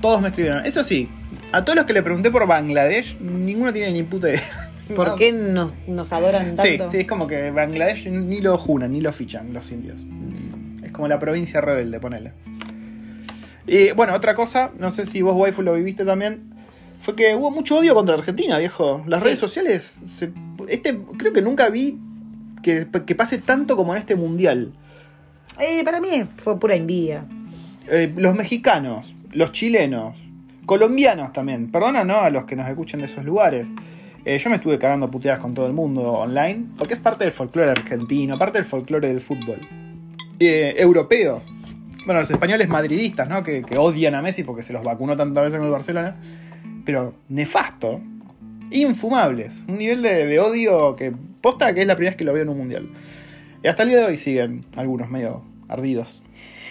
Todos 0.00 0.20
me 0.20 0.28
escribieron. 0.28 0.64
Eso 0.66 0.84
sí, 0.84 1.08
a 1.52 1.64
todos 1.64 1.76
los 1.76 1.86
que 1.86 1.92
le 1.92 2.02
pregunté 2.02 2.30
por 2.30 2.46
Bangladesh, 2.46 3.18
ninguno 3.20 3.72
tiene 3.72 3.92
ni 3.92 4.02
puta 4.02 4.28
idea. 4.30 4.42
¿Por 4.94 5.08
No. 5.08 5.16
qué 5.16 5.32
nos, 5.32 5.70
nos 5.88 6.12
adoran 6.12 6.56
Sí, 6.58 6.76
tanto? 6.76 6.88
sí, 6.90 6.98
es 6.98 7.06
como 7.06 7.26
que 7.26 7.50
Bangladesh 7.50 8.06
ni 8.10 8.40
lo 8.42 8.58
junan, 8.58 8.92
ni 8.92 9.00
lo 9.00 9.12
fichan 9.12 9.52
los 9.54 9.70
indios. 9.72 9.98
Es 10.82 10.92
como 10.92 11.08
la 11.08 11.18
provincia 11.18 11.60
rebelde, 11.62 11.98
ponele. 12.00 12.32
Y 13.66 13.92
bueno, 13.92 14.12
otra 14.14 14.34
cosa, 14.34 14.70
no 14.78 14.90
sé 14.90 15.06
si 15.06 15.22
vos, 15.22 15.34
waifu, 15.34 15.62
lo 15.62 15.72
viviste 15.74 16.04
también, 16.04 16.53
fue 17.04 17.14
que 17.14 17.34
hubo 17.34 17.50
mucho 17.50 17.76
odio 17.78 17.94
contra 17.94 18.14
Argentina, 18.16 18.58
viejo. 18.58 19.02
Las 19.06 19.20
Sí. 19.20 19.26
redes 19.26 19.38
sociales, 19.38 20.02
se- 20.14 20.32
este 20.68 20.98
creo 21.18 21.32
que 21.32 21.42
nunca 21.42 21.68
vi 21.68 21.98
que, 22.62 22.86
que 23.06 23.14
pase 23.14 23.38
tanto 23.38 23.76
como 23.76 23.92
en 23.94 24.00
este 24.00 24.14
mundial. 24.16 24.72
Eh, 25.60 25.82
para 25.84 26.00
mí 26.00 26.24
fue 26.38 26.58
pura 26.58 26.74
envidia. 26.74 27.26
Eh, 27.88 28.12
los 28.16 28.34
mexicanos, 28.34 29.14
los 29.32 29.52
chilenos, 29.52 30.16
colombianos 30.66 31.32
también. 31.32 31.70
Perdona, 31.70 32.04
¿no? 32.04 32.20
A 32.20 32.30
los 32.30 32.44
que 32.44 32.56
nos 32.56 32.68
escuchan 32.68 33.00
de 33.00 33.06
esos 33.06 33.24
lugares. 33.24 33.68
Eh, 34.24 34.38
yo 34.38 34.48
me 34.48 34.56
estuve 34.56 34.78
cagando 34.78 35.10
puteadas 35.10 35.40
con 35.40 35.52
todo 35.52 35.66
el 35.66 35.74
mundo 35.74 36.10
online, 36.12 36.64
porque 36.78 36.94
es 36.94 37.00
parte 37.00 37.24
del 37.24 37.32
folclore 37.34 37.70
argentino, 37.72 38.38
parte 38.38 38.56
del 38.58 38.64
folclore 38.64 39.08
del 39.08 39.20
fútbol. 39.20 39.60
Eh, 40.40 40.74
europeos. 40.78 41.44
Bueno, 42.06 42.20
los 42.20 42.30
españoles 42.30 42.68
madridistas, 42.68 43.28
¿no? 43.28 43.42
Que, 43.42 43.62
que 43.62 43.76
odian 43.78 44.14
a 44.14 44.22
Messi 44.22 44.42
porque 44.42 44.62
se 44.62 44.72
los 44.72 44.82
vacunó 44.82 45.16
tantas 45.16 45.44
veces 45.44 45.58
con 45.58 45.66
el 45.66 45.72
Barcelona. 45.72 46.16
Pero 46.84 47.14
nefasto. 47.28 48.00
Infumables. 48.70 49.62
Un 49.68 49.78
nivel 49.78 50.02
de, 50.02 50.26
de 50.26 50.40
odio 50.40 50.96
que 50.96 51.12
posta 51.40 51.74
que 51.74 51.82
es 51.82 51.86
la 51.86 51.96
primera 51.96 52.12
vez 52.12 52.16
que 52.16 52.24
lo 52.24 52.32
veo 52.32 52.42
en 52.42 52.48
un 52.48 52.58
mundial. 52.58 52.88
Y 53.62 53.68
hasta 53.68 53.82
el 53.82 53.90
día 53.90 53.98
de 54.00 54.04
hoy 54.06 54.18
siguen 54.18 54.64
algunos 54.76 55.08
medio 55.08 55.42
ardidos. 55.68 56.22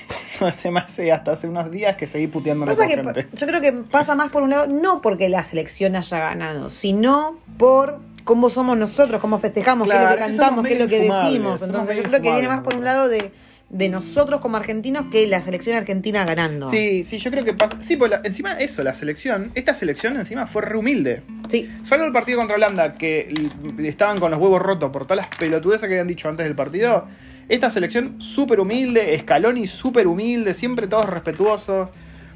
Además, 0.39 0.97
eh, 0.99 1.11
hasta 1.11 1.31
hace 1.31 1.47
unos 1.47 1.71
días 1.71 1.95
que 1.95 2.07
seguí 2.07 2.27
puteando 2.27 2.65
Pasa 2.65 2.85
con 2.85 2.87
que 2.87 2.95
gente. 2.95 3.27
yo 3.33 3.47
creo 3.47 3.61
que 3.61 3.71
pasa 3.71 4.15
más 4.15 4.29
por 4.29 4.43
un 4.43 4.49
lado, 4.51 4.67
no 4.67 5.01
porque 5.01 5.29
la 5.29 5.43
selección 5.43 5.95
haya 5.95 6.19
ganado, 6.19 6.69
sino 6.69 7.37
por 7.57 7.99
cómo 8.23 8.49
somos 8.49 8.77
nosotros, 8.77 9.21
cómo 9.21 9.39
festejamos, 9.39 9.87
qué 9.87 9.95
es 9.95 10.01
lo 10.01 10.09
que 10.09 10.15
cantamos, 10.15 10.67
qué 10.67 10.73
es 10.73 10.79
lo 10.79 10.87
que 10.87 10.99
decimos. 10.99 11.61
Entonces 11.61 11.97
yo 11.97 12.03
creo 12.03 12.21
que 12.21 12.31
viene 12.31 12.47
más 12.47 12.61
por 12.61 12.75
un 12.75 12.83
lado 12.83 13.09
de, 13.09 13.31
de 13.73 13.89
nosotros 13.89 14.39
como 14.39 14.55
argentinos 14.55 15.07
que 15.11 15.25
la 15.25 15.41
selección 15.41 15.75
argentina 15.75 16.23
ganando. 16.25 16.69
Sí, 16.69 17.03
sí, 17.03 17.17
yo 17.17 17.31
creo 17.31 17.43
que 17.43 17.53
pasa. 17.53 17.75
Sí, 17.81 17.97
pues 17.97 18.11
encima 18.23 18.53
eso, 18.53 18.83
la 18.83 18.93
selección, 18.93 19.51
esta 19.55 19.73
selección 19.73 20.15
encima 20.15 20.45
fue 20.45 20.61
re 20.61 20.77
humilde. 20.77 21.23
Sí. 21.49 21.67
Salvo 21.81 22.05
el 22.05 22.11
partido 22.11 22.37
contra 22.37 22.55
Holanda, 22.55 22.93
que 22.93 23.33
estaban 23.79 24.19
con 24.19 24.29
los 24.29 24.39
huevos 24.39 24.61
rotos 24.61 24.91
por 24.91 25.05
todas 25.05 25.25
las 25.25 25.37
pelotudeces 25.39 25.87
que 25.87 25.95
habían 25.95 26.07
dicho 26.07 26.29
antes 26.29 26.45
del 26.45 26.55
partido. 26.55 27.07
Esta 27.49 27.71
selección 27.71 28.21
súper 28.21 28.59
humilde, 28.59 29.17
Scaloni 29.19 29.65
súper 29.65 30.05
humilde, 30.05 30.53
siempre 30.53 30.85
todos 30.85 31.09
respetuosos. 31.09 31.89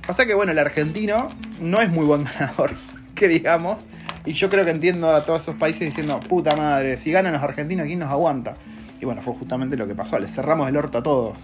Pasa 0.07 0.25
que, 0.25 0.33
bueno, 0.33 0.53
el 0.53 0.59
argentino 0.59 1.29
no 1.61 1.81
es 1.83 1.89
muy 1.89 2.05
buen 2.05 2.23
ganador, 2.23 2.71
que 3.15 3.27
digamos. 3.27 3.85
Y 4.25 4.33
yo 4.33 4.49
creo 4.49 4.65
que 4.65 4.71
entiendo 4.71 5.15
a 5.15 5.23
todos 5.23 5.43
esos 5.43 5.55
países 5.55 5.81
diciendo, 5.81 6.19
puta 6.19 6.55
madre, 6.55 6.97
si 6.97 7.11
ganan 7.11 7.33
los 7.33 7.43
argentinos, 7.43 7.85
¿quién 7.85 7.99
nos 7.99 8.09
aguanta? 8.09 8.55
Y 9.01 9.05
bueno, 9.05 9.21
fue 9.21 9.33
justamente 9.35 9.77
lo 9.77 9.87
que 9.87 9.95
pasó, 9.95 10.17
les 10.19 10.31
cerramos 10.33 10.67
el 10.69 10.77
orto 10.77 10.97
a 10.99 11.03
todos. 11.03 11.37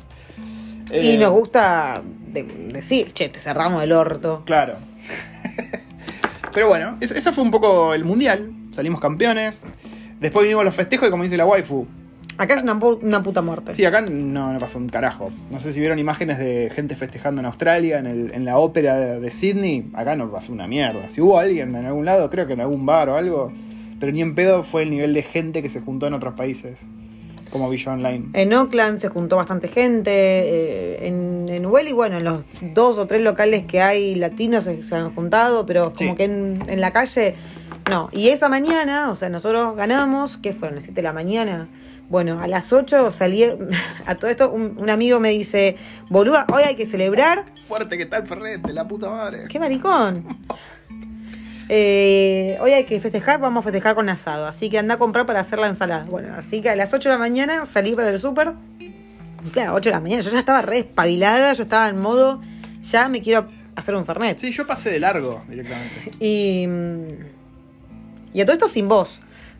Y 0.91 1.11
Eh, 1.15 1.17
nos 1.17 1.31
gusta 1.31 2.01
de- 2.31 2.43
decir, 2.73 3.13
che, 3.13 3.29
te 3.29 3.39
cerramos 3.39 3.81
el 3.83 3.91
orto. 3.93 4.43
Claro. 4.45 4.75
Pero 6.53 6.67
bueno, 6.67 6.97
eso, 6.99 7.15
eso 7.15 7.31
fue 7.33 7.43
un 7.43 7.51
poco 7.51 7.93
el 7.93 8.05
mundial. 8.05 8.51
Salimos 8.71 8.99
campeones. 9.01 9.63
Después 10.19 10.47
vimos 10.47 10.63
los 10.63 10.75
festejos 10.75 11.07
y 11.07 11.11
como 11.11 11.23
dice 11.23 11.37
la 11.37 11.45
waifu. 11.45 11.85
Acá 12.37 12.55
es 12.55 12.63
una, 12.63 12.73
una 12.73 13.21
puta 13.21 13.41
muerte. 13.41 13.73
Sí, 13.75 13.85
acá 13.85 14.01
no, 14.01 14.53
no 14.53 14.59
pasó 14.59 14.77
un 14.79 14.89
carajo. 14.89 15.31
No 15.51 15.59
sé 15.59 15.71
si 15.71 15.79
vieron 15.79 15.99
imágenes 15.99 16.39
de 16.39 16.71
gente 16.75 16.95
festejando 16.95 17.41
en 17.41 17.45
Australia, 17.45 17.99
en, 17.99 18.07
el- 18.07 18.31
en 18.33 18.45
la 18.45 18.57
ópera 18.57 18.97
de, 18.97 19.19
de 19.19 19.31
Sydney. 19.31 19.89
Acá 19.93 20.15
no 20.15 20.29
pasó 20.31 20.51
una 20.53 20.67
mierda. 20.67 21.09
Si 21.09 21.21
hubo 21.21 21.39
alguien 21.39 21.75
en 21.75 21.85
algún 21.85 22.05
lado, 22.05 22.29
creo 22.29 22.47
que 22.47 22.53
en 22.53 22.61
algún 22.61 22.85
bar 22.85 23.09
o 23.09 23.17
algo. 23.17 23.51
Pero 23.99 24.11
ni 24.11 24.21
en 24.21 24.35
pedo 24.35 24.63
fue 24.63 24.83
el 24.83 24.89
nivel 24.89 25.13
de 25.13 25.23
gente 25.23 25.61
que 25.61 25.69
se 25.69 25.79
juntó 25.81 26.07
en 26.07 26.13
otros 26.13 26.33
países. 26.33 26.85
Como 27.53 27.69
vi 27.69 27.77
yo 27.77 27.91
online. 27.91 28.25
En 28.33 28.51
Oakland 28.53 28.97
se 28.99 29.07
juntó 29.07 29.37
bastante 29.37 29.67
gente. 29.69 30.11
eh, 30.11 31.07
en, 31.07 31.45
en 31.47 31.65
Welly, 31.65 31.93
bueno, 31.93 32.17
en 32.17 32.23
los 32.25 32.43
dos 32.73 32.97
o 32.97 33.05
tres 33.07 33.21
locales 33.21 33.65
que 33.65 33.79
hay 33.81 34.15
latinos 34.15 34.65
se, 34.65 34.83
se 34.83 34.95
han 34.95 35.13
juntado, 35.15 35.65
pero 35.65 35.93
como 35.95 36.11
Sí. 36.11 36.17
que 36.17 36.23
en, 36.25 36.63
en 36.67 36.81
la 36.81 36.91
calle, 36.91 37.35
no. 37.89 38.09
Y 38.11 38.29
esa 38.29 38.49
mañana, 38.49 39.09
o 39.11 39.15
sea, 39.15 39.29
nosotros 39.29 39.75
ganamos, 39.77 40.37
¿qué 40.37 40.51
fueron? 40.53 40.75
¿Las 40.75 40.85
7 40.85 40.95
de 40.99 41.03
la 41.03 41.13
mañana? 41.13 41.67
Bueno, 42.09 42.39
a 42.41 42.47
las 42.47 42.73
8 42.73 43.11
salí, 43.11 43.43
a 44.05 44.15
todo 44.15 44.29
esto, 44.31 44.51
un, 44.51 44.75
un 44.77 44.89
amigo 44.89 45.19
me 45.19 45.29
dice, 45.29 45.77
boluda, 46.09 46.45
hoy 46.51 46.63
hay 46.63 46.75
que 46.75 46.85
celebrar. 46.85 47.45
Fuerte 47.67 47.97
que 47.97 48.05
tal 48.07 48.25
Ferrete, 48.27 48.73
la 48.73 48.87
puta 48.87 49.09
madre. 49.09 49.43
¡Qué 49.47 49.59
maricón! 49.59 50.25
Eh, 51.69 52.22
hoy 52.63 52.71
hay 52.71 52.85
que 52.85 52.99
festejar, 53.01 53.39
vamos 53.41 53.61
a 53.61 53.63
festejar 53.63 53.93
con 53.95 54.07
asado. 54.09 54.47
Así 54.47 54.69
que 54.69 54.79
anda 54.79 54.95
a 54.95 54.97
comprar 54.97 55.25
para 55.25 55.41
hacer 55.41 55.59
la 55.59 55.67
ensalada. 55.67 56.05
Bueno, 56.09 56.33
así 56.37 56.61
que 56.61 56.69
a 56.69 56.75
las 56.75 56.93
8 56.93 57.09
de 57.09 57.15
la 57.15 57.19
mañana 57.19 57.65
salí 57.65 57.93
para 57.93 58.09
el 58.09 58.19
súper. 58.19 58.53
Claro, 59.51 59.73
8 59.73 59.89
de 59.89 59.95
la 59.95 59.99
mañana. 59.99 60.21
Yo 60.21 60.31
ya 60.31 60.39
estaba 60.39 60.61
re 60.61 60.77
espabilada, 60.79 61.51
yo 61.53 61.63
estaba 61.63 61.89
en 61.89 61.99
modo, 61.99 62.41
ya 62.81 63.09
me 63.09 63.21
quiero 63.21 63.47
hacer 63.75 63.95
un 63.95 64.05
fernet. 64.05 64.37
Sí, 64.37 64.51
yo 64.51 64.65
pasé 64.65 64.91
de 64.91 64.99
largo 65.01 65.43
directamente. 65.49 66.11
Y, 66.19 66.65
y 68.33 68.41
a 68.41 68.45
todo 68.45 68.53
esto 68.53 68.67
sin 68.69 68.87
voz. 68.87 69.19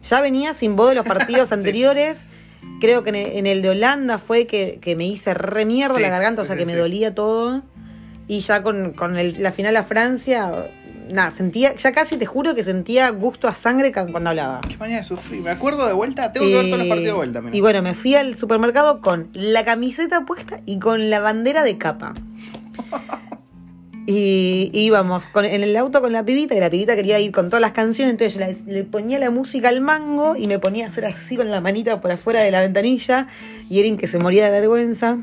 Ya 0.09 0.21
venía 0.21 0.53
sin 0.53 0.75
voz 0.75 0.89
de 0.89 0.95
los 0.95 1.05
partidos 1.05 1.47
Sí. 1.49 1.53
anteriores. 1.55 2.25
Creo 2.79 3.03
que 3.03 3.09
en 3.37 3.45
el, 3.45 3.61
de 3.61 3.69
Holanda 3.71 4.17
fue 4.17 4.47
que, 4.47 4.79
que 4.81 4.95
me 4.95 5.05
hice 5.05 5.33
re 5.33 5.65
mierda 5.65 5.95
Sí, 5.95 6.01
la 6.01 6.09
garganta, 6.09 6.43
o 6.43 6.45
sea 6.45 6.55
que 6.55 6.65
me 6.65 6.75
dolía 6.75 7.13
todo. 7.13 7.61
Y 8.27 8.39
ya 8.39 8.63
con, 8.63 8.93
con 8.93 9.17
el- 9.17 9.43
la 9.43 9.51
final 9.51 9.75
a 9.75 9.83
Francia 9.83 10.69
nada, 11.09 11.31
sentía, 11.31 11.75
ya 11.75 11.91
casi 11.91 12.17
te 12.17 12.25
juro 12.25 12.53
que 12.55 12.63
sentía 12.63 13.09
gusto 13.09 13.47
a 13.47 13.53
sangre 13.53 13.91
cuando 13.91 14.29
hablaba. 14.29 14.61
Qué 14.67 14.77
manera 14.77 14.99
de 15.01 15.05
sufrir. 15.05 15.41
Me 15.41 15.49
acuerdo 15.51 15.85
de 15.87 15.93
vuelta. 15.93 16.31
Tengo 16.31 16.47
que 16.47 16.53
ver 16.53 16.65
todos 16.65 16.79
los 16.79 16.87
partidos 16.87 17.05
de 17.07 17.13
vuelta. 17.13 17.41
Y 17.51 17.61
bueno, 17.61 17.81
me 17.81 17.93
fui 17.93 18.15
al 18.15 18.35
supermercado 18.35 19.01
con 19.01 19.29
la 19.33 19.63
camiseta 19.65 20.25
puesta 20.25 20.59
y 20.65 20.79
con 20.79 21.09
la 21.09 21.19
bandera 21.19 21.63
de 21.63 21.77
capa. 21.77 22.13
Y 24.05 24.69
íbamos 24.73 25.27
con, 25.27 25.45
en 25.45 25.63
el 25.63 25.77
auto 25.77 26.01
con 26.01 26.11
la 26.11 26.25
pibita 26.25 26.53
y 26.55 26.59
la 26.59 26.69
pibita 26.69 26.93
quería 26.95 27.19
ir 27.19 27.31
con 27.31 27.47
todas 27.49 27.61
las 27.61 27.71
canciones, 27.71 28.11
entonces 28.11 28.33
yo 28.33 28.39
la- 28.41 28.73
le 28.73 28.83
ponía 28.83 29.17
la 29.17 29.29
música 29.29 29.69
al 29.69 29.79
mango 29.79 30.35
y 30.35 30.47
me 30.47 30.59
ponía 30.59 30.85
a 30.85 30.87
hacer 30.89 31.05
así 31.05 31.37
con 31.37 31.49
la 31.49 31.61
manita 31.61 32.01
por 32.01 32.11
afuera 32.11 32.41
de 32.41 32.51
la 32.51 32.59
ventanilla 32.59 33.27
y 33.69 33.79
Erin 33.79 33.95
que 33.95 34.07
se 34.07 34.19
moría 34.19 34.43
de 34.43 34.51
vergüenza. 34.59 35.19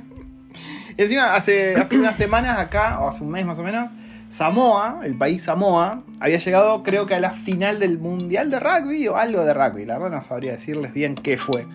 Y 0.96 1.02
encima, 1.02 1.34
hace, 1.34 1.74
hace 1.76 1.98
unas 1.98 2.16
semanas 2.16 2.58
acá, 2.58 3.00
o 3.00 3.08
hace 3.10 3.22
un 3.22 3.30
mes 3.30 3.44
más 3.44 3.58
o 3.58 3.62
menos, 3.62 3.90
Samoa, 4.30 5.00
el 5.02 5.16
país 5.16 5.42
Samoa, 5.42 6.04
había 6.20 6.38
llegado 6.38 6.84
creo 6.84 7.04
que 7.06 7.16
a 7.16 7.20
la 7.20 7.32
final 7.32 7.80
del 7.80 7.98
Mundial 7.98 8.48
de 8.48 8.60
Rugby 8.60 9.08
o 9.08 9.16
algo 9.16 9.44
de 9.44 9.52
rugby. 9.52 9.84
La 9.84 9.98
verdad 9.98 10.18
no 10.18 10.22
sabría 10.22 10.52
decirles 10.52 10.94
bien 10.94 11.16
qué 11.16 11.36
fue. 11.36 11.66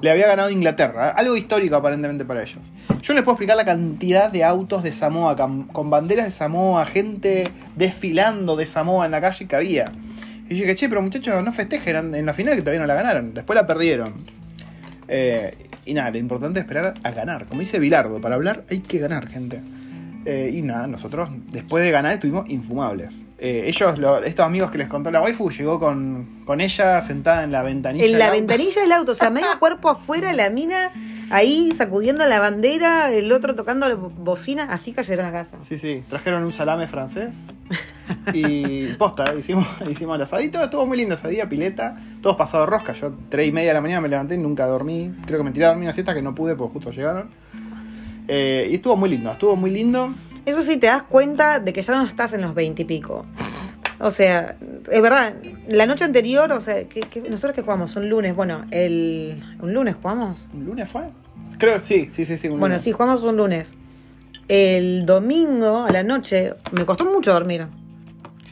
Le 0.00 0.10
había 0.10 0.26
ganado 0.26 0.48
Inglaterra, 0.48 1.10
algo 1.10 1.36
histórico 1.36 1.76
aparentemente 1.76 2.24
para 2.24 2.42
ellos. 2.42 2.72
Yo 3.02 3.12
les 3.12 3.22
puedo 3.24 3.34
explicar 3.34 3.56
la 3.56 3.66
cantidad 3.66 4.32
de 4.32 4.42
autos 4.42 4.82
de 4.82 4.92
Samoa, 4.92 5.36
con, 5.36 5.64
con 5.64 5.90
banderas 5.90 6.24
de 6.24 6.32
Samoa, 6.32 6.86
gente 6.86 7.50
desfilando 7.76 8.56
de 8.56 8.64
Samoa 8.64 9.04
en 9.04 9.10
la 9.10 9.20
calle 9.20 9.46
que 9.46 9.56
había. 9.56 9.92
Y 10.48 10.54
yo 10.54 10.62
dije, 10.62 10.74
che, 10.76 10.88
pero 10.88 11.02
muchachos, 11.02 11.44
no 11.44 11.52
festejen 11.52 12.14
en 12.14 12.24
la 12.24 12.32
final 12.32 12.54
que 12.54 12.62
todavía 12.62 12.80
no 12.80 12.86
la 12.86 12.94
ganaron. 12.94 13.34
Después 13.34 13.54
la 13.54 13.66
perdieron. 13.66 14.14
Eh, 15.08 15.68
y 15.84 15.92
nada, 15.92 16.10
lo 16.10 16.18
importante 16.18 16.60
es 16.60 16.64
esperar 16.64 16.94
a 17.02 17.10
ganar. 17.10 17.44
Como 17.46 17.60
dice 17.60 17.78
Bilardo, 17.78 18.18
para 18.20 18.36
hablar 18.36 18.64
hay 18.70 18.80
que 18.80 18.98
ganar, 18.98 19.28
gente. 19.28 19.60
Eh, 20.30 20.50
y 20.52 20.60
nada, 20.60 20.86
nosotros 20.86 21.30
después 21.50 21.82
de 21.82 21.90
ganar 21.90 22.12
estuvimos 22.12 22.50
infumables. 22.50 23.22
Eh, 23.38 23.64
ellos, 23.66 23.98
lo- 23.98 24.22
estos 24.22 24.44
amigos 24.44 24.70
que 24.70 24.76
les 24.76 24.86
contó 24.88 25.10
la 25.10 25.22
waifu, 25.22 25.48
llegó 25.50 25.78
con, 25.80 26.42
con 26.44 26.60
ella 26.60 27.00
sentada 27.00 27.44
en 27.44 27.52
la 27.52 27.62
ventanilla. 27.62 28.04
En 28.04 28.18
la 28.18 28.30
ventanilla 28.30 28.82
del 28.82 28.92
auto, 28.92 29.12
o 29.12 29.14
sea, 29.14 29.30
medio 29.30 29.46
cuerpo 29.58 29.88
afuera, 29.88 30.34
la 30.34 30.50
mina 30.50 30.90
ahí 31.30 31.72
sacudiendo 31.78 32.26
la 32.26 32.40
bandera, 32.40 33.10
el 33.10 33.32
otro 33.32 33.54
tocando 33.54 33.88
la 33.88 33.94
bo- 33.94 34.10
bocina, 34.10 34.64
así 34.70 34.92
cayeron 34.92 35.24
a 35.24 35.32
casa. 35.32 35.56
Sí, 35.62 35.78
sí, 35.78 36.02
trajeron 36.10 36.44
un 36.44 36.52
salame 36.52 36.86
francés. 36.88 37.46
Y 38.32 38.88
posta, 38.94 39.34
hicimos, 39.34 39.66
hicimos 39.90 40.16
el 40.16 40.22
asadito, 40.22 40.62
estuvo 40.62 40.86
muy 40.86 40.98
lindo 40.98 41.14
ese 41.14 41.28
día, 41.28 41.48
pileta, 41.48 41.96
todos 42.22 42.36
pasados 42.36 42.68
rosca. 42.68 42.92
Yo 42.92 43.12
tres 43.30 43.48
y 43.48 43.52
media 43.52 43.68
de 43.70 43.74
la 43.74 43.80
mañana 43.80 44.00
me 44.02 44.08
levanté 44.08 44.34
y 44.34 44.38
nunca 44.38 44.66
dormí. 44.66 45.12
Creo 45.26 45.38
que 45.38 45.44
me 45.44 45.52
tiré 45.52 45.64
a 45.66 45.68
dormir 45.68 45.84
una 45.84 45.94
siesta 45.94 46.14
que 46.14 46.20
no 46.22 46.34
pude 46.34 46.54
porque 46.54 46.74
justo 46.74 46.90
llegaron. 46.90 47.30
Eh, 48.28 48.68
y 48.70 48.74
estuvo 48.76 48.96
muy 48.96 49.08
lindo, 49.08 49.30
estuvo 49.32 49.56
muy 49.56 49.70
lindo. 49.70 50.14
Eso 50.44 50.62
sí 50.62 50.76
te 50.76 50.86
das 50.86 51.02
cuenta 51.02 51.58
de 51.60 51.72
que 51.72 51.82
ya 51.82 51.94
no 51.94 52.04
estás 52.04 52.32
en 52.34 52.42
los 52.42 52.54
20 52.54 52.82
y 52.82 52.84
pico. 52.84 53.26
O 54.00 54.10
sea, 54.10 54.56
es 54.92 55.02
verdad, 55.02 55.34
la 55.66 55.84
noche 55.86 56.04
anterior, 56.04 56.52
o 56.52 56.60
sea, 56.60 56.84
que, 56.88 57.00
que- 57.00 57.22
nosotros 57.22 57.54
que 57.56 57.62
jugamos 57.62 57.96
un 57.96 58.08
lunes, 58.08 58.36
bueno, 58.36 58.64
el 58.70 59.42
un 59.60 59.74
lunes 59.74 59.96
jugamos. 60.00 60.48
¿Un 60.54 60.64
lunes 60.66 60.88
fue? 60.88 61.02
Creo 61.58 61.74
que 61.74 61.80
sí, 61.80 62.08
sí, 62.10 62.24
sí, 62.24 62.38
sí. 62.38 62.46
un 62.48 62.60
Bueno, 62.60 62.74
lunes. 62.74 62.82
sí, 62.82 62.92
jugamos 62.92 63.22
un 63.24 63.36
lunes. 63.36 63.74
El 64.46 65.04
domingo 65.04 65.84
a 65.84 65.90
la 65.90 66.02
noche 66.02 66.54
me 66.72 66.86
costó 66.86 67.04
mucho 67.04 67.32
dormir. 67.32 67.66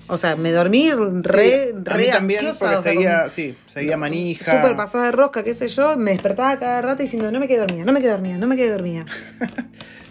O 0.09 0.17
sea, 0.17 0.37
me 0.37 0.53
dormí 0.53 0.91
re, 0.93 1.73
Sí, 1.73 1.75
a 1.75 1.83
re 1.95 2.05
mí 2.07 2.11
también, 2.13 2.39
ansiosa, 2.47 2.59
porque 2.59 2.77
o 2.77 2.83
sea, 2.83 2.93
seguía, 2.93 3.21
con- 3.23 3.31
sí, 3.31 3.55
seguía 3.67 3.97
manija. 3.97 4.53
Súper 4.57 4.77
pasada 4.77 5.07
de 5.07 5.13
rosca, 5.13 5.43
qué 5.43 5.53
sé 5.55 5.69
yo, 5.69 5.97
me 5.97 6.13
despertaba 6.13 6.59
cada 6.59 6.81
rato 6.83 7.03
diciendo, 7.03 7.31
no 7.33 7.41
me 7.41 7.49
quedé 7.49 7.59
dormida, 7.59 7.85
no 7.85 7.93
me 7.93 8.01
quedé 8.01 8.11
dormida, 8.11 8.39
no 8.39 8.47
me 8.47 8.57
quedé 8.57 8.71
dormida. 8.71 9.05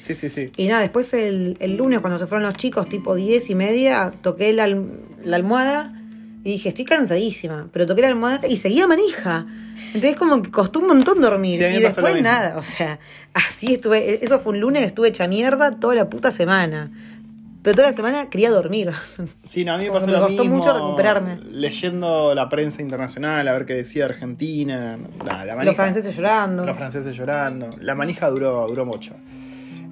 Sí, 0.02 0.14
sí, 0.14 0.30
sí. 0.30 0.52
Y 0.56 0.68
nada, 0.68 0.82
después 0.82 1.12
el, 1.16 1.58
el 1.60 1.78
lunes 1.78 1.98
cuando 2.00 2.20
se 2.20 2.28
fueron 2.28 2.44
los 2.44 2.54
chicos, 2.54 2.88
tipo 2.88 3.16
10 3.16 3.50
y 3.50 3.56
media, 3.56 4.14
toqué 4.22 4.54
la, 4.54 4.66
al- 4.66 5.00
la 5.24 5.36
almohada 5.36 6.00
y 6.44 6.52
dije, 6.52 6.70
estoy 6.70 6.86
cansadísima, 6.86 7.70
pero 7.74 7.88
toqué 7.88 8.04
la 8.04 8.10
almohada 8.10 8.48
y 8.48 8.58
seguía 8.58 8.86
manija. 8.86 9.48
Entonces 9.96 10.16
como 10.16 10.44
que 10.44 10.52
costó 10.52 10.78
un 10.80 10.88
montón 10.90 11.22
dormir. 11.22 11.58
Sí, 11.58 11.64
a 11.66 11.72
y 11.72 11.82
después 11.82 12.22
nada, 12.22 12.56
o 12.58 12.62
sea, 12.62 13.00
así 13.34 13.74
estuve, 13.74 14.24
eso 14.24 14.40
fue 14.40 14.54
un 14.54 14.60
lunes, 14.60 14.84
estuve 14.86 15.08
hecha 15.08 15.28
mierda 15.28 15.80
toda 15.80 15.96
la 15.96 16.08
puta 16.08 16.30
semana. 16.30 16.92
Pero 17.66 17.76
toda 17.78 17.88
la 17.90 17.94
semana 17.94 18.30
quería 18.30 18.52
dormir. 18.52 18.92
Sí, 19.48 19.66
no, 19.66 19.74
a 19.74 19.78
mí 19.78 19.86
me 19.86 19.92
pasó 19.92 20.06
lo 20.08 20.22
costó 20.22 20.44
mismo. 20.44 20.58
mucho 20.58 20.72
recuperarme. 20.72 21.38
Leyendo 21.50 22.34
la 22.36 22.48
prensa 22.48 22.82
internacional, 22.82 23.48
a 23.48 23.54
ver 23.54 23.66
qué 23.66 23.74
decía 23.74 24.06
Argentina. 24.06 24.98
Nah, 25.26 25.44
la 25.46 25.56
manija- 25.56 25.64
Los 25.66 25.76
franceses 25.76 26.16
llorando. 26.16 26.64
Los 26.66 26.78
franceses 26.78 27.16
llorando. 27.16 27.70
La 27.82 27.96
manija 27.96 28.30
duró, 28.30 28.68
duró 28.68 28.86
mucho. 28.86 29.16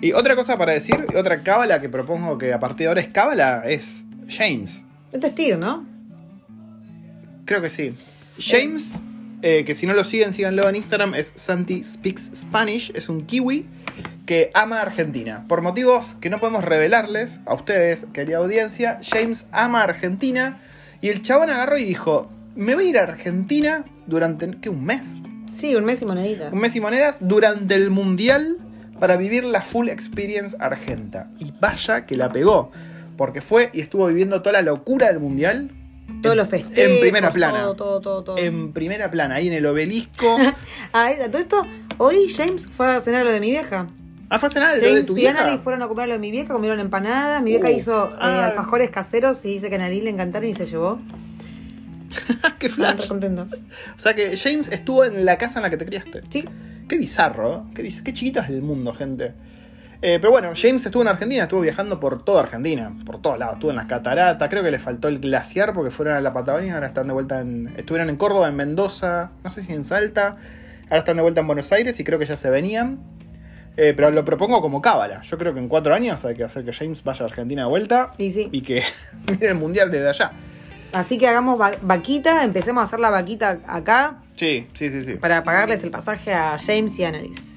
Y 0.02 0.12
otra 0.14 0.36
cosa 0.36 0.58
para 0.58 0.74
decir, 0.74 0.96
otra 1.18 1.42
cábala 1.44 1.82
que 1.82 1.90
propongo 1.90 2.38
que 2.38 2.54
a 2.54 2.60
partir 2.60 2.86
de 2.86 2.88
ahora 2.90 3.02
es 3.02 3.08
cábala, 3.12 3.64
es 3.66 4.06
James. 4.30 4.84
Este 5.12 5.28
es 5.28 5.36
Tyr, 5.36 5.58
¿no? 5.58 5.86
Creo 7.46 7.62
que 7.62 7.70
sí. 7.70 7.96
James, 8.40 8.98
eh, 8.98 9.13
que 9.44 9.76
si 9.76 9.86
no 9.86 9.94
lo 9.94 10.06
siguen, 10.06 10.34
síganlo 10.34 10.70
en 10.70 10.78
Instagram, 10.78 11.16
es 11.16 11.34
Santi 11.36 11.84
Speaks 11.84 12.32
Spanish, 12.34 12.94
es 12.96 13.10
un 13.10 13.26
kiwi 13.26 13.66
que 14.26 14.52
ama 14.54 14.80
a 14.80 14.84
Argentina. 14.84 15.44
Por 15.50 15.62
motivos 15.62 16.16
que 16.22 16.30
no 16.30 16.40
podemos 16.40 16.64
revelarles 16.64 17.42
a 17.46 17.54
ustedes, 17.54 18.08
querida 18.14 18.38
audiencia, 18.38 19.00
James 19.04 19.48
ama 19.52 19.82
a 19.82 19.84
Argentina 19.84 20.62
y 21.02 21.10
el 21.10 21.22
chabón 21.22 21.50
agarró 21.50 21.78
y 21.78 21.84
dijo, 21.84 22.32
me 22.56 22.74
voy 22.74 22.86
a 22.86 22.90
ir 22.90 22.98
a 22.98 23.04
Argentina 23.04 23.84
durante, 24.08 24.50
¿qué? 24.62 24.70
¿Un 24.70 24.86
mes? 24.86 25.20
Sí, 25.48 25.76
un 25.76 25.84
mes 25.84 26.02
y 26.02 26.06
moneditas. 26.06 26.54
Un 26.54 26.60
mes 26.60 26.76
y 26.78 26.80
monedas 26.80 27.18
durante 27.20 27.76
el 27.76 27.90
Mundial 27.90 28.58
para 28.98 29.18
vivir 29.18 29.44
la 29.44 29.62
full 29.62 29.90
experience 29.90 30.56
argenta. 30.60 31.30
Y 31.40 31.54
vaya 31.60 32.06
que 32.06 32.16
la 32.16 32.32
pegó, 32.32 32.72
porque 33.18 33.42
fue 33.42 33.70
y 33.74 33.82
estuvo 33.82 34.08
viviendo 34.08 34.42
toda 34.42 34.54
la 34.54 34.62
locura 34.62 35.08
del 35.08 35.20
Mundial. 35.20 35.72
Todos 36.24 36.36
los 36.36 36.50
festejos. 36.50 36.78
En 36.78 37.00
primera 37.00 37.32
plana. 37.32 37.62
Todo, 37.62 37.76
todo, 37.76 38.02
todo. 38.02 38.24
todo. 38.24 38.38
En 38.38 38.74
primera 38.74 39.12
plana, 39.12 39.36
ahí 39.36 39.48
en 39.48 39.54
el 39.54 39.66
obelisco. 39.66 40.38
Ah, 40.94 41.10
a 41.10 41.28
todo 41.30 41.42
esto, 41.42 41.66
hoy 41.98 42.30
James 42.36 42.68
fue 42.68 42.88
a 42.88 43.00
cenar 43.00 43.26
lo 43.26 43.32
de 43.32 43.40
mi 43.40 43.50
vieja. 43.52 43.88
Ah, 44.30 44.40
fue 44.40 44.50
a 44.50 44.52
cenar 44.52 44.76
lo 44.76 44.82
de 44.82 44.88
James 44.88 45.06
tu 45.06 45.14
y 45.14 45.22
vieja. 45.22 45.42
Anali 45.42 45.58
fueron 45.58 45.82
a 45.82 45.88
comer 45.88 46.08
lo 46.08 46.14
de 46.14 46.20
mi 46.20 46.32
vieja, 46.32 46.54
comieron 46.54 46.80
empanadas. 46.80 47.42
Mi 47.44 47.52
vieja 47.52 47.70
Uh, 47.70 47.78
hizo 47.78 48.10
eh, 48.12 48.18
alfajores 48.20 48.90
caseros 48.90 49.44
y 49.46 49.50
dice 49.50 49.70
que 49.70 49.76
a 49.76 49.80
Anali 49.80 50.02
le 50.02 50.10
encantaron 50.12 50.48
y 50.50 50.54
se 50.54 50.66
llevó. 50.66 51.00
Qué 52.60 52.70
flash. 52.70 53.08
contentos. 53.08 53.54
O 53.96 54.00
sea 54.00 54.14
que 54.14 54.38
James 54.38 54.70
estuvo 54.72 55.04
en 55.04 55.26
la 55.26 55.38
casa 55.38 55.60
en 55.60 55.64
la 55.64 55.70
que 55.70 55.78
te 55.78 55.86
criaste. 55.86 56.22
Sí. 56.30 56.46
Qué 56.88 56.98
bizarro, 56.98 57.66
qué, 57.74 57.84
qué 57.84 58.14
chiquito 58.14 58.40
es 58.40 58.50
el 58.50 58.62
mundo, 58.62 58.94
gente. 58.94 59.34
Eh, 60.06 60.20
pero 60.20 60.32
bueno, 60.32 60.52
James 60.54 60.86
estuvo 60.86 61.02
en 61.02 61.08
Argentina, 61.08 61.44
estuvo 61.44 61.62
viajando 61.62 61.98
por 61.98 62.26
toda 62.26 62.42
Argentina, 62.44 62.92
por 63.06 63.22
todos 63.22 63.40
lados. 63.40 63.54
Estuvo 63.56 63.72
en 63.72 63.78
las 63.78 63.88
cataratas, 63.88 64.50
creo 64.50 64.62
que 64.62 64.70
le 64.70 64.78
faltó 64.80 65.08
el 65.08 65.20
glaciar 65.20 65.74
porque 65.74 65.92
fueron 65.92 66.16
a 66.16 66.20
la 66.22 66.34
Patagonia, 66.34 66.74
ahora 66.76 66.88
están 66.88 67.08
de 67.08 67.14
vuelta 67.14 67.40
en. 67.40 67.74
Estuvieron 67.78 68.10
en 68.10 68.18
Córdoba, 68.18 68.50
en 68.50 68.56
Mendoza, 68.58 69.32
no 69.46 69.50
sé 69.50 69.62
si 69.64 69.72
en 69.72 69.86
Salta, 69.86 70.36
ahora 70.86 70.98
están 70.98 71.16
de 71.16 71.22
vuelta 71.22 71.40
en 71.40 71.48
Buenos 71.48 71.72
Aires 71.72 71.98
y 72.02 72.04
creo 72.04 72.20
que 72.20 72.26
ya 72.26 72.36
se 72.36 72.50
venían. 72.50 73.00
Eh, 73.78 73.94
pero 73.96 74.12
lo 74.12 74.26
propongo 74.26 74.62
como 74.62 74.82
cábala. 74.82 75.22
Yo 75.24 75.38
creo 75.38 75.54
que 75.54 75.60
en 75.60 75.70
cuatro 75.70 75.96
años 75.96 76.24
hay 76.26 76.36
que 76.36 76.44
hacer 76.44 76.66
que 76.66 76.74
James 76.74 77.02
vaya 77.04 77.24
a 77.26 77.30
Argentina 77.30 77.64
de 77.64 77.70
vuelta 77.70 78.12
Y 78.18 78.30
sí. 78.32 78.50
y 78.52 78.62
que 78.62 78.84
mire 79.28 79.48
el 79.48 79.56
mundial 79.56 79.90
desde 79.90 80.10
allá. 80.10 80.32
Así 80.92 81.18
que 81.18 81.28
hagamos 81.30 81.60
va- 81.60 81.72
vaquita, 81.82 82.44
empecemos 82.44 82.82
a 82.82 82.84
hacer 82.84 83.00
la 83.00 83.10
vaquita 83.10 83.58
acá 83.66 84.18
Sí, 84.36 84.68
sí, 84.74 84.90
sí, 84.92 85.02
sí. 85.02 85.14
para 85.14 85.44
pagarles 85.44 85.84
el 85.84 85.90
pasaje 85.92 86.34
a 86.34 86.58
James 86.64 87.00
y 87.00 87.06
a 87.06 87.08
Annalise. 87.08 87.53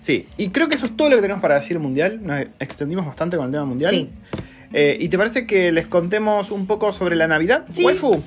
Sí, 0.00 0.26
y 0.36 0.48
creo 0.48 0.68
que 0.68 0.74
eso 0.74 0.86
es 0.86 0.96
todo 0.96 1.10
lo 1.10 1.16
que 1.16 1.22
tenemos 1.22 1.42
para 1.42 1.56
decir 1.56 1.76
el 1.76 1.82
mundial. 1.82 2.20
Nos 2.22 2.46
extendimos 2.58 3.06
bastante 3.06 3.36
con 3.36 3.46
el 3.46 3.52
tema 3.52 3.64
mundial. 3.64 3.90
Sí. 3.90 4.10
Eh, 4.72 4.96
¿Y 5.00 5.08
te 5.08 5.18
parece 5.18 5.46
que 5.46 5.72
les 5.72 5.86
contemos 5.86 6.50
un 6.50 6.66
poco 6.66 6.92
sobre 6.92 7.16
la 7.16 7.26
Navidad? 7.26 7.64
Sí. 7.72 7.84
Waifu. 7.84 8.22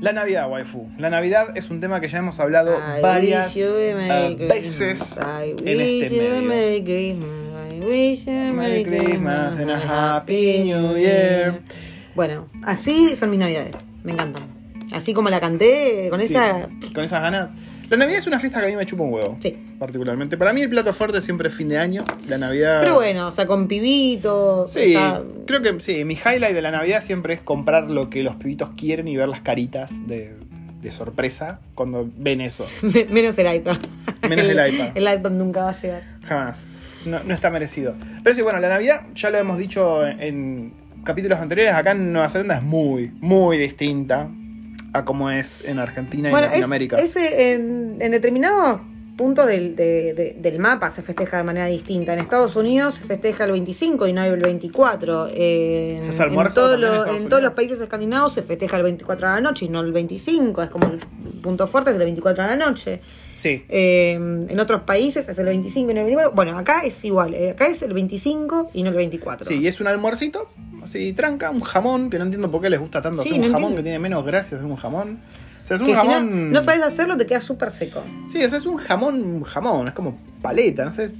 La 0.00 0.12
Navidad, 0.12 0.50
waifu. 0.50 0.88
La 0.96 1.10
Navidad 1.10 1.48
es 1.56 1.68
un 1.68 1.80
tema 1.80 2.00
que 2.00 2.08
ya 2.08 2.18
hemos 2.18 2.40
hablado 2.40 2.78
I 2.78 3.02
varias 3.02 3.54
wish 3.54 3.62
you 3.62 3.74
a 3.74 3.94
Merry 3.94 4.36
eh, 4.40 4.48
veces 4.48 5.18
en 5.18 5.56
wish 5.56 6.04
este 6.04 6.16
medio. 6.16 6.42
Merry 8.54 8.84
Christmas 8.84 9.58
and 9.58 9.70
a 9.70 10.16
Happy 10.16 10.64
New 10.64 10.96
Year. 10.96 11.60
Bueno, 12.14 12.48
así 12.64 13.14
son 13.16 13.30
mis 13.30 13.38
navidades. 13.38 13.76
Me 14.04 14.12
encantan. 14.12 14.42
Así 14.92 15.12
como 15.14 15.30
la 15.30 15.38
canté, 15.40 16.08
con 16.10 16.20
Sí, 16.20 16.26
esa. 16.26 16.68
con 16.94 17.04
esas 17.04 17.22
ganas. 17.22 17.52
La 17.90 17.96
Navidad 17.96 18.18
es 18.20 18.26
una 18.28 18.38
fiesta 18.38 18.60
que 18.60 18.66
a 18.66 18.68
mí 18.70 18.76
me 18.76 18.86
chupa 18.86 19.02
un 19.02 19.12
huevo. 19.12 19.36
Sí. 19.40 19.56
Particularmente. 19.78 20.36
Para 20.36 20.52
mí 20.52 20.62
el 20.62 20.68
plato 20.68 20.92
fuerte 20.92 21.20
siempre 21.20 21.48
es 21.48 21.54
fin 21.54 21.68
de 21.68 21.76
año. 21.78 22.04
La 22.28 22.38
Navidad. 22.38 22.80
Pero 22.82 22.94
bueno, 22.96 23.26
o 23.26 23.30
sea, 23.32 23.46
con 23.46 23.66
pibitos. 23.66 24.72
Sí, 24.72 24.94
está- 24.94 25.22
creo 25.46 25.60
que 25.62 25.80
sí. 25.80 26.04
Mi 26.04 26.14
highlight 26.14 26.54
de 26.54 26.62
la 26.62 26.70
Navidad 26.70 27.02
siempre 27.02 27.34
es 27.34 27.40
comprar 27.40 27.90
lo 27.90 28.08
que 28.10 28.22
los 28.22 28.36
pibitos 28.36 28.70
quieren 28.76 29.08
y 29.08 29.16
ver 29.16 29.28
las 29.28 29.40
caritas 29.40 30.06
de, 30.06 30.34
de 30.82 30.90
sorpresa 30.92 31.58
cuando 31.74 32.08
ven 32.16 32.40
eso. 32.40 32.64
Menos 33.10 33.36
el 33.38 33.56
iPad. 33.56 33.78
Menos 34.28 34.46
el 34.48 34.74
iPad. 34.74 34.90
El 34.94 35.12
iPad 35.12 35.30
nunca 35.30 35.64
va 35.64 35.70
a 35.70 35.80
llegar. 35.80 36.02
Jamás. 36.24 36.68
No, 37.06 37.18
no 37.24 37.34
está 37.34 37.50
merecido. 37.50 37.94
Pero 38.22 38.36
sí, 38.36 38.42
bueno, 38.42 38.60
la 38.60 38.68
Navidad, 38.68 39.02
ya 39.16 39.30
lo 39.30 39.38
hemos 39.38 39.58
dicho 39.58 40.06
en 40.06 40.74
capítulos 41.04 41.38
anteriores, 41.38 41.74
acá 41.74 41.92
en 41.92 42.12
Nueva 42.12 42.28
Zelanda 42.28 42.56
es 42.56 42.62
muy, 42.62 43.12
muy 43.20 43.58
distinta 43.58 44.28
a 44.92 45.04
como 45.04 45.30
es 45.30 45.62
en 45.64 45.78
Argentina 45.78 46.28
y 46.28 46.30
Bueno, 46.32 46.46
es, 46.46 46.50
Latinoamérica. 46.52 46.98
es 46.98 47.14
en, 47.16 47.96
en 48.00 48.10
determinados 48.10 48.80
puntos 49.16 49.46
del, 49.46 49.76
de- 49.76 50.14
de- 50.14 50.36
del 50.40 50.58
mapa 50.58 50.88
se 50.90 51.02
festeja 51.02 51.36
de 51.36 51.42
manera 51.44 51.66
distinta. 51.66 52.14
En 52.14 52.20
Estados 52.20 52.56
Unidos 52.56 52.94
se 52.94 53.04
festeja 53.04 53.44
el 53.44 53.52
25 53.52 54.06
y 54.08 54.12
no 54.14 54.24
el 54.24 54.40
24. 54.40 55.28
En, 55.28 56.04
¿Se 56.04 56.10
hace 56.10 56.22
en 56.24 56.34
todo 56.54 56.74
en 56.74 56.80
lo- 56.80 56.86
Estados 57.04 57.16
en 57.18 57.28
todos 57.28 57.42
los 57.42 57.52
países 57.52 57.80
escandinavos 57.80 58.32
se 58.32 58.42
festeja 58.42 58.78
el 58.78 58.82
24 58.82 59.28
a 59.28 59.34
la 59.34 59.40
noche 59.42 59.66
y 59.66 59.68
no 59.68 59.80
el 59.80 59.92
25. 59.92 60.62
Es 60.62 60.70
como 60.70 60.86
el 60.86 60.98
punto 61.42 61.66
fuerte 61.66 61.90
es 61.90 61.96
el 61.96 62.02
24 62.04 62.44
a 62.44 62.46
la 62.46 62.56
noche. 62.56 63.00
Sí. 63.40 63.64
Eh, 63.70 64.12
en 64.14 64.60
otros 64.60 64.82
países 64.82 65.26
es 65.28 65.38
el 65.38 65.46
25 65.46 65.90
y 65.90 65.94
no 65.94 66.00
el 66.00 66.06
24. 66.06 66.34
Bueno, 66.36 66.58
acá 66.58 66.82
es 66.84 67.02
igual. 67.04 67.32
eh, 67.34 67.50
acá 67.50 67.68
es 67.68 67.80
el 67.82 67.94
25 67.94 68.70
y 68.74 68.82
no 68.82 68.90
el 68.90 68.96
24. 68.96 69.46
Sí, 69.46 69.54
y 69.60 69.66
es 69.66 69.80
un 69.80 69.86
almuercito, 69.86 70.50
así 70.84 71.12
tranca, 71.14 71.50
un 71.50 71.60
jamón, 71.62 72.10
que 72.10 72.18
no 72.18 72.24
entiendo 72.24 72.50
por 72.50 72.60
qué 72.60 72.68
les 72.68 72.78
gusta 72.80 73.00
tanto 73.00 73.22
Sí, 73.22 73.30
hacer 73.30 73.40
un 73.40 73.46
no 73.48 73.52
jamón 73.52 73.62
entiendo. 73.70 73.76
que 73.76 73.82
tiene 73.84 73.98
menos 73.98 74.24
gracia 74.26 74.58
hacer 74.58 74.66
un 74.70 74.76
jamón. 74.76 75.20
O 75.62 75.66
sea, 75.66 75.76
es 75.76 75.80
un 75.80 75.86
que 75.88 75.94
si 75.96 76.06
no, 76.06 76.12
jamón. 76.12 76.50
no 76.52 76.62
sabes 76.62 76.82
hacerlo, 76.82 77.16
te 77.16 77.26
queda 77.26 77.40
súper 77.40 77.70
seco. 77.70 78.02
Sí, 78.28 78.42
o 78.44 78.48
sea, 78.48 78.58
es 78.58 78.66
un 78.66 78.76
jamón, 78.76 79.14
un 79.22 79.42
jamón, 79.44 79.88
es 79.88 79.94
como 79.94 80.18
paleta, 80.42 80.84
no 80.84 80.92
sé, 80.92 81.10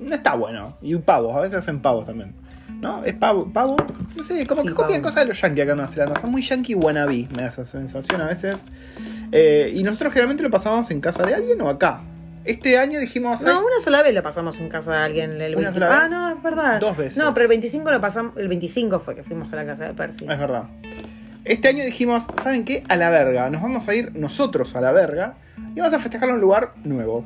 no 0.00 0.14
está 0.14 0.34
bueno. 0.34 0.76
Y 0.82 0.94
un 0.94 1.02
pavo, 1.02 1.32
a 1.36 1.40
veces 1.40 1.58
hacen 1.58 1.80
pavos 1.80 2.04
también. 2.06 2.34
¿No? 2.80 3.04
Es 3.04 3.14
pavo, 3.14 3.52
pavo. 3.52 3.76
No 4.16 4.22
sé, 4.22 4.46
como 4.46 4.62
Sí, 4.62 4.68
que 4.68 4.74
copian 4.74 5.00
pavo. 5.00 5.08
cosas 5.10 5.24
de 5.24 5.28
los 5.28 5.40
yankees 5.40 5.62
acá 5.64 5.72
en 5.72 5.76
Nueva 5.76 5.92
Zelanda. 5.92 6.20
Son 6.20 6.30
muy 6.30 6.42
yankee 6.42 6.74
wannabe, 6.74 7.28
me 7.36 7.42
da 7.42 7.48
esa 7.48 7.64
sensación 7.64 8.20
a 8.20 8.26
veces. 8.26 8.56
Eh, 9.32 9.72
y 9.74 9.82
nosotros 9.82 10.12
generalmente 10.12 10.42
lo 10.42 10.50
pasamos 10.50 10.90
en 10.90 11.00
casa 11.00 11.24
de 11.26 11.34
alguien 11.34 11.60
o 11.60 11.68
acá. 11.68 12.00
Este 12.44 12.78
año 12.78 12.98
dijimos. 12.98 13.42
No, 13.42 13.50
"Ay, 13.50 13.56
una 13.58 13.84
sola 13.84 14.02
vez 14.02 14.14
lo 14.14 14.22
pasamos 14.22 14.58
en 14.60 14.68
casa 14.70 14.92
de 14.92 14.98
alguien. 14.98 15.32
El 15.42 15.56
¿Una 15.56 15.70
25. 15.70 15.74
sola 15.74 15.88
vez? 15.88 15.98
Ah, 16.00 16.08
no, 16.08 16.36
es 16.36 16.42
verdad. 16.42 16.80
Dos 16.80 16.96
veces. 16.96 17.18
No, 17.18 17.34
pero 17.34 17.44
el 17.44 17.48
25 17.50 17.90
lo 17.90 18.00
pasamos. 18.00 18.36
El 18.38 18.48
25 18.48 18.98
fue 19.00 19.14
que 19.14 19.22
fuimos 19.22 19.52
a 19.52 19.56
la 19.56 19.66
casa 19.66 19.84
de 19.84 19.92
Percy. 19.92 20.26
Es 20.28 20.38
verdad. 20.38 20.64
Este 21.44 21.68
año 21.68 21.84
dijimos, 21.84 22.26
¿saben 22.42 22.64
qué? 22.64 22.82
A 22.88 22.96
la 22.96 23.10
verga. 23.10 23.50
Nos 23.50 23.60
vamos 23.62 23.86
a 23.88 23.94
ir 23.94 24.14
nosotros 24.16 24.74
a 24.74 24.80
la 24.80 24.90
verga 24.92 25.34
y 25.74 25.80
vamos 25.80 25.92
a 25.94 25.98
festejarlo 25.98 26.30
en 26.30 26.36
un 26.36 26.40
lugar 26.40 26.72
nuevo. 26.84 27.24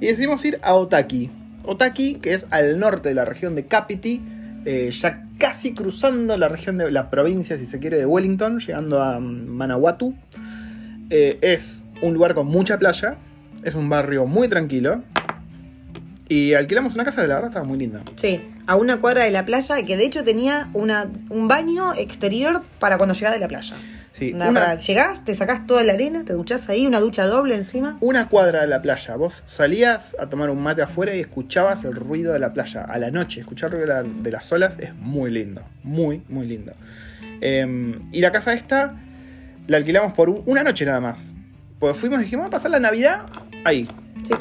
Y 0.00 0.06
decidimos 0.06 0.42
ir 0.44 0.58
a 0.62 0.74
Otaki. 0.74 1.30
Otaki, 1.64 2.16
que 2.16 2.32
es 2.34 2.46
al 2.50 2.78
norte 2.78 3.10
de 3.10 3.14
la 3.14 3.24
región 3.26 3.54
de 3.56 3.66
Kapiti, 3.66 4.22
eh, 4.66 4.90
ya 4.90 5.24
casi 5.38 5.74
cruzando 5.74 6.36
la 6.36 6.48
región 6.48 6.76
de 6.76 6.90
la 6.90 7.08
provincia, 7.08 7.56
si 7.56 7.66
se 7.66 7.78
quiere, 7.78 7.98
de 7.98 8.04
Wellington, 8.04 8.58
llegando 8.58 9.00
a 9.00 9.20
Manawatu. 9.20 10.12
Eh, 11.08 11.38
es 11.40 11.84
un 12.02 12.14
lugar 12.14 12.34
con 12.34 12.48
mucha 12.48 12.76
playa, 12.76 13.16
es 13.62 13.76
un 13.76 13.88
barrio 13.88 14.26
muy 14.26 14.48
tranquilo. 14.48 15.04
Y 16.28 16.54
alquilamos 16.54 16.96
una 16.96 17.04
casa 17.04 17.22
de 17.22 17.28
la 17.28 17.34
verdad 17.34 17.50
estaba 17.50 17.64
muy 17.64 17.78
linda. 17.78 18.02
Sí, 18.16 18.40
a 18.66 18.74
una 18.74 19.00
cuadra 19.00 19.22
de 19.22 19.30
la 19.30 19.46
playa 19.46 19.80
que 19.84 19.96
de 19.96 20.04
hecho 20.04 20.24
tenía 20.24 20.68
una, 20.74 21.08
un 21.30 21.46
baño 21.46 21.94
exterior 21.94 22.62
para 22.80 22.96
cuando 22.98 23.14
llegás 23.14 23.34
de 23.34 23.38
la 23.38 23.46
playa. 23.46 23.76
Sí, 24.16 24.32
Nada, 24.32 24.50
una- 24.50 24.60
para- 24.60 24.74
llegás, 24.76 25.26
te 25.26 25.34
sacás 25.34 25.66
toda 25.66 25.82
la 25.84 25.92
arena, 25.92 26.24
te 26.24 26.32
duchás 26.32 26.70
ahí, 26.70 26.86
una 26.86 27.00
ducha 27.00 27.26
doble 27.26 27.54
encima. 27.54 27.98
una 28.00 28.28
cuadra 28.28 28.62
de 28.62 28.66
la 28.66 28.80
playa. 28.80 29.14
Vos 29.16 29.42
salías 29.44 30.16
a 30.18 30.26
tomar 30.30 30.48
un 30.48 30.62
mate 30.62 30.80
afuera 30.80 31.14
y 31.14 31.20
escuchabas 31.20 31.84
el 31.84 31.94
ruido 31.94 32.32
de 32.32 32.38
la 32.38 32.54
playa. 32.54 32.80
A 32.82 32.98
la 32.98 33.10
noche, 33.10 33.40
escuchar 33.40 33.74
el 33.74 33.80
ruido 33.80 33.94
de, 33.94 34.02
la- 34.02 34.08
de 34.22 34.30
las 34.30 34.50
olas 34.52 34.78
es 34.78 34.94
muy 34.94 35.30
lindo. 35.30 35.60
Muy, 35.82 36.22
muy 36.30 36.46
lindo. 36.46 36.72
Eh, 37.42 37.98
y 38.10 38.20
la 38.22 38.30
casa 38.30 38.54
esta 38.54 38.94
la 39.66 39.76
alquilamos 39.76 40.14
por 40.14 40.30
un- 40.30 40.42
una 40.46 40.62
noche 40.62 40.86
nada 40.86 41.00
más. 41.02 41.32
Pues 41.78 41.94
fuimos 41.98 42.20
y 42.20 42.24
dijimos, 42.24 42.44
vamos 42.44 42.54
a 42.54 42.56
pasar 42.56 42.70
la 42.70 42.80
Navidad 42.80 43.20
ahí. 43.64 43.86
Sí. 44.24 44.32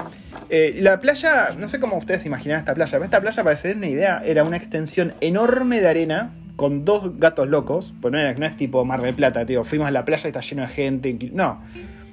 Eh, 0.49 0.77
la 0.79 1.01
playa, 1.01 1.49
no 1.57 1.67
sé 1.67 1.81
cómo 1.81 1.97
ustedes 1.97 2.25
imaginan 2.25 2.59
esta 2.59 2.73
playa, 2.73 2.91
pero 2.93 3.03
esta 3.03 3.19
playa, 3.19 3.43
para 3.43 3.55
que 3.57 3.61
se 3.61 3.67
den 3.67 3.79
una 3.79 3.88
idea, 3.88 4.21
era 4.25 4.45
una 4.45 4.55
extensión 4.55 5.15
enorme 5.19 5.81
de 5.81 5.88
arena 5.89 6.31
con 6.56 6.86
dos 6.86 7.18
gatos 7.20 7.48
locos. 7.50 7.94
Pues 8.02 8.12
no, 8.12 8.18
era- 8.20 8.34
no 8.34 8.46
es 8.46 8.56
tipo 8.58 8.84
Mar 8.86 9.02
del 9.02 9.15
Plata, 9.15 9.46
tío. 9.46 9.63
Fuimos 9.63 9.88
a 9.88 9.91
la 9.91 10.06
playa 10.06 10.28
y 10.28 10.30
está 10.30 10.41
lleno 10.41 10.62
de 10.63 10.68
gente. 10.70 11.30
No. 11.34 11.62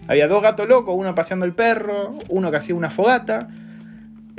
Había 0.08 0.26
dos 0.28 0.42
gatos 0.42 0.68
locos, 0.68 0.94
uno 0.98 1.14
paseando 1.14 1.46
el 1.46 1.52
perro, 1.54 2.14
uno 2.28 2.50
que 2.50 2.56
hacía 2.56 2.74
una 2.74 2.90
fogata. 2.90 3.48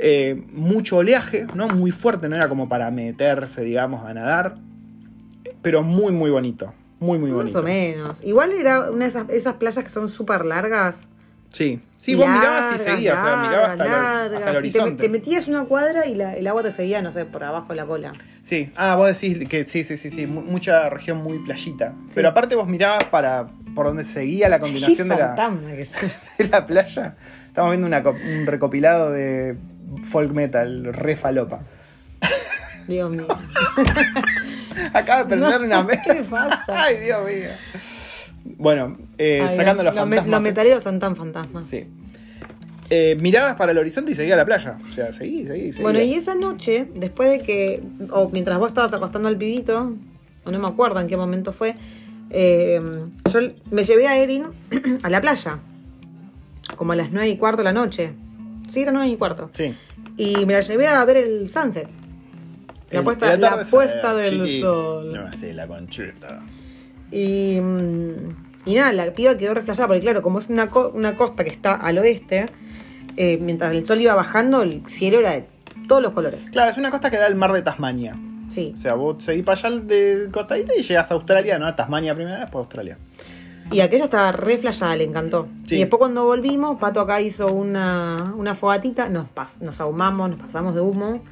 eh, 0.00 0.42
mucho 0.52 0.96
oleaje, 0.98 1.46
¿no? 1.54 1.68
Muy 1.68 1.92
fuerte, 1.92 2.28
no 2.28 2.34
era 2.34 2.48
como 2.48 2.68
para 2.68 2.90
meterse, 2.90 3.62
digamos, 3.62 4.04
a 4.04 4.12
nadar. 4.12 4.56
Pero 5.62 5.82
muy, 5.84 6.10
muy 6.12 6.30
bonito. 6.30 6.74
Muy, 6.98 7.16
muy 7.18 7.30
Más 7.30 7.38
bonito. 7.52 7.60
o 7.60 7.62
menos. 7.62 8.24
Igual 8.24 8.52
era 8.52 8.90
una 8.90 9.04
de 9.04 9.06
esas, 9.10 9.28
esas 9.30 9.54
playas 9.54 9.84
que 9.84 9.90
son 9.90 10.08
súper 10.08 10.44
largas. 10.44 11.08
Sí, 11.54 11.80
sí, 11.98 12.16
vos 12.16 12.26
mirabas 12.28 12.74
y 12.74 12.78
seguías, 12.82 13.16
o 13.20 13.24
sea, 13.24 13.36
mirabas 13.36 13.70
hasta, 13.70 13.84
el- 13.84 13.92
hasta 14.34 14.46
el 14.48 14.52
te- 14.52 14.58
horizonte. 14.58 15.02
te, 15.04 15.08
metías 15.08 15.46
una 15.46 15.64
cuadra 15.66 16.04
y 16.04 16.16
la- 16.16 16.34
el 16.34 16.44
agua 16.48 16.64
te 16.64 16.72
seguía, 16.72 17.00
no 17.00 17.12
sé, 17.12 17.24
por 17.26 17.44
abajo 17.44 17.68
de 17.68 17.76
la 17.76 17.86
cola. 17.86 18.10
Sí, 18.42 18.72
ah, 18.76 18.96
vos 18.96 19.06
decís 19.06 19.48
que 19.48 19.64
sí, 19.64 19.84
sí, 19.84 19.96
sí, 19.96 20.10
sí, 20.10 20.26
mu- 20.26 20.42
mucha 20.42 20.88
región 20.90 21.18
muy 21.18 21.38
playita. 21.38 21.92
Pero 22.12 22.28
aparte 22.30 22.56
vos 22.56 22.66
mirabas 22.66 23.04
para 23.04 23.46
por 23.76 23.86
donde 23.86 24.02
seguía 24.04 24.48
la 24.48 24.58
continuación 24.58 25.08
de 25.08 25.16
la, 25.16 25.34
de 26.38 26.48
la 26.48 26.66
playa. 26.66 27.14
Estamos 27.46 27.70
viendo 27.70 27.86
una 27.86 28.00
un 28.00 28.46
recopilado 28.46 29.12
de 29.12 29.56
folk 30.10 30.32
metal, 30.32 30.92
re 30.92 31.14
falopa. 31.14 31.60
Dios 32.88 33.10
mío. 33.12 33.28
Acaba 34.92 35.22
de 35.22 35.28
prender 35.28 35.60
No, 35.68 35.80
una 35.82 35.86
¿qué 36.02 36.24
pasa? 36.28 36.64
Ay, 36.68 36.96
Dios 36.98 37.24
mío. 37.24 37.50
Bueno, 38.44 38.98
eh, 39.18 39.40
Ay, 39.48 39.56
sacando 39.56 39.82
los, 39.82 39.94
fantasmas. 39.94 40.28
los 40.28 40.42
metaleros 40.42 40.82
son 40.82 40.98
tan 40.98 41.16
fantasmas. 41.16 41.66
Sí. 41.66 41.86
Eh, 42.90 43.16
mirabas 43.20 43.56
para 43.56 43.72
el 43.72 43.78
horizonte 43.78 44.12
y 44.12 44.14
seguía 44.14 44.36
la 44.36 44.44
playa. 44.44 44.76
O 44.88 44.92
sea, 44.92 45.12
seguí, 45.12 45.46
seguí, 45.46 45.72
seguí. 45.72 45.82
Bueno, 45.82 46.00
y 46.00 46.14
esa 46.14 46.34
noche, 46.34 46.86
después 46.94 47.30
de 47.30 47.38
que, 47.38 47.82
o 48.10 48.28
mientras 48.30 48.58
vos 48.58 48.68
estabas 48.68 48.92
acostando 48.92 49.28
al 49.28 49.38
pibito, 49.38 49.94
o 50.44 50.50
no 50.50 50.58
me 50.58 50.68
acuerdo 50.68 51.00
en 51.00 51.06
qué 51.08 51.16
momento 51.16 51.52
fue, 51.52 51.76
eh, 52.30 52.80
yo 53.32 53.40
me 53.70 53.82
llevé 53.84 54.06
a 54.08 54.18
Erin 54.18 54.44
a 55.02 55.08
la 55.10 55.20
playa, 55.20 55.58
como 56.76 56.92
a 56.92 56.96
las 56.96 57.10
nueve 57.10 57.28
y 57.30 57.36
cuarto 57.38 57.58
de 57.58 57.64
la 57.64 57.72
noche. 57.72 58.10
Sí, 58.68 58.82
era 58.82 58.92
nueve 58.92 59.08
y 59.08 59.16
cuarto. 59.16 59.48
Sí. 59.52 59.74
Y 60.16 60.44
me 60.46 60.52
la 60.52 60.60
llevé 60.60 60.86
a 60.86 61.04
ver 61.04 61.16
el 61.18 61.50
sunset. 61.50 61.88
La 62.90 62.98
El- 62.98 63.04
puesta, 63.04 63.26
la 63.26 63.34
atardecer, 63.34 63.70
puesta 63.70 64.14
del 64.14 64.30
chiqui. 64.42 64.60
sol. 64.60 65.12
No 65.12 65.32
sé, 65.32 65.54
la 65.54 65.66
conchita. 65.66 66.42
Y, 67.10 67.58
mm, 67.60 68.43
y 68.64 68.74
nada, 68.74 68.92
la 68.92 69.12
piba 69.14 69.36
quedó 69.36 69.54
reflejada, 69.54 69.86
porque 69.88 70.00
claro, 70.00 70.22
como 70.22 70.38
es 70.38 70.48
una, 70.48 70.70
co- 70.70 70.90
una 70.94 71.16
costa 71.16 71.44
que 71.44 71.50
está 71.50 71.74
al 71.74 71.98
oeste, 71.98 72.46
eh, 73.16 73.38
mientras 73.40 73.72
el 73.74 73.86
sol 73.86 74.00
iba 74.00 74.14
bajando, 74.14 74.62
el 74.62 74.82
cielo 74.88 75.20
era 75.20 75.32
de 75.32 75.46
todos 75.88 76.02
los 76.02 76.12
colores. 76.12 76.50
Claro, 76.50 76.70
es 76.70 76.78
una 76.78 76.90
costa 76.90 77.10
que 77.10 77.16
da 77.18 77.26
al 77.26 77.34
mar 77.34 77.52
de 77.52 77.62
Tasmania. 77.62 78.16
Sí. 78.48 78.72
O 78.74 78.76
sea, 78.76 78.94
vos 78.94 79.22
seguís 79.24 79.44
para 79.44 79.58
allá 79.58 79.70
de 79.80 80.28
costadita 80.32 80.72
y 80.76 80.82
llegas 80.82 81.10
a 81.10 81.14
Australia, 81.14 81.58
¿no? 81.58 81.66
A 81.66 81.74
Tasmania 81.76 82.14
primero, 82.14 82.36
después 82.38 82.54
a 82.54 82.58
Australia. 82.58 82.98
Y 83.72 83.80
aquella 83.80 84.04
estaba 84.04 84.30
re 84.32 84.58
flashada, 84.58 84.94
le 84.96 85.04
encantó. 85.04 85.48
Sí. 85.64 85.76
Y 85.76 85.78
después 85.80 85.98
cuando 85.98 86.24
volvimos, 86.24 86.78
Pato 86.78 87.00
acá 87.00 87.20
hizo 87.22 87.46
una, 87.52 88.34
una 88.36 88.54
fogatita, 88.54 89.08
nos, 89.08 89.26
pas- 89.34 89.60
nos 89.60 89.80
ahumamos, 89.80 90.30
nos 90.30 90.38
pasamos 90.40 90.74
de 90.74 90.80
humo. 90.82 91.22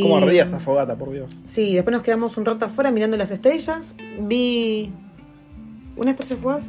¿Cómo 0.00 0.16
ardía 0.16 0.42
esa 0.42 0.58
fogata, 0.60 0.96
por 0.96 1.10
Dios? 1.12 1.34
Sí, 1.44 1.74
después 1.74 1.92
nos 1.92 2.02
quedamos 2.02 2.36
un 2.36 2.44
rato 2.44 2.64
afuera 2.64 2.90
mirando 2.90 3.16
las 3.16 3.30
estrellas. 3.30 3.94
Vi 4.20 4.92
una 5.96 6.10
estrella 6.12 6.36
fugaz, 6.36 6.64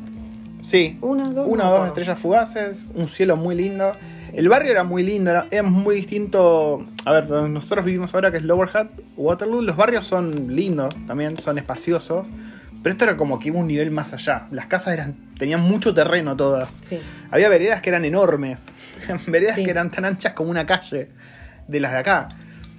Sí. 0.62 0.98
una, 1.02 1.30
dos. 1.30 1.46
Una 1.48 1.70
o 1.70 1.78
dos 1.78 1.88
estrellas 1.88 2.18
fugaces, 2.18 2.86
un 2.96 3.08
cielo 3.08 3.38
muy 3.38 3.54
lindo. 3.56 3.94
El 4.34 4.50
barrio 4.50 4.72
era 4.72 4.84
muy 4.84 5.04
lindo, 5.04 5.30
era, 5.30 5.46
era 5.52 5.62
muy 5.64 5.96
distinto. 5.96 6.84
A 7.06 7.12
ver, 7.12 7.28
donde 7.28 7.50
nosotros 7.52 7.86
vivimos 7.86 8.16
ahora, 8.16 8.32
que 8.32 8.38
es 8.38 8.44
Lower 8.44 8.70
Hutt, 8.70 8.90
Waterloo, 9.16 9.62
los 9.62 9.76
barrios 9.78 10.08
son 10.08 10.56
lindos, 10.56 10.96
también 11.06 11.38
son 11.38 11.60
espaciosos. 11.60 12.30
Pero 12.82 12.94
esto 12.94 13.04
era 13.06 13.16
como 13.18 13.38
que 13.40 13.50
iba 13.50 13.60
un 13.60 13.68
nivel 13.68 13.92
más 13.92 14.14
allá. 14.14 14.48
Las 14.52 14.66
casas 14.68 14.94
eran, 14.94 15.16
tenían 15.38 15.62
mucho 15.62 15.94
terreno 15.94 16.36
todas. 16.36 16.80
Sí. 16.84 17.00
Había 17.32 17.50
veredas 17.50 17.82
que 17.82 17.90
eran 17.90 18.04
enormes. 18.06 18.74
veredas 19.28 19.56
Sí. 19.56 19.64
que 19.64 19.70
eran 19.72 19.92
tan 19.92 20.06
anchas 20.06 20.34
como 20.34 20.50
una 20.50 20.66
calle 20.66 21.10
de 21.68 21.80
las 21.80 21.92
de 21.94 21.98
acá. 22.00 22.28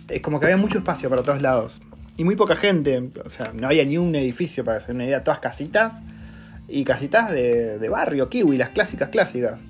Es 0.08 0.20
como 0.22 0.40
que 0.40 0.46
había 0.46 0.56
mucho 0.56 0.78
espacio 0.78 1.08
para 1.08 1.22
todos 1.22 1.40
lados. 1.42 1.80
Y 2.16 2.24
muy 2.24 2.34
poca 2.34 2.56
gente. 2.56 3.10
O 3.24 3.30
sea, 3.30 3.52
no 3.54 3.66
había 3.68 3.84
ni 3.84 3.96
un 3.98 4.14
edificio 4.16 4.64
para 4.64 4.78
hacer 4.78 4.94
una 4.94 5.04
idea. 5.04 5.22
Todas 5.22 5.38
casitas. 5.40 6.02
Y 6.68 6.84
casitas 6.84 7.30
de, 7.30 7.78
de 7.78 7.88
barrio, 7.88 8.28
kiwi, 8.28 8.56
las 8.56 8.70
clásicas 8.70 9.10
clásicas. 9.10 9.62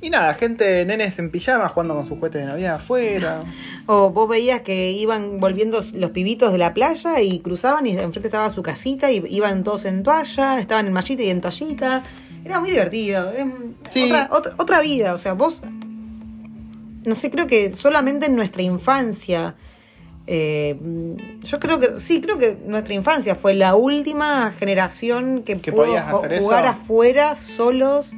Y 0.00 0.10
nada, 0.10 0.32
gente, 0.34 0.84
nenes 0.84 1.18
en 1.18 1.30
pijamas 1.30 1.72
jugando 1.72 1.96
con 1.96 2.06
sus 2.06 2.18
cohetes 2.18 2.42
de 2.42 2.46
Navidad 2.46 2.76
afuera. 2.76 3.42
O 3.90 4.10
vos 4.10 4.28
veías 4.28 4.60
que 4.60 4.92
iban 4.92 5.40
volviendo 5.40 5.80
los 5.94 6.10
pibitos 6.10 6.52
de 6.52 6.58
la 6.58 6.74
playa 6.74 7.22
y 7.22 7.38
cruzaban 7.38 7.86
y 7.86 7.96
enfrente 7.96 8.28
estaba 8.28 8.50
su 8.50 8.62
casita 8.62 9.10
y 9.10 9.24
iban 9.30 9.64
todos 9.64 9.86
en 9.86 10.02
toalla, 10.02 10.58
estaban 10.58 10.86
en 10.86 10.92
mallita 10.92 11.22
y 11.22 11.30
en 11.30 11.40
toallita. 11.40 12.02
Era 12.44 12.60
muy 12.60 12.68
divertido. 12.68 13.32
Sí. 13.86 14.04
Otra, 14.04 14.28
otra, 14.30 14.54
otra 14.58 14.80
vida, 14.82 15.14
o 15.14 15.18
sea, 15.18 15.32
vos... 15.32 15.62
No 17.06 17.14
sé, 17.14 17.30
creo 17.30 17.46
que 17.46 17.72
solamente 17.72 18.26
en 18.26 18.36
nuestra 18.36 18.60
infancia... 18.60 19.54
eh, 20.30 20.76
yo 21.40 21.58
creo 21.58 21.80
que, 21.80 22.00
sí, 22.00 22.20
creo 22.20 22.36
que 22.36 22.58
nuestra 22.66 22.92
infancia 22.92 23.34
fue 23.34 23.54
la 23.54 23.74
última 23.74 24.50
generación 24.50 25.42
que, 25.42 25.58
Que 25.58 25.72
pudo 25.72 25.86
podías 25.86 26.06
hacer 26.06 26.40
jugar 26.40 26.64
eso. 26.66 26.72
afuera 26.72 27.34
solos, 27.34 28.12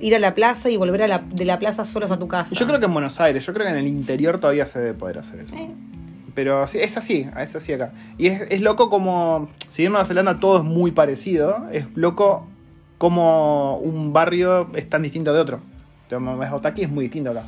ir 0.00 0.16
a 0.16 0.18
la 0.18 0.34
plaza 0.34 0.70
y 0.70 0.76
volver 0.76 1.04
a 1.04 1.06
la, 1.06 1.18
de 1.18 1.44
la 1.44 1.60
plaza 1.60 1.84
solos 1.84 2.10
a 2.10 2.18
tu 2.18 2.26
casa. 2.26 2.52
Yo 2.56 2.66
creo 2.66 2.80
que 2.80 2.86
en 2.86 2.92
Buenos 2.92 3.20
Aires, 3.20 3.46
yo 3.46 3.54
creo 3.54 3.64
que 3.64 3.70
en 3.70 3.78
el 3.78 3.86
interior 3.86 4.40
todavía 4.40 4.66
se 4.66 4.80
debe 4.80 4.94
poder 4.94 5.18
hacer 5.18 5.38
eso. 5.38 5.54
Pero 6.34 6.66
sí, 6.66 6.78
es 6.80 6.96
así, 6.96 7.28
es 7.38 7.54
así 7.54 7.72
acá. 7.74 7.92
Y 8.18 8.26
es, 8.26 8.42
es 8.50 8.60
loco 8.60 8.90
como, 8.90 9.48
si 9.68 9.84
en 9.84 9.92
Nueva 9.92 10.04
Zelanda 10.04 10.40
todo 10.40 10.58
es 10.58 10.64
muy 10.64 10.90
parecido, 10.90 11.68
es 11.70 11.86
loco 11.94 12.48
como 12.98 13.76
un 13.78 14.12
barrio 14.12 14.68
es 14.74 14.90
tan 14.90 15.02
distinto 15.02 15.32
de 15.32 15.38
otro. 15.38 15.60
Entonces, 16.10 16.52
Otaki 16.52 16.82
es 16.82 16.90
muy 16.90 17.04
distinto 17.04 17.30
acá. 17.30 17.44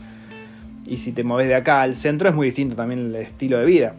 Y 0.86 0.98
si 0.98 1.10
te 1.10 1.24
moves 1.24 1.48
de 1.48 1.56
acá 1.56 1.82
al 1.82 1.96
centro 1.96 2.28
es 2.28 2.34
muy 2.36 2.46
distinto 2.46 2.76
también 2.76 3.06
el 3.06 3.16
estilo 3.16 3.58
de 3.58 3.64
vida. 3.64 3.94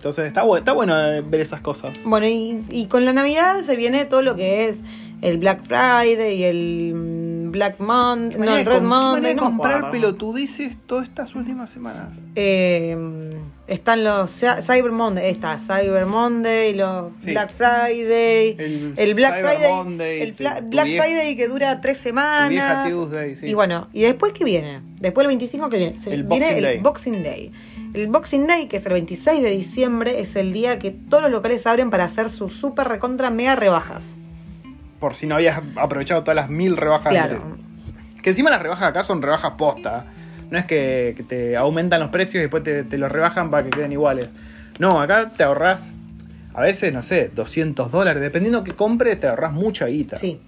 Entonces 0.00 0.26
está, 0.26 0.44
bu- 0.44 0.56
está 0.58 0.72
bueno 0.72 0.98
eh, 0.98 1.20
ver 1.20 1.42
esas 1.42 1.60
cosas. 1.60 1.98
Bueno, 2.04 2.26
y, 2.26 2.58
y 2.70 2.86
con 2.86 3.04
la 3.04 3.12
Navidad 3.12 3.60
se 3.60 3.76
viene 3.76 4.06
todo 4.06 4.22
lo 4.22 4.34
que 4.34 4.68
es 4.68 4.78
el 5.20 5.36
Black 5.36 5.62
Friday 5.64 6.36
y 6.38 6.44
el 6.44 6.94
mm, 6.94 7.50
Black 7.50 7.78
Monday, 7.80 8.38
no, 8.38 8.56
el 8.56 8.64
Red 8.64 8.80
no 8.80 9.20
me 9.20 9.36
comprar 9.36 9.72
acuerdo. 9.74 9.90
pelotudeces 9.90 10.78
todas 10.86 11.06
estas 11.06 11.34
últimas 11.34 11.68
semanas. 11.68 12.18
Eh, 12.34 12.96
están 13.66 14.02
los 14.04 14.30
Cy- 14.42 14.62
Cyber 14.62 14.90
Monday, 14.90 15.30
está 15.30 15.58
Cyber 15.58 16.06
Monday, 16.06 16.72
los 16.74 17.12
Sí. 17.18 17.32
Black 17.32 17.52
Friday, 17.52 18.56
El 18.58 18.94
el, 18.96 19.14
Black 19.14 19.36
Cyber 19.36 19.50
Friday, 19.56 19.72
Monday, 19.72 20.20
el 20.22 20.32
Black 20.32 20.86
vieja- 20.86 21.04
Friday 21.04 21.36
que 21.36 21.46
dura 21.48 21.80
tres 21.82 21.98
semanas. 21.98 22.48
vieja 22.48 22.86
Tuesday, 22.88 23.34
sí. 23.34 23.48
Y 23.48 23.52
bueno, 23.54 23.88
¿y 23.92 24.00
después 24.02 24.32
qué 24.32 24.44
viene? 24.44 24.80
Después 25.00 25.24
el 25.24 25.28
25 25.28 25.68
que 25.68 25.76
viene. 25.76 25.98
Se 25.98 26.14
El 26.14 26.22
viene 26.24 26.46
Boxing 26.46 26.56
el 26.56 26.62
Day. 26.64 26.78
Boxing 26.78 27.22
Day. 27.22 27.52
El 27.94 28.06
Boxing 28.06 28.46
Day, 28.46 28.66
que 28.68 28.76
es 28.76 28.86
el 28.86 28.92
26 28.92 29.42
de 29.42 29.50
diciembre, 29.50 30.20
es 30.20 30.36
el 30.36 30.52
día 30.52 30.78
que 30.78 30.90
todos 30.92 31.22
los 31.24 31.32
locales 31.32 31.66
abren 31.66 31.90
para 31.90 32.04
hacer 32.04 32.30
sus 32.30 32.52
super 32.52 32.86
recontra 32.88 33.30
mega 33.30 33.56
rebajas. 33.56 34.16
Por 35.00 35.14
si 35.14 35.26
no 35.26 35.34
habías 35.36 35.60
aprovechado 35.76 36.22
todas 36.22 36.36
las 36.36 36.50
mil 36.50 36.76
rebajas. 36.76 37.08
Claro. 37.10 37.42
de- 38.14 38.22
Que 38.22 38.30
encima 38.30 38.50
las 38.50 38.62
rebajas 38.62 38.88
acá 38.88 39.02
son 39.02 39.22
rebajas 39.22 39.52
posta. 39.58 40.04
No 40.50 40.58
es 40.58 40.66
que, 40.66 41.14
que 41.16 41.22
te 41.22 41.56
aumentan 41.56 42.00
los 42.00 42.10
precios 42.10 42.36
y 42.36 42.40
después 42.40 42.62
te, 42.62 42.84
te 42.84 42.98
los 42.98 43.10
rebajan 43.10 43.50
para 43.50 43.64
que 43.64 43.70
queden 43.70 43.92
iguales. 43.92 44.28
No, 44.78 45.00
acá 45.00 45.30
te 45.36 45.42
ahorras 45.42 45.96
a 46.54 46.62
veces, 46.62 46.92
no 46.92 47.02
sé, 47.02 47.30
200 47.34 47.90
dólares. 47.90 48.20
Dependiendo 48.22 48.62
que 48.62 48.72
compres, 48.72 49.18
te 49.18 49.26
ahorras 49.28 49.52
mucha 49.52 49.86
guita. 49.86 50.16
Sí. 50.16 50.40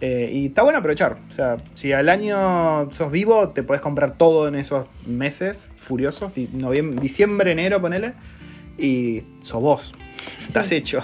Eh, 0.00 0.30
y 0.32 0.46
está 0.46 0.62
bueno 0.62 0.78
aprovechar. 0.78 1.18
O 1.28 1.32
sea, 1.32 1.58
si 1.74 1.92
al 1.92 2.08
año 2.08 2.90
sos 2.94 3.10
vivo, 3.12 3.50
te 3.50 3.62
podés 3.62 3.82
comprar 3.82 4.16
todo 4.16 4.48
en 4.48 4.54
esos 4.54 4.86
meses 5.06 5.72
furiosos. 5.76 6.32
Noviembre, 6.52 7.00
diciembre, 7.00 7.52
enero, 7.52 7.80
ponele. 7.80 8.14
Y 8.78 9.22
sos 9.42 9.60
vos. 9.60 9.94
Estás 10.46 10.72
hecho. 10.72 11.00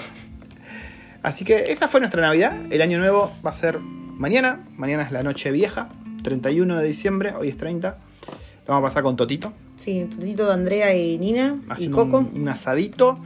Así 1.23 1.45
que 1.45 1.65
esa 1.69 1.89
fue 1.89 2.01
nuestra 2.01 2.23
Navidad. 2.23 2.55
El 2.71 2.81
año 2.81 2.99
nuevo 2.99 3.33
va 3.45 3.51
a 3.51 3.53
ser 3.53 3.79
mañana. 3.81 4.65
Mañana 4.77 5.03
es 5.03 5.13
la 5.13 5.23
noche 5.23 5.51
vieja. 5.51 5.89
31 6.23 6.79
de 6.79 6.87
diciembre. 6.87 7.35
Hoy 7.35 7.49
es 7.49 7.57
30. 7.59 7.99
Lo 8.67 8.75
vamos 8.75 8.87
a 8.87 8.89
pasar 8.91 9.03
con 9.03 9.17
Totito. 9.17 9.53
Sí, 9.77 10.07
Totito, 10.11 10.51
Andrea 10.51 10.95
y 10.95 11.19
Nina 11.19 11.59
y 11.69 11.71
Haciendo 11.73 11.97
Coco. 11.99 12.19
un, 12.19 12.41
un 12.43 12.49
asadito. 12.49 13.19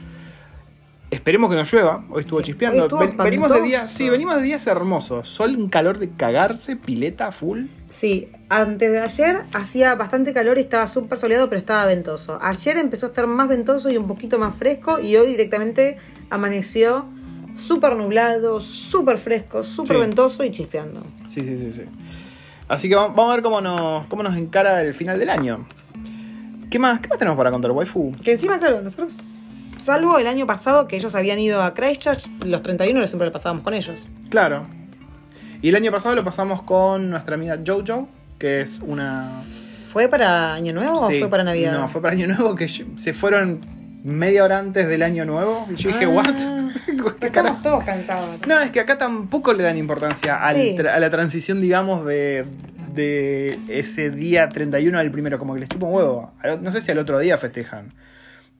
Esperemos 1.11 1.51
que 1.51 1.57
no 1.57 1.65
llueva. 1.65 2.05
Hoy 2.11 2.21
estuvo 2.21 2.39
Sí. 2.39 2.47
chispeando. 2.47 2.79
Hoy 2.79 2.85
estuvo 2.85 3.01
Ven- 3.01 3.17
venimos 3.17 3.51
de 3.51 3.63
días, 3.63 3.91
sí, 3.91 4.09
venimos 4.09 4.37
de 4.37 4.43
días 4.43 4.65
hermosos. 4.69 5.29
Sol, 5.29 5.57
un 5.57 5.69
calor 5.69 5.99
de 5.99 6.11
cagarse, 6.11 6.77
pileta 6.77 7.33
full. 7.33 7.65
Sí, 7.89 8.29
antes 8.49 8.93
de 8.93 9.01
ayer 9.01 9.39
hacía 9.53 9.97
bastante 9.97 10.33
calor 10.33 10.57
y 10.59 10.61
estaba 10.61 10.87
súper 10.87 11.19
soleado, 11.19 11.49
pero 11.49 11.59
estaba 11.59 11.85
ventoso. 11.87 12.39
Ayer 12.41 12.77
empezó 12.77 13.07
a 13.07 13.09
estar 13.09 13.27
más 13.27 13.49
ventoso 13.49 13.91
y 13.91 13.97
un 13.97 14.07
poquito 14.07 14.39
más 14.39 14.55
fresco 14.55 15.01
y 15.01 15.17
hoy 15.17 15.27
directamente 15.27 15.97
amaneció 16.31 17.07
súper 17.55 17.97
nublado, 17.97 18.61
súper 18.61 19.19
fresco, 19.19 19.65
súper 19.65 19.97
Sí. 19.97 20.01
ventoso 20.03 20.45
y 20.45 20.53
chispeando. 20.53 21.03
Sí, 21.27 21.43
sí, 21.43 21.59
sí, 21.59 21.73
sí. 21.73 21.83
Así 22.69 22.89
que 22.89 22.95
vamos 22.95 23.17
vamos 23.17 23.33
a 23.33 23.35
ver 23.35 23.43
cómo 23.43 23.61
nos, 23.61 24.07
cómo 24.07 24.23
nos 24.23 24.37
encara 24.37 24.85
el 24.85 24.95
final 24.95 25.19
del 25.19 25.31
año. 25.31 25.67
¿Qué 26.71 26.79
más, 26.79 27.01
¿Qué 27.01 27.09
más 27.09 27.19
tenemos 27.19 27.37
para 27.37 27.51
contar, 27.51 27.73
waifu? 27.73 28.15
Que 28.23 28.31
encima, 28.33 28.61
claro, 28.61 28.81
nosotros, 28.81 29.15
salvo 29.81 30.19
el 30.19 30.27
año 30.27 30.47
pasado 30.47 30.87
que 30.87 30.97
ellos 30.97 31.15
habían 31.15 31.39
ido 31.39 31.63
a 31.63 31.75
Christchurch, 31.75 32.29
los 32.45 32.63
31 32.63 33.07
siempre 33.07 33.27
lo 33.27 33.33
pasábamos 33.33 33.65
con 33.65 33.75
ellos. 33.75 34.07
Claro. 34.29 34.67
Y 35.63 35.69
el 35.69 35.77
año 35.77 35.91
pasado 35.93 36.15
lo 36.15 36.25
pasamos 36.25 36.63
con 36.63 37.11
nuestra 37.11 37.35
amiga 37.35 37.59
Jojo, 37.67 38.09
que 38.39 38.61
es 38.61 38.81
una... 38.81 39.29
¿Fue 39.93 40.09
para 40.09 40.55
Año 40.55 40.73
Nuevo 40.73 40.95
Sí. 41.09 41.17
o 41.17 41.19
fue 41.21 41.29
para 41.29 41.45
Navidad? 41.45 41.73
No, 41.73 41.89
fue 41.89 42.01
para 42.01 42.15
Año 42.15 42.27
Nuevo, 42.29 42.55
que 42.55 42.69
se 42.69 43.13
fueron 43.13 43.61
media 44.05 44.45
hora 44.45 44.59
antes 44.59 44.89
del 44.89 45.03
Año 45.03 45.25
Nuevo. 45.25 45.67
Y 45.71 45.75
yo 45.75 45.89
dije, 45.91 46.05
Ah, 46.05 46.09
¿what? 46.09 46.35
¿Qué 47.19 47.27
Estamos 47.27 47.61
todos 47.63 47.85
cansados. 47.85 48.39
No, 48.47 48.59
es 48.61 48.71
que 48.71 48.81
acá 48.81 48.97
tampoco 48.97 49.53
le 49.53 49.63
dan 49.65 49.77
importancia 49.77 50.43
al 50.43 50.55
Sí. 50.57 50.75
tra- 50.79 50.95
a 50.95 51.01
la 51.01 51.11
transición, 51.11 51.61
digamos, 51.61 52.07
de, 52.07 52.47
de 52.95 53.59
ese 53.69 54.11
día 54.11 54.49
31 54.49 54.99
al 54.99 55.11
primero. 55.11 55.39
Como 55.39 55.55
que 55.55 55.61
les 55.61 55.69
chupa 55.69 55.87
un 55.89 55.95
huevo. 55.95 56.33
No 56.63 56.71
sé 56.71 56.81
si 56.81 56.91
al 56.93 56.99
otro 56.99 57.19
día 57.19 57.37
festejan. 57.37 57.93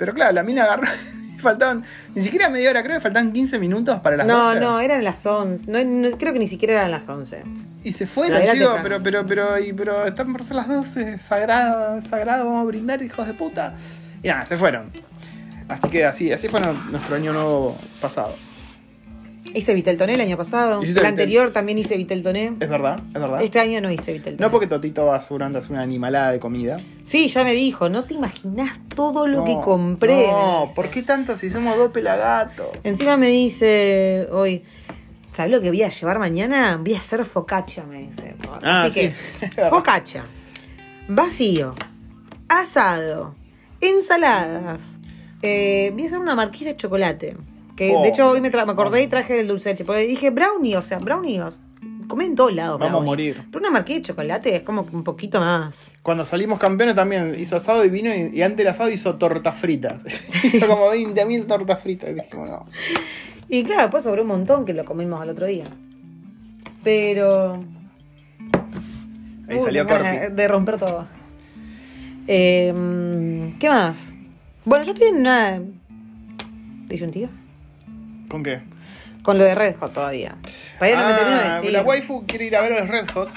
Pero 0.01 0.15
claro, 0.15 0.33
la 0.33 0.43
mina 0.43 0.65
agarró 0.65 0.89
y 1.37 1.39
faltaban, 1.41 1.85
ni 2.15 2.23
siquiera 2.23 2.49
media 2.49 2.71
hora, 2.71 2.83
creo 2.83 2.97
que 2.97 3.01
faltaban 3.03 3.33
15 3.33 3.59
minutos 3.59 4.01
para 4.01 4.17
las 4.17 4.27
No, 4.27 4.49
12. 4.49 4.61
no, 4.61 4.81
eran 4.81 5.05
las 5.05 5.25
11. 5.27 5.71
No, 5.71 5.85
no, 5.85 6.17
creo 6.17 6.33
que 6.33 6.39
ni 6.39 6.49
siquiera 6.49 6.75
eran 6.75 6.91
las 6.91 7.09
11. 7.09 7.43
Y 7.85 7.93
se 7.93 8.07
fueron, 8.07 8.43
yo 8.43 8.53
digo, 8.55 8.77
pero, 8.83 9.03
pero, 9.03 9.25
pero, 9.27 9.59
y- 9.59 9.73
pero 9.75 10.05
están 10.07 10.33
por 10.33 10.43
ser 10.43 10.57
las 10.57 10.69
12, 10.69 11.19
sagrado, 11.19 12.01
sagrado, 12.01 12.47
vamos 12.47 12.63
a 12.63 12.65
brindar, 12.67 13.03
hijos 13.03 13.27
de 13.27 13.35
puta. 13.35 13.75
Y 14.23 14.29
nada, 14.29 14.45
se 14.47 14.57
fueron. 14.57 14.91
Así 15.69 15.89
que 15.89 16.05
así, 16.05 16.33
así 16.33 16.49
fue 16.49 16.61
no- 16.61 16.73
nuestro 16.91 17.15
año 17.17 17.33
nuevo 17.33 17.79
pasado. 18.01 18.35
Hice 19.55 19.75
Viteltoné 19.75 20.15
el 20.15 20.21
año 20.21 20.37
pasado. 20.37 20.81
El 20.83 20.95
Vitel- 20.95 21.05
anterior 21.07 21.53
también 21.53 21.79
hice 21.79 21.97
Viteltoné. 21.97 22.55
Es 22.61 22.69
verdad, 22.69 23.01
es 23.09 23.13
verdad. 23.15 23.43
Este 23.43 23.59
año 23.61 23.81
no 23.81 23.91
hice 23.91 24.13
Viteltoné. 24.13 24.45
No 24.47 24.51
porque 24.51 24.67
Totito 24.67 25.07
va 25.07 25.21
seguramente 25.21 25.59
a 25.59 25.61
hacer 25.61 25.73
una 25.73 25.83
animalada 25.83 26.33
de 26.33 26.39
comida. 26.41 26.77
Sí, 27.03 27.29
ya 27.29 27.43
me 27.45 27.53
dijo, 27.53 27.89
no 27.89 28.05
te 28.05 28.15
imaginas 28.15 28.79
todo 28.95 29.27
lo 29.27 29.39
No, 29.39 29.45
que 29.45 29.59
compré. 29.61 30.27
No. 30.29 30.71
¿por 30.75 30.89
qué 30.89 31.03
tanto 31.03 31.37
si 31.37 31.51
somos 31.51 31.77
dos 31.77 31.91
pelagatos? 31.91 32.69
Encima 32.85 33.17
me 33.17 33.29
dice 33.29 34.29
hoy, 34.31 34.63
¿sabes 35.35 35.51
lo 35.53 35.61
que 35.61 35.69
voy 35.71 35.83
a 35.83 35.89
llevar 35.89 36.19
mañana? 36.19 36.79
Voy 36.81 36.95
a 36.95 36.99
hacer 36.99 37.25
focaccia, 37.25 37.85
me 37.85 38.03
dice. 38.09 38.35
Ah, 38.63 38.85
Así 38.85 38.93
sí. 39.41 39.49
que, 39.51 39.63
focaccia, 39.71 40.25
vacío, 41.09 41.75
asado, 42.49 43.35
ensaladas. 43.81 44.97
Eh, 45.43 45.91
voy 45.95 46.03
a 46.03 46.07
hacer 46.07 46.19
una 46.19 46.35
marquita 46.35 46.67
de 46.71 46.77
chocolate. 46.77 47.37
Que 47.81 47.95
Oh. 47.97 48.03
de 48.03 48.11
hecho 48.11 48.29
hoy 48.29 48.43
me, 48.43 48.49
acordé 48.49 49.03
y 49.03 49.07
traje 49.07 49.41
el 49.41 49.49
dulce 49.49 49.71
de 49.71 49.73
leche. 49.73 49.85
Porque 49.87 50.03
dije 50.03 50.29
brownie, 50.29 50.77
o 50.77 50.83
sea, 50.83 50.99
brownie. 50.99 51.41
o 51.41 51.51
sea, 51.51 51.63
Comen 52.09 52.27
en 52.27 52.37
todos 52.37 52.53
lados. 52.53 52.79
Vamos 52.79 53.01
a 53.01 53.05
morir. 53.05 53.43
Pero 53.51 53.61
una 53.61 53.71
marquita 53.71 54.01
de 54.01 54.03
chocolate 54.03 54.57
es 54.57 54.63
como 54.65 54.87
un 54.93 55.03
poquito 55.03 55.41
más. 55.41 55.91
Cuando 56.03 56.27
salimos 56.27 56.59
campeones 56.59 56.95
también 56.95 57.35
hizo 57.39 57.57
asado 57.57 57.83
y 57.83 57.89
vino 57.89 58.15
y, 58.15 58.37
y 58.37 58.43
antes 58.43 58.59
del 58.59 58.67
asado 58.67 58.91
hizo 58.91 59.17
tortas 59.17 59.57
fritas. 59.57 60.03
hizo 60.45 60.67
como 60.67 60.93
20.000 60.93 61.47
tortas 61.47 61.81
fritas. 61.81 62.11
Y 62.11 62.15
dijimos, 62.15 62.51
no. 62.51 62.67
Y 63.49 63.65
claro, 63.65 63.83
después 63.83 64.03
sobró 64.03 64.21
un 64.21 64.29
montón 64.29 64.67
que 64.67 64.75
lo 64.75 64.85
comimos 64.85 65.23
al 65.23 65.31
otro 65.31 65.47
día. 65.47 65.65
Pero. 66.85 67.65
Ahí 69.49 69.57
Uy, 69.57 69.61
salió 69.61 69.87
Corpi. 69.87 70.35
De 70.35 70.49
romper 70.49 70.77
todo. 70.77 71.09
Eh, 72.27 73.55
¿Qué 73.59 73.69
más? 73.71 74.13
Bueno, 74.67 74.85
yo 74.85 74.93
estoy 74.93 75.09
en 75.09 75.17
una 75.17 75.63
disyuntiva. 76.87 77.31
¿Con 78.31 78.43
qué? 78.43 78.61
Con 79.23 79.37
lo 79.37 79.45
de 79.45 79.55
Red 79.55 79.77
Hot 79.81 79.93
todavía. 79.93 80.37
Todavía 80.79 80.97
no 81.01 81.07
me 81.09 81.15
termino 81.15 81.39
de 81.39 81.45
Ah, 81.45 81.55
decir. 81.57 81.73
La 81.73 81.83
waifu 81.83 82.25
quiere 82.27 82.47
ir 82.47 82.57
a 82.57 82.63
ver 82.63 82.73
a 82.75 82.81
los 82.81 82.89
Red 82.89 83.11
Hot. 83.11 83.29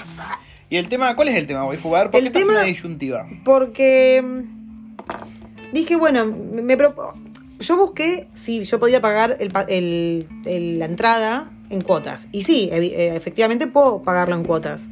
Y 0.70 0.76
el 0.76 0.88
tema, 0.88 1.14
¿cuál 1.14 1.28
es 1.28 1.36
el 1.36 1.46
tema, 1.46 1.64
waifu? 1.64 1.94
A 1.94 2.00
ver, 2.04 2.10
¿por 2.10 2.18
El 2.20 2.24
qué 2.24 2.26
estás 2.28 2.42
en 2.42 2.48
tema- 2.48 2.60
una 2.60 2.66
disyuntiva? 2.68 3.26
Porque 3.44 4.22
mm, 4.24 5.72
dije, 5.72 5.96
bueno, 5.96 6.24
me, 6.26 6.62
me 6.62 6.78
propo- 6.78 7.12
yo 7.58 7.76
busqué 7.76 8.28
si 8.34 8.64
yo 8.64 8.78
podía 8.80 9.00
pagar 9.00 9.36
el, 9.40 9.52
el- 9.68 10.26
el- 10.46 10.78
la 10.78 10.86
entrada 10.86 11.50
en 11.70 11.80
cuotas. 11.82 12.28
Y 12.32 12.44
sí, 12.44 12.70
eh, 12.72 13.12
efectivamente 13.14 13.66
puedo 13.66 14.02
pagarlo 14.02 14.34
en 14.36 14.44
cuotas. 14.44 14.86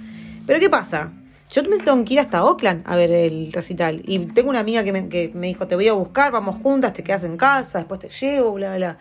Pero 0.47 0.61
¿qué 0.61 0.69
pasa? 0.69 1.11
Yo 1.51 1.63
me 1.65 1.79
tengo 1.79 2.03
que 2.05 2.15
ir 2.15 2.21
hasta 2.21 2.45
Oakland 2.45 2.83
a 2.87 2.97
ver 2.97 3.13
el 3.13 3.53
recital. 3.53 4.03
Y 4.07 4.19
tengo 4.21 4.51
una 4.51 4.61
amiga 4.61 4.85
que 4.85 4.93
me, 4.93 5.09
que 5.09 5.31
me 5.35 5.49
dijo, 5.49 5.67
te 5.67 5.75
voy 5.75 5.89
a 5.89 5.93
buscar, 5.93 6.33
vamos 6.33 6.61
juntas, 6.63 6.93
te 6.93 7.03
quedas 7.03 7.25
en 7.25 7.37
casa, 7.37 7.79
después 7.79 8.01
te 8.01 8.09
llevo, 8.09 8.53
bla, 8.53 8.69
bla, 8.69 8.77
bla. 8.77 8.99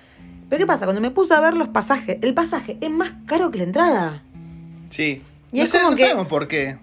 Pero 0.52 0.60
¿qué 0.60 0.68
pasa? 0.68 0.86
Cuando 0.86 1.00
me 1.00 1.12
puse 1.12 1.34
a 1.34 1.40
ver 1.40 1.54
los 1.56 1.70
pasajes, 1.70 2.18
el 2.22 2.34
pasaje 2.34 2.78
es 2.82 2.90
más 2.92 3.14
caro 3.26 3.52
que 3.52 3.60
la 3.60 3.64
entrada. 3.64 4.22
Sí. 4.90 5.22
Y 5.54 5.60
no 5.60 5.64
es 5.64 5.70
sé, 5.70 5.78
como 5.78 5.92
no 5.92 5.96
que- 5.96 6.04
sabemos 6.04 6.28
por 6.28 6.50
qué. 6.50 6.76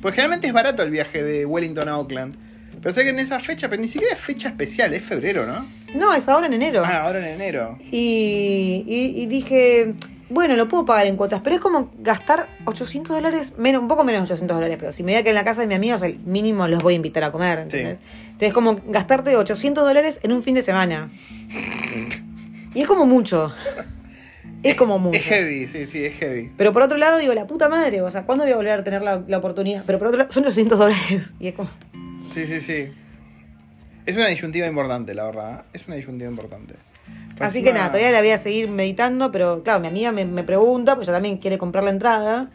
Pues 0.00 0.14
generalmente 0.14 0.46
es 0.46 0.52
barato 0.52 0.84
el 0.84 0.90
viaje 0.92 1.24
de 1.24 1.44
Wellington 1.44 1.88
a 1.88 1.98
Oakland. 1.98 2.36
Pero 2.80 2.92
sé 2.92 3.02
que 3.02 3.08
en 3.10 3.18
esa 3.18 3.40
fecha, 3.40 3.68
pero 3.68 3.82
ni 3.82 3.88
siquiera 3.88 4.14
es 4.14 4.20
fecha 4.20 4.46
especial, 4.50 4.94
es 4.94 5.02
febrero, 5.02 5.42
¿no? 5.46 5.54
No, 5.98 6.14
es 6.14 6.28
ahora 6.28 6.46
en 6.46 6.52
enero. 6.52 6.84
Ah, 6.86 7.02
ahora 7.06 7.18
en 7.18 7.34
enero. 7.34 7.76
Y, 7.90 8.84
y- 8.86 9.20
y 9.20 9.26
dije, 9.26 9.94
bueno, 10.30 10.54
lo 10.54 10.68
puedo 10.68 10.84
pagar 10.84 11.08
en 11.08 11.16
cuotas, 11.16 11.40
pero 11.42 11.56
es 11.56 11.60
como 11.60 11.90
gastar 11.98 12.48
800 12.66 13.16
dólares, 13.16 13.54
menos, 13.58 13.82
un 13.82 13.88
poco 13.88 14.04
menos 14.04 14.20
de 14.20 14.24
800 14.34 14.56
dólares, 14.56 14.76
pero 14.78 14.92
si 14.92 15.02
me 15.02 15.10
voy 15.10 15.18
a 15.18 15.22
quedar 15.24 15.32
en 15.32 15.40
la 15.40 15.44
casa 15.44 15.62
de 15.62 15.66
mi 15.66 15.74
amigo, 15.74 15.96
o 15.96 15.98
sea, 15.98 16.06
el 16.06 16.20
mínimo 16.20 16.68
los 16.68 16.84
voy 16.84 16.92
a 16.92 16.96
invitar 16.96 17.24
a 17.24 17.32
comer, 17.32 17.58
¿entendés? 17.58 18.00
Entonces, 18.26 18.52
como 18.52 18.80
gastarte 18.86 19.34
800 19.36 19.84
dólares 19.84 20.20
en 20.22 20.30
un 20.32 20.44
fin 20.44 20.54
de 20.54 20.62
semana. 20.62 21.10
Y 22.78 22.82
es 22.82 22.86
como 22.86 23.06
mucho. 23.06 23.52
Es 24.62 24.76
como 24.76 25.00
mucho. 25.00 25.18
Es 25.18 25.24
heavy, 25.24 25.66
sí, 25.66 25.84
sí, 25.86 26.04
es 26.04 26.14
heavy. 26.14 26.52
Pero 26.56 26.72
por 26.72 26.82
otro 26.82 26.96
lado, 26.96 27.18
digo, 27.18 27.34
la 27.34 27.48
puta 27.48 27.68
madre, 27.68 28.02
o 28.02 28.08
sea, 28.08 28.22
¿cuándo 28.22 28.44
voy 28.44 28.52
a 28.52 28.56
volver 28.56 28.78
a 28.78 28.84
tener 28.84 29.02
la, 29.02 29.20
la 29.26 29.38
oportunidad? 29.38 29.82
Pero 29.84 29.98
por 29.98 30.06
otro 30.06 30.18
lado, 30.18 30.30
son 30.30 30.44
800 30.44 30.78
dólares. 30.78 31.34
Y 31.40 31.48
es 31.48 31.54
como... 31.56 31.68
Sí, 32.28 32.46
sí, 32.46 32.60
sí. 32.60 32.92
Es 34.06 34.16
una 34.16 34.28
disyuntiva 34.28 34.68
importante, 34.68 35.12
la 35.12 35.24
verdad. 35.24 35.64
Es 35.72 35.88
una 35.88 35.96
disyuntiva 35.96 36.30
importante. 36.30 36.74
Por 37.36 37.46
Así 37.46 37.58
encima- 37.58 37.64
que 37.64 37.72
nada, 37.80 37.88
todavía 37.88 38.12
la 38.12 38.20
voy 38.20 38.30
a 38.30 38.38
seguir 38.38 38.68
meditando, 38.70 39.32
pero 39.32 39.64
claro, 39.64 39.80
mi 39.80 39.88
amiga 39.88 40.12
me, 40.12 40.24
me 40.24 40.44
pregunta, 40.44 40.94
pues 40.94 41.08
ella 41.08 41.16
también 41.16 41.38
quiere 41.38 41.58
comprar 41.58 41.82
la 41.82 41.90
entrada 41.90 42.48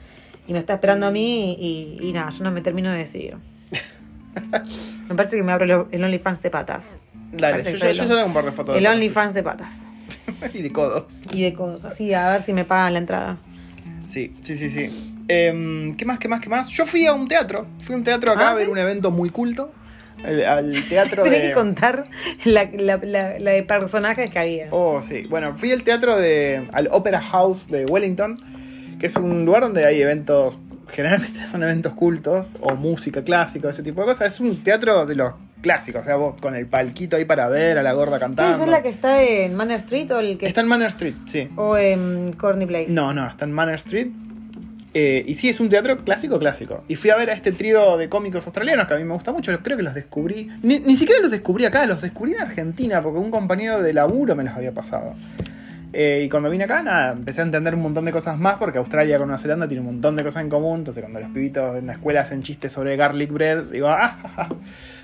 y 0.47 0.53
me 0.53 0.59
está 0.59 0.75
esperando 0.75 1.07
a 1.07 1.11
mí 1.11 1.57
y, 1.59 1.97
y 2.01 2.13
nada, 2.13 2.29
yo 2.29 2.45
no 2.45 2.51
me 2.51 2.61
termino 2.61 2.93
de 2.93 2.99
decidir. 2.99 3.35
Me 5.09 5.15
parece 5.15 5.35
que 5.35 5.43
me 5.43 5.51
abro 5.51 5.87
el 5.91 6.03
OnlyFans 6.03 6.41
de 6.41 6.49
patas. 6.49 6.95
Dale, 7.33 7.61
yo, 7.77 7.91
yo, 7.91 8.07
tengo 8.07 8.25
un 8.25 8.33
par 8.33 8.45
de 8.45 8.51
fotos. 8.51 8.75
El 8.77 8.87
OnlyFans 8.87 9.33
de 9.33 9.43
patas. 9.43 9.85
y 10.53 10.61
de 10.61 10.71
codos. 10.71 11.23
Y 11.31 11.43
de 11.43 11.53
cosas. 11.53 11.93
Así, 11.93 12.13
a 12.13 12.29
ver 12.31 12.41
si 12.41 12.53
me 12.53 12.65
pagan 12.65 12.93
la 12.93 12.99
entrada. 12.99 13.37
Sí, 14.07 14.33
sí, 14.41 14.55
sí, 14.57 14.69
sí. 14.69 15.15
Em, 15.27 15.95
¿Qué 15.95 16.05
más, 16.05 16.19
qué 16.19 16.27
más, 16.27 16.39
qué 16.41 16.49
más? 16.49 16.69
Yo 16.69 16.85
fui 16.85 17.05
a 17.05 17.13
un 17.13 17.27
teatro. 17.27 17.65
Fui 17.79 17.95
a 17.95 17.97
un 17.97 18.03
teatro 18.03 18.31
acá 18.31 18.49
Ah, 18.49 18.51
a 18.51 18.55
ver 18.55 18.65
¿sí? 18.65 18.71
un 18.71 18.77
evento 18.77 19.09
muy 19.11 19.29
culto. 19.29 19.71
El- 20.23 20.45
al 20.45 20.83
teatro 20.87 21.23
Tenés 21.23 21.41
de... 21.41 21.47
que 21.49 21.53
contar 21.53 22.05
la, 22.45 22.69
la, 22.71 22.97
la, 22.97 23.39
la 23.39 23.51
de 23.51 23.63
personajes 23.63 24.29
que 24.29 24.39
había. 24.39 24.67
Oh, 24.71 25.01
sí. 25.01 25.23
Bueno, 25.29 25.55
fui 25.57 25.71
al 25.71 25.83
teatro 25.83 26.17
de. 26.17 26.67
al 26.73 26.87
Opera 26.91 27.21
House 27.21 27.67
de 27.69 27.85
Wellington, 27.85 28.97
que 28.99 29.07
es 29.07 29.15
un 29.15 29.45
lugar 29.45 29.63
donde 29.63 29.85
hay 29.85 30.01
eventos. 30.01 30.57
Generalmente 30.89 31.47
son 31.51 31.63
eventos 31.63 31.93
cultos 31.93 32.55
o 32.61 32.75
música 32.75 33.23
clásica, 33.23 33.69
ese 33.69 33.81
tipo 33.83 34.01
de 34.01 34.07
cosas. 34.07 34.33
Es 34.33 34.39
un 34.39 34.55
teatro 34.63 35.05
de 35.05 35.15
los 35.15 35.33
clásicos, 35.63 36.01
o 36.01 36.03
sea, 36.03 36.17
vos 36.17 36.35
con 36.39 36.55
el 36.55 36.67
palquito 36.67 37.15
ahí 37.15 37.25
para 37.25 37.47
ver 37.47 37.79
a 37.79 37.83
la 37.83 37.93
gorda 37.93 38.19
cantando. 38.19 38.53
¿Esa 38.53 38.65
es 38.65 38.69
la 38.69 38.83
que 38.83 38.89
está 38.89 39.23
en 39.23 39.55
Manor 39.55 39.77
Street 39.77 40.11
o 40.11 40.19
el 40.19 40.37
que 40.37 40.45
Está 40.45 40.61
en 40.61 40.67
Manor 40.67 40.89
Street, 40.89 41.15
sí. 41.25 41.49
o 41.55 41.75
en 41.77 42.33
Corny 42.33 42.67
Place? 42.67 42.89
No, 42.89 43.13
no, 43.13 43.27
está 43.27 43.45
en 43.45 43.53
Manor 43.53 43.75
Street. 43.75 44.09
Eh, 44.93 45.23
y 45.25 45.33
sí, 45.35 45.49
es 45.49 45.59
un 45.59 45.69
teatro 45.69 46.03
clásico, 46.03 46.37
clásico. 46.37 46.83
Y 46.87 46.97
fui 46.97 47.09
a 47.09 47.15
ver 47.15 47.31
a 47.31 47.33
este 47.33 47.51
trío 47.51 47.97
de 47.97 48.09
cómicos 48.09 48.45
australianos 48.45 48.87
que 48.87 48.93
a 48.93 48.97
mí 48.97 49.03
me 49.03 49.13
gusta 49.13 49.31
mucho. 49.31 49.57
Creo 49.63 49.77
que 49.77 49.83
los 49.83 49.95
descubrí. 49.95 50.51
Ni, 50.61 50.79
ni 50.79 50.95
siquiera 50.95 51.21
los 51.21 51.31
descubrí 51.31 51.65
acá, 51.65 51.85
los 51.87 52.01
descubrí 52.01 52.33
en 52.33 52.41
Argentina 52.41 53.01
porque 53.01 53.17
un 53.17 53.31
compañero 53.31 53.81
de 53.81 53.93
laburo 53.93 54.35
me 54.35 54.43
los 54.43 54.53
había 54.53 54.71
pasado. 54.71 55.13
Eh, 55.93 56.23
y 56.25 56.29
cuando 56.29 56.49
vine 56.49 56.63
acá, 56.63 56.81
nada, 56.81 57.13
empecé 57.13 57.41
a 57.41 57.43
entender 57.43 57.75
un 57.75 57.83
montón 57.83 58.03
de 58.05 58.11
cosas 58.11 58.39
más 58.39 58.57
porque 58.57 58.79
Australia 58.79 59.19
con 59.19 59.27
Nueva 59.27 59.39
Zelanda 59.39 59.67
tiene 59.67 59.81
un 59.81 59.87
montón 59.87 60.15
de 60.15 60.23
cosas 60.23 60.41
en 60.41 60.49
común. 60.49 60.79
Entonces, 60.79 61.01
cuando 61.01 61.19
los 61.19 61.29
pibitos 61.29 61.77
en 61.77 61.87
la 61.87 61.93
escuela 61.93 62.21
hacen 62.21 62.41
chistes 62.41 62.71
sobre 62.71 62.95
garlic 62.95 63.31
bread, 63.31 63.63
digo, 63.65 63.87
ah, 63.87 64.17
ja, 64.21 64.29
ja". 64.29 64.49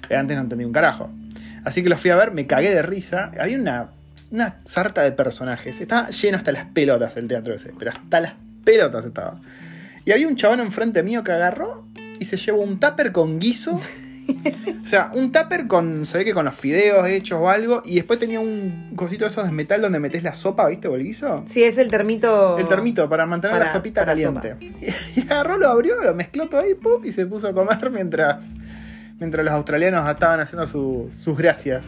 Pero 0.09 0.19
antes 0.19 0.35
no 0.35 0.43
entendí 0.43 0.65
un 0.65 0.73
carajo. 0.73 1.09
Así 1.63 1.81
que 1.83 1.87
los 1.89 2.01
fui 2.01 2.09
a 2.09 2.17
ver, 2.17 2.31
me 2.31 2.45
cagué 2.47 2.71
de 2.73 2.81
risa. 2.81 3.31
Había 3.39 3.57
una, 3.57 3.91
una 4.31 4.55
sarta 4.65 5.03
de 5.03 5.13
personajes. 5.13 5.79
Estaba 5.79 6.09
lleno 6.09 6.37
hasta 6.37 6.51
las 6.51 6.65
pelotas 6.65 7.15
el 7.15 7.27
teatro 7.29 7.53
ese, 7.53 7.71
pero 7.79 7.91
hasta 7.91 8.19
las 8.19 8.33
pelotas 8.65 9.05
estaba. 9.05 9.39
Y 10.03 10.11
había 10.11 10.27
un 10.27 10.35
chabón 10.35 10.59
enfrente 10.59 11.03
mío 11.03 11.23
que 11.23 11.31
agarró 11.31 11.85
y 12.19 12.25
se 12.25 12.35
llevó 12.35 12.61
un 12.63 12.79
tupper 12.79 13.13
con 13.13 13.39
guiso. 13.39 13.79
O 14.83 14.85
sea, 14.85 15.09
un 15.15 15.31
tupper 15.31 15.65
con, 15.65 16.05
se 16.05 16.19
ve 16.19 16.25
que 16.25 16.33
con 16.35 16.45
los 16.45 16.53
fideos 16.53 17.07
hechos 17.07 17.39
o 17.41 17.49
algo. 17.49 17.81
Y 17.83 17.95
después 17.95 18.19
tenía 18.19 18.39
un 18.39 18.91
cosito 18.95 19.23
de 19.25 19.29
esos 19.29 19.43
de 19.45 19.51
metal 19.51 19.81
donde 19.81 19.99
metes 19.99 20.21
la 20.21 20.35
sopa, 20.35 20.67
¿viste? 20.67 20.87
O 20.87 20.95
el 20.95 21.03
guiso. 21.03 21.41
Sí, 21.47 21.63
es 21.63 21.79
el 21.79 21.89
termito. 21.89 22.55
El 22.59 22.67
termito 22.67 23.09
para 23.09 23.25
mantener 23.25 23.55
Para- 23.55 23.65
la 23.65 23.73
sopita 23.73 24.05
caliente. 24.05 24.55
Y, 25.15 25.21
agarró, 25.21 25.57
lo 25.57 25.67
abrió, 25.69 26.03
lo 26.03 26.13
mezcló 26.13 26.47
todo 26.47 26.61
ahí, 26.61 26.75
¡pum! 26.75 27.03
y 27.05 27.11
se 27.11 27.25
puso 27.25 27.47
a 27.47 27.53
comer 27.53 27.89
mientras, 27.91 28.45
mientras 29.19 29.43
los 29.45 29.53
australianos 29.53 30.09
estaban 30.09 30.39
haciendo 30.39 30.65
su- 30.67 31.09
sus 31.11 31.37
gracias. 31.37 31.85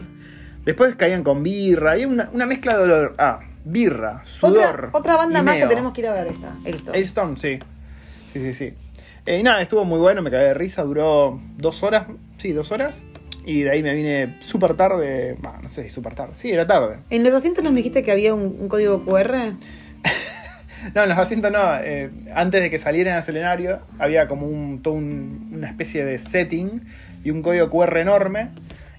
Después 0.64 0.94
caían 0.94 1.22
con 1.24 1.42
birra, 1.42 1.92
había 1.92 2.06
una, 2.08 2.30
una 2.32 2.46
mezcla 2.46 2.76
de 2.78 2.84
olor. 2.84 3.14
Ah, 3.18 3.40
birra, 3.64 4.22
sudor. 4.24 4.86
Otra, 4.86 4.90
otra 4.98 5.16
banda 5.16 5.42
más 5.42 5.56
que 5.56 5.66
tenemos 5.66 5.92
que 5.92 6.00
ir 6.02 6.06
a 6.08 6.12
ver 6.12 6.28
esta. 6.28 6.54
Elstone. 6.64 6.98
Hailstone, 6.98 7.36
sí. 7.36 7.58
Sí, 8.32 8.40
sí, 8.40 8.54
sí. 8.54 8.74
Eh, 9.26 9.38
y 9.38 9.42
nada, 9.42 9.60
estuvo 9.62 9.84
muy 9.84 9.98
bueno, 9.98 10.22
me 10.22 10.30
cagué 10.30 10.44
de 10.44 10.54
risa, 10.54 10.82
duró 10.82 11.40
dos 11.56 11.82
horas, 11.82 12.06
sí, 12.38 12.52
dos 12.52 12.72
horas. 12.72 13.04
Y 13.44 13.62
de 13.62 13.70
ahí 13.70 13.82
me 13.82 13.92
vine 13.92 14.36
súper 14.40 14.74
tarde, 14.74 15.36
bah, 15.40 15.58
no 15.62 15.68
sé 15.68 15.82
si 15.82 15.88
súper 15.90 16.14
tarde, 16.14 16.34
sí, 16.34 16.52
era 16.52 16.64
tarde. 16.66 16.98
En 17.10 17.24
los 17.24 17.34
asientos 17.34 17.62
nos 17.64 17.74
dijiste 17.74 18.02
que 18.04 18.12
había 18.12 18.34
un, 18.34 18.56
un 18.60 18.68
código 18.68 19.04
QR. 19.04 19.54
No, 20.96 21.04
en 21.04 21.08
los 21.10 21.18
asientos 21.18 21.52
no, 21.52 21.60
eh, 21.80 22.10
antes 22.34 22.60
de 22.60 22.68
que 22.68 22.78
salieran 22.80 23.14
al 23.14 23.20
escenario 23.20 23.80
había 24.00 24.26
como 24.26 24.46
un, 24.48 24.82
todo 24.82 24.94
un- 24.94 25.50
una 25.52 25.68
especie 25.68 26.04
de 26.04 26.18
setting 26.18 26.82
y 27.24 27.30
un 27.30 27.42
código 27.42 27.70
QR 27.70 27.96
enorme. 27.98 28.48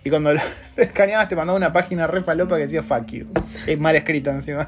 Y 0.04 0.10
cuando 0.10 0.34
lo, 0.34 0.42
lo 0.76 0.84
escaneabas 0.84 1.30
te 1.30 1.36
mandaba 1.36 1.58
una 1.58 1.72
página 1.74 2.08
re 2.08 2.24
falopa 2.24 2.56
que 2.56 2.64
decía 2.64 2.84
fuck 2.84 3.06
you. 3.08 3.28
Es 3.68 3.80
mal 3.80 3.96
escrito 3.96 4.30
encima. 4.32 4.68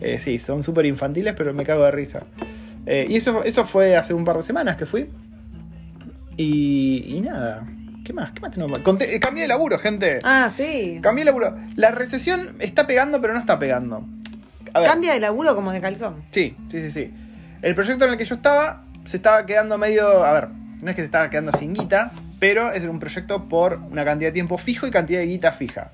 Eh, 0.00 0.18
sí, 0.18 0.38
son 0.38 0.62
súper 0.62 0.86
infantiles, 0.86 1.34
pero 1.36 1.54
me 1.54 1.64
cago 1.64 1.84
de 1.84 1.90
risa. 1.90 2.22
Eh, 2.86 3.06
y 3.08 3.16
eso, 3.16 3.42
eso 3.44 3.64
fue 3.64 3.96
hace 3.96 4.12
un 4.12 4.24
par 4.24 4.36
de 4.36 4.42
semanas 4.42 4.76
que 4.76 4.84
fui. 4.86 5.08
Y, 6.36 7.04
y 7.16 7.20
nada. 7.20 7.64
¿Qué 8.04 8.12
más? 8.12 8.32
¿Qué 8.32 8.40
más 8.40 8.50
tenemos? 8.52 8.80
Conté- 8.80 9.14
eh, 9.14 9.20
cambié 9.20 9.42
de 9.42 9.48
laburo, 9.48 9.78
gente. 9.78 10.18
Ah, 10.24 10.50
sí. 10.54 10.98
Cambié 11.00 11.22
de 11.24 11.30
laburo. 11.30 11.56
La 11.76 11.90
recesión 11.90 12.56
está 12.58 12.86
pegando, 12.86 13.20
pero 13.20 13.32
no 13.32 13.40
está 13.40 13.58
pegando. 13.58 14.04
A 14.74 14.80
ver. 14.80 14.88
Cambia 14.90 15.12
de 15.14 15.20
laburo 15.20 15.54
como 15.54 15.72
de 15.72 15.80
calzón. 15.80 16.16
Sí, 16.30 16.56
sí, 16.68 16.80
sí, 16.80 16.90
sí. 16.90 17.14
El 17.62 17.74
proyecto 17.74 18.04
en 18.04 18.10
el 18.12 18.18
que 18.18 18.24
yo 18.26 18.34
estaba 18.34 18.82
se 19.04 19.16
estaba 19.16 19.46
quedando 19.46 19.78
medio. 19.78 20.22
A 20.24 20.32
ver, 20.32 20.48
no 20.82 20.90
es 20.90 20.96
que 20.96 21.02
se 21.02 21.06
estaba 21.06 21.30
quedando 21.30 21.52
sin 21.52 21.74
guita, 21.74 22.12
pero 22.38 22.72
es 22.72 22.84
un 22.84 22.98
proyecto 22.98 23.48
por 23.48 23.80
una 23.90 24.04
cantidad 24.04 24.28
de 24.28 24.32
tiempo 24.32 24.58
fijo 24.58 24.86
y 24.86 24.90
cantidad 24.90 25.20
de 25.20 25.26
guita 25.26 25.52
fija. 25.52 25.92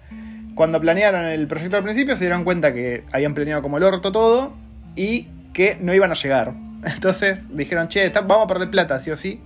Cuando 0.54 0.80
planearon 0.80 1.24
el 1.26 1.46
proyecto 1.46 1.76
al 1.76 1.82
principio 1.82 2.16
se 2.16 2.24
dieron 2.24 2.44
cuenta 2.44 2.72
que 2.74 3.04
habían 3.12 3.34
planeado 3.34 3.62
como 3.62 3.78
el 3.78 3.84
orto 3.84 4.12
todo 4.12 4.52
y 4.96 5.28
que 5.52 5.76
no 5.80 5.94
iban 5.94 6.10
a 6.10 6.14
llegar. 6.14 6.54
Entonces 6.84 7.54
dijeron, 7.56 7.88
che, 7.88 8.08
vamos 8.10 8.44
a 8.44 8.46
perder 8.46 8.70
plata, 8.70 9.00
sí 9.00 9.10
o 9.10 9.16
sí. 9.16 9.40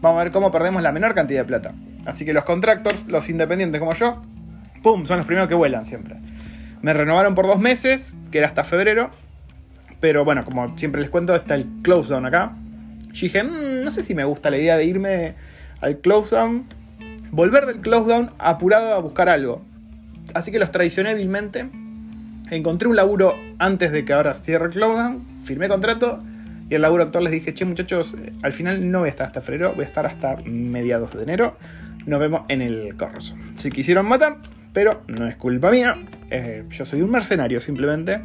Vamos 0.00 0.20
a 0.20 0.24
ver 0.24 0.32
cómo 0.32 0.50
perdemos 0.50 0.82
la 0.82 0.92
menor 0.92 1.14
cantidad 1.14 1.40
de 1.40 1.46
plata. 1.46 1.74
Así 2.04 2.24
que 2.24 2.32
los 2.32 2.44
contractors, 2.44 3.06
los 3.06 3.28
independientes 3.28 3.78
como 3.78 3.94
yo, 3.94 4.22
¡pum! 4.82 5.06
Son 5.06 5.18
los 5.18 5.26
primeros 5.26 5.48
que 5.48 5.54
vuelan 5.54 5.86
siempre. 5.86 6.16
Me 6.82 6.92
renovaron 6.92 7.34
por 7.34 7.46
dos 7.46 7.58
meses, 7.58 8.14
que 8.30 8.38
era 8.38 8.46
hasta 8.46 8.64
febrero. 8.64 9.10
Pero 10.00 10.24
bueno, 10.24 10.44
como 10.44 10.76
siempre 10.76 11.00
les 11.00 11.08
cuento, 11.08 11.34
está 11.34 11.54
el 11.54 11.66
close 11.82 12.10
down 12.10 12.26
acá. 12.26 12.54
Yo 13.14 13.20
dije, 13.22 13.42
"Mm, 13.42 13.82
no 13.84 13.90
sé 13.90 14.02
si 14.02 14.14
me 14.14 14.24
gusta 14.24 14.50
la 14.50 14.58
idea 14.58 14.76
de 14.76 14.84
irme 14.84 15.34
al 15.80 15.98
close 15.98 16.34
down, 16.34 16.66
volver 17.30 17.66
del 17.66 17.80
close 17.80 18.10
down 18.10 18.30
apurado 18.38 18.94
a 18.94 18.98
buscar 18.98 19.28
algo. 19.28 19.62
Así 20.34 20.50
que 20.50 20.58
los 20.58 20.70
traicioné 20.70 21.10
hábilmente. 21.10 21.68
Encontré 22.50 22.88
un 22.88 22.96
laburo 22.96 23.34
antes 23.58 23.92
de 23.92 24.04
que 24.04 24.12
ahora 24.12 24.34
cierre 24.34 24.66
el 24.66 24.72
close 24.72 25.00
down, 25.00 25.24
firmé 25.44 25.68
contrato 25.68 26.22
y 26.68 26.74
el 26.74 26.82
laburo 26.82 27.04
actual 27.04 27.24
les 27.24 27.32
dije, 27.32 27.54
che 27.54 27.64
muchachos, 27.64 28.14
eh, 28.18 28.32
al 28.42 28.52
final 28.52 28.90
no 28.90 29.00
voy 29.00 29.08
a 29.08 29.10
estar 29.10 29.26
hasta 29.26 29.40
febrero, 29.40 29.74
voy 29.74 29.84
a 29.84 29.88
estar 29.88 30.06
hasta 30.06 30.36
mediados 30.44 31.14
de 31.14 31.22
enero. 31.22 31.56
Nos 32.06 32.20
vemos 32.20 32.42
en 32.48 32.62
el 32.62 32.96
corso. 32.96 33.36
Se 33.56 33.70
quisieron 33.70 34.06
matar, 34.06 34.38
pero 34.72 35.02
no 35.06 35.26
es 35.26 35.36
culpa 35.36 35.70
mía. 35.70 35.96
Eh, 36.30 36.64
yo 36.70 36.84
soy 36.84 37.02
un 37.02 37.10
mercenario 37.10 37.60
simplemente. 37.60 38.20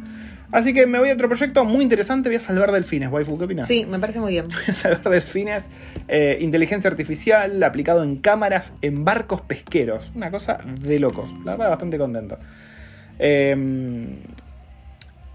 Así 0.52 0.74
que 0.74 0.86
me 0.86 0.98
voy 0.98 1.10
a 1.10 1.14
otro 1.14 1.28
proyecto 1.28 1.64
muy 1.64 1.82
interesante. 1.82 2.28
Voy 2.28 2.36
a 2.36 2.40
salvar 2.40 2.72
delfines, 2.72 3.10
waifu. 3.10 3.38
¿Qué 3.38 3.44
opinas? 3.44 3.68
Sí, 3.68 3.86
me 3.86 3.98
parece 3.98 4.18
muy 4.20 4.32
bien. 4.32 4.46
Voy 4.48 4.62
a 4.68 4.74
salvar 4.74 5.08
delfines. 5.08 5.68
eh, 6.08 6.38
inteligencia 6.40 6.90
artificial 6.90 7.62
aplicado 7.62 8.02
en 8.02 8.16
cámaras 8.16 8.72
en 8.82 9.04
barcos 9.04 9.40
pesqueros. 9.42 10.10
Una 10.14 10.30
cosa 10.30 10.58
de 10.80 10.98
locos. 10.98 11.30
La 11.44 11.52
verdad, 11.52 11.70
bastante 11.70 11.98
contento. 11.98 12.38
Eh, 13.18 14.16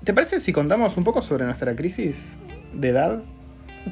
¿Te 0.03 0.13
parece 0.13 0.39
si 0.39 0.51
contamos 0.53 0.97
un 0.97 1.03
poco 1.03 1.21
sobre 1.21 1.45
nuestra 1.45 1.75
crisis 1.75 2.35
de 2.73 2.89
edad? 2.89 3.23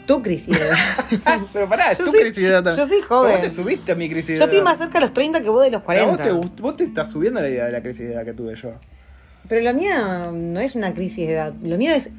Tu 0.07 0.21
crisis. 0.23 0.57
Pero 1.53 1.69
pará, 1.69 1.93
Yo 1.93 2.05
tu 2.05 2.11
soy- 2.11 2.21
crisis 2.21 2.43
de 2.43 2.49
edad 2.49 2.63
también. 2.63 2.87
yo 2.87 2.93
soy 2.93 3.01
joven. 3.01 3.31
Vos 3.33 3.41
te 3.41 3.49
subiste 3.49 3.91
a 3.91 3.95
mi 3.95 4.09
crisis 4.09 4.29
de 4.29 4.37
Yo 4.37 4.43
estoy 4.45 4.57
edad. 4.57 4.65
más 4.65 4.77
cerca 4.79 4.93
de 4.95 5.01
los 5.01 5.13
30 5.13 5.41
que 5.41 5.49
vos 5.49 5.63
de 5.63 5.69
los 5.71 5.83
Pero 5.83 6.05
40. 6.07 6.33
Vos 6.33 6.55
te, 6.55 6.61
vos 6.61 6.77
te 6.77 6.83
estás 6.83 7.11
subiendo 7.11 7.39
la 7.41 7.49
idea 7.49 7.65
de 7.65 7.71
la 7.71 7.81
crisis 7.81 8.07
de 8.07 8.13
edad 8.13 8.25
que 8.25 8.33
tuve 8.33 8.55
yo. 8.55 8.73
Pero 9.47 9.61
la 9.61 9.73
mía 9.73 10.29
no 10.31 10.59
es 10.59 10.75
una 10.75 10.93
crisis 10.93 11.27
de 11.27 11.33
edad. 11.33 11.53
Lo 11.63 11.77
mío 11.77 11.91
es 11.91 12.09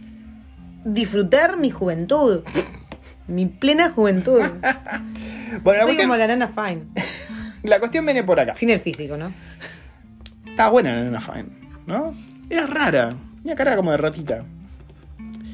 disfrutar 0.85 1.57
mi 1.57 1.71
juventud. 1.71 2.43
Mi 3.27 3.47
plena 3.47 3.91
juventud. 3.91 4.43
Bueno, 5.63 5.83
Soy 5.83 5.95
cuestión, 5.95 6.09
como 6.09 6.17
la 6.17 6.27
nana 6.27 6.49
Fine. 6.49 6.87
la 7.63 7.79
cuestión 7.79 8.05
viene 8.05 8.25
por 8.25 8.41
acá. 8.41 8.55
Sin 8.55 8.71
el 8.71 8.81
físico, 8.81 9.17
¿no? 9.17 9.33
Estaba 10.45 10.71
buena 10.71 10.97
la 10.97 11.05
nena 11.05 11.21
Fine, 11.21 11.47
¿no? 11.87 12.13
Era 12.51 12.67
rara. 12.67 13.15
Tenía 13.37 13.55
cara 13.55 13.77
como 13.77 13.93
de 13.93 13.97
ratita. 13.97 14.45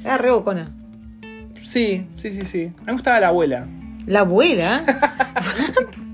Era 0.02 0.16
re 0.16 0.30
bocona. 0.30 0.70
Sí, 1.64 2.06
sí, 2.16 2.30
sí, 2.30 2.46
sí. 2.46 2.64
A 2.64 2.80
mí 2.80 2.86
me 2.86 2.92
gustaba 2.94 3.20
la 3.20 3.28
abuela. 3.28 3.66
La 4.06 4.20
abuela. 4.20 4.82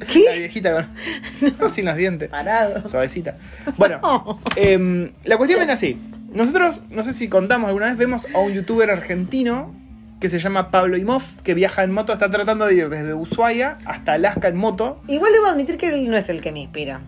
La 0.00 0.32
viejita 0.32 0.72
con... 0.72 1.70
sin 1.74 1.84
los 1.84 1.96
dientes. 1.96 2.28
Parado. 2.28 2.88
Suavecita. 2.88 3.36
Bueno, 3.76 4.40
em, 4.56 5.12
la 5.24 5.36
cuestión 5.36 5.60
viene 5.60 5.72
así. 5.72 5.98
Nosotros, 6.32 6.82
no 6.90 7.04
sé 7.04 7.12
si 7.12 7.28
contamos 7.28 7.68
alguna 7.68 7.86
vez, 7.86 7.96
vemos 7.96 8.26
a 8.34 8.38
un 8.38 8.52
youtuber 8.52 8.90
argentino 8.90 9.74
que 10.20 10.28
se 10.28 10.40
llama 10.40 10.70
Pablo 10.70 10.96
Imov, 10.96 11.22
que 11.42 11.54
viaja 11.54 11.84
en 11.84 11.92
moto, 11.92 12.12
está 12.12 12.28
tratando 12.28 12.66
de 12.66 12.74
ir 12.74 12.88
desde 12.88 13.14
Ushuaia 13.14 13.78
hasta 13.84 14.14
Alaska 14.14 14.48
en 14.48 14.56
moto. 14.56 15.00
Igual 15.06 15.32
debo 15.32 15.46
admitir 15.46 15.78
que 15.78 15.88
él 15.88 16.10
no 16.10 16.16
es 16.16 16.28
el 16.28 16.40
que 16.40 16.50
me 16.50 16.60
inspira. 16.60 17.00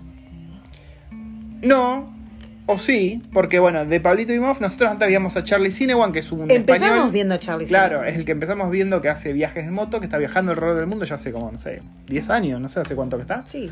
No, 1.61 2.14
o 2.71 2.79
sí, 2.79 3.23
porque 3.33 3.59
bueno, 3.59 3.85
de 3.85 4.01
Pablito 4.01 4.33
Imov 4.33 4.61
nosotros 4.61 4.91
antes 4.91 5.07
veíamos 5.09 5.37
a 5.37 5.43
Charlie 5.43 5.71
Cinewan, 5.71 6.12
que 6.12 6.21
es 6.21 6.31
un 6.33 6.51
Empezamos 6.51 6.89
español. 6.89 7.11
viendo 7.12 7.35
a 7.35 7.39
Charlie. 7.39 7.66
Claro, 7.66 8.05
es 8.05 8.16
el 8.16 8.25
que 8.25 8.33
empezamos 8.33 8.71
viendo 8.71 9.01
que 9.01 9.09
hace 9.09 9.33
viajes 9.33 9.64
en 9.64 9.73
moto, 9.75 9.99
que 10.01 10.07
está 10.07 10.18
viajando 10.18 10.53
alrededor 10.53 10.77
del 10.79 10.87
mundo 10.87 11.05
ya 11.05 11.16
hace 11.16 11.33
como, 11.33 11.51
no 11.53 11.59
sé, 11.59 11.83
10 12.07 12.31
años, 12.31 12.61
no 12.61 12.68
sé 12.68 12.81
hace 12.81 12.95
cuánto 12.95 13.16
que 13.16 13.23
está. 13.23 13.45
Sí. 13.47 13.71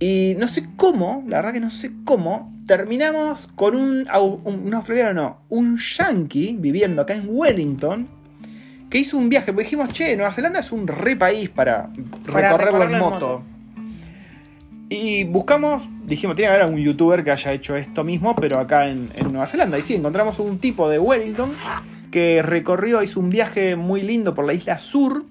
Y 0.00 0.36
no 0.38 0.46
sé 0.46 0.64
cómo, 0.76 1.24
la 1.26 1.38
verdad 1.38 1.52
que 1.52 1.60
no 1.60 1.70
sé 1.72 1.90
cómo, 2.04 2.52
terminamos 2.68 3.48
con 3.56 3.74
un, 3.74 4.06
au- 4.06 4.40
un, 4.44 4.66
un 4.66 4.74
australiano, 4.74 5.12
no, 5.12 5.38
un 5.48 5.76
yankee 5.78 6.56
viviendo 6.58 7.02
acá 7.02 7.14
en 7.14 7.24
Wellington, 7.28 8.06
que 8.90 8.98
hizo 8.98 9.18
un 9.18 9.28
viaje, 9.28 9.46
porque 9.52 9.64
dijimos, 9.64 9.88
che, 9.92 10.14
Nueva 10.16 10.32
Zelanda 10.32 10.60
es 10.60 10.70
un 10.70 10.86
re 10.86 11.16
país 11.16 11.48
para, 11.50 11.88
Para 12.32 12.52
recorrerlo 12.52 12.52
en 12.52 12.58
recorrerlo 12.58 12.96
en 12.96 13.00
moto. 13.02 13.14
moto. 13.14 13.42
Y 14.90 15.24
buscamos, 15.24 15.86
dijimos, 16.06 16.34
tiene 16.36 16.48
que 16.48 16.54
haber 16.54 16.62
algún 16.66 16.80
youtuber 16.80 17.22
que 17.22 17.30
haya 17.30 17.52
hecho 17.52 17.76
esto 17.76 18.04
mismo, 18.04 18.34
pero 18.36 18.58
acá 18.58 18.88
en, 18.88 19.08
en 19.16 19.30
Nueva 19.32 19.46
Zelanda. 19.46 19.78
Y 19.78 19.82
sí, 19.82 19.94
encontramos 19.94 20.38
un 20.38 20.58
tipo 20.58 20.88
de 20.88 20.98
Wellington 20.98 21.50
que 22.10 22.40
recorrió, 22.42 23.02
hizo 23.02 23.20
un 23.20 23.28
viaje 23.28 23.76
muy 23.76 24.00
lindo 24.02 24.34
por 24.34 24.46
la 24.46 24.54
isla 24.54 24.78
sur, 24.78 25.24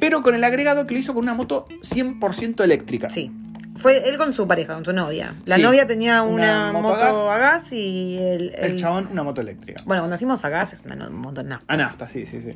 pero 0.00 0.22
con 0.22 0.34
el 0.34 0.44
agregado 0.44 0.86
que 0.86 0.92
lo 0.94 1.00
hizo 1.00 1.14
con 1.14 1.22
una 1.22 1.32
moto 1.34 1.66
100% 1.82 2.62
eléctrica. 2.62 3.08
Sí. 3.08 3.30
Fue 3.76 4.06
él 4.10 4.18
con 4.18 4.34
su 4.34 4.46
pareja, 4.46 4.74
con 4.74 4.84
su 4.84 4.92
novia. 4.92 5.36
La 5.46 5.56
Sí. 5.56 5.62
novia 5.62 5.86
tenía 5.86 6.22
Una 6.22 6.70
una, 6.70 6.72
moto 6.72 6.88
moto, 6.88 7.00
a 7.00 7.06
gas. 7.06 7.16
a 7.16 7.38
gas 7.38 7.72
y 7.72 8.18
el, 8.18 8.50
El 8.54 8.64
el- 8.72 8.76
chabón, 8.76 9.08
una 9.10 9.22
moto 9.22 9.40
eléctrica. 9.40 9.82
Bueno, 9.86 10.02
cuando 10.02 10.12
decimos 10.16 10.44
a 10.44 10.50
gas 10.50 10.74
es 10.74 10.82
una 10.84 11.08
moto 11.08 11.42
nafta. 11.42 11.72
A 11.72 11.76
nafta, 11.78 12.06
sí, 12.06 12.26
sí, 12.26 12.42
sí. 12.42 12.52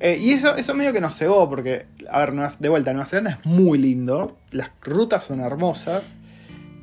Eh, 0.00 0.18
y 0.20 0.32
eso, 0.32 0.56
eso 0.56 0.74
medio 0.74 0.92
que 0.92 1.00
nos 1.00 1.14
cegó, 1.16 1.48
porque, 1.48 1.86
a 2.10 2.18
ver, 2.24 2.34
de 2.58 2.68
vuelta, 2.68 2.92
Nueva 2.92 3.06
Zelanda 3.06 3.30
es 3.32 3.46
muy 3.46 3.78
lindo, 3.78 4.36
las 4.50 4.70
rutas 4.82 5.24
son 5.24 5.40
hermosas, 5.40 6.14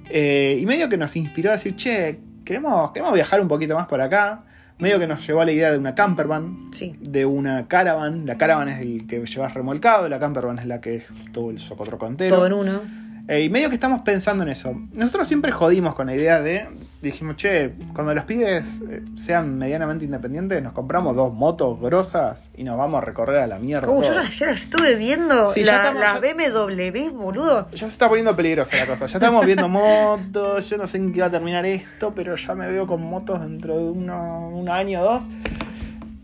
eh, 0.10 0.58
y 0.60 0.66
medio 0.66 0.90
que 0.90 0.98
nos 0.98 1.16
inspiró 1.16 1.50
a 1.52 1.54
decir, 1.54 1.76
che, 1.76 2.20
queremos, 2.44 2.92
queremos 2.92 3.14
viajar 3.14 3.40
un 3.42 3.48
poquito 3.48 3.76
más 3.76 3.88
por 3.88 4.02
acá, 4.02 4.44
medio 4.80 5.00
que 5.00 5.08
nos 5.08 5.26
llevó 5.26 5.42
a 5.42 5.46
la 5.46 5.52
idea 5.52 5.72
de 5.72 5.78
una 5.78 5.94
campervan, 5.96 6.70
Sí. 6.72 6.96
de 7.00 7.26
una 7.26 7.68
caravan, 7.68 8.26
la 8.26 8.38
caravan 8.38 8.70
es 8.70 8.82
el 8.82 9.06
que 9.08 9.24
llevas 9.26 9.54
remolcado, 9.54 10.10
la 10.10 10.20
campervan 10.20 10.60
es 10.60 10.66
la 10.66 10.82
que 10.82 10.96
es 10.98 11.04
todo 11.32 11.52
el 11.52 11.60
socotroco 11.60 12.08
entero. 12.08 12.36
Todo 12.36 12.48
en 12.48 12.54
uno. 12.54 13.03
Eh, 13.28 13.42
y 13.44 13.50
medio 13.50 13.70
que 13.70 13.76
estamos 13.76 14.02
pensando 14.02 14.44
en 14.44 14.50
eso. 14.50 14.76
Nosotros 14.96 15.28
siempre 15.30 15.52
jodimos 15.52 15.96
con 15.96 16.08
la 16.08 16.16
idea 16.16 16.42
de. 16.42 16.68
Dijimos, 17.02 17.36
che, 17.38 17.72
cuando 17.94 18.14
los 18.14 18.24
pibes 18.26 18.82
eh, 18.90 19.02
sean 19.16 19.58
medianamente 19.58 20.04
independientes, 20.06 20.62
nos 20.64 20.72
compramos 20.74 21.16
dos 21.16 21.34
motos 21.34 21.80
grosas 21.80 22.50
y 22.56 22.64
nos 22.64 22.78
vamos 22.78 23.02
a 23.02 23.06
recorrer 23.06 23.40
a 23.42 23.48
la 23.48 23.60
mierda. 23.60 23.90
Uh, 23.90 24.02
yo 24.02 24.10
todo". 24.10 24.20
ayer 24.20 24.50
estuve 24.50 24.96
viendo 24.96 25.48
Sí, 25.48 25.64
la, 25.64 25.76
estamos- 25.78 26.02
ya- 26.02 26.20
BMW, 26.20 27.10
boludo. 27.12 27.70
Ya 27.72 27.78
se 27.78 27.86
está 27.88 28.08
poniendo 28.10 28.36
peligrosa 28.36 28.76
la 28.78 28.86
cosa. 28.88 29.06
Ya 29.08 29.18
estamos 29.20 29.46
viendo 29.46 29.68
motos. 29.70 30.70
Yo 30.70 30.78
no 30.78 30.88
sé 30.88 30.98
en 30.98 31.12
qué 31.14 31.22
va 31.22 31.28
a 31.28 31.32
terminar 31.32 31.66
esto, 31.66 32.14
pero 32.16 32.36
ya 32.36 32.56
me 32.56 32.68
veo 32.68 32.88
con 32.88 33.02
motos 33.02 33.40
dentro 33.42 33.78
de 33.78 33.84
uno- 33.84 34.50
un 34.50 34.68
año 34.70 35.02
o 35.02 35.04
dos. 35.04 35.28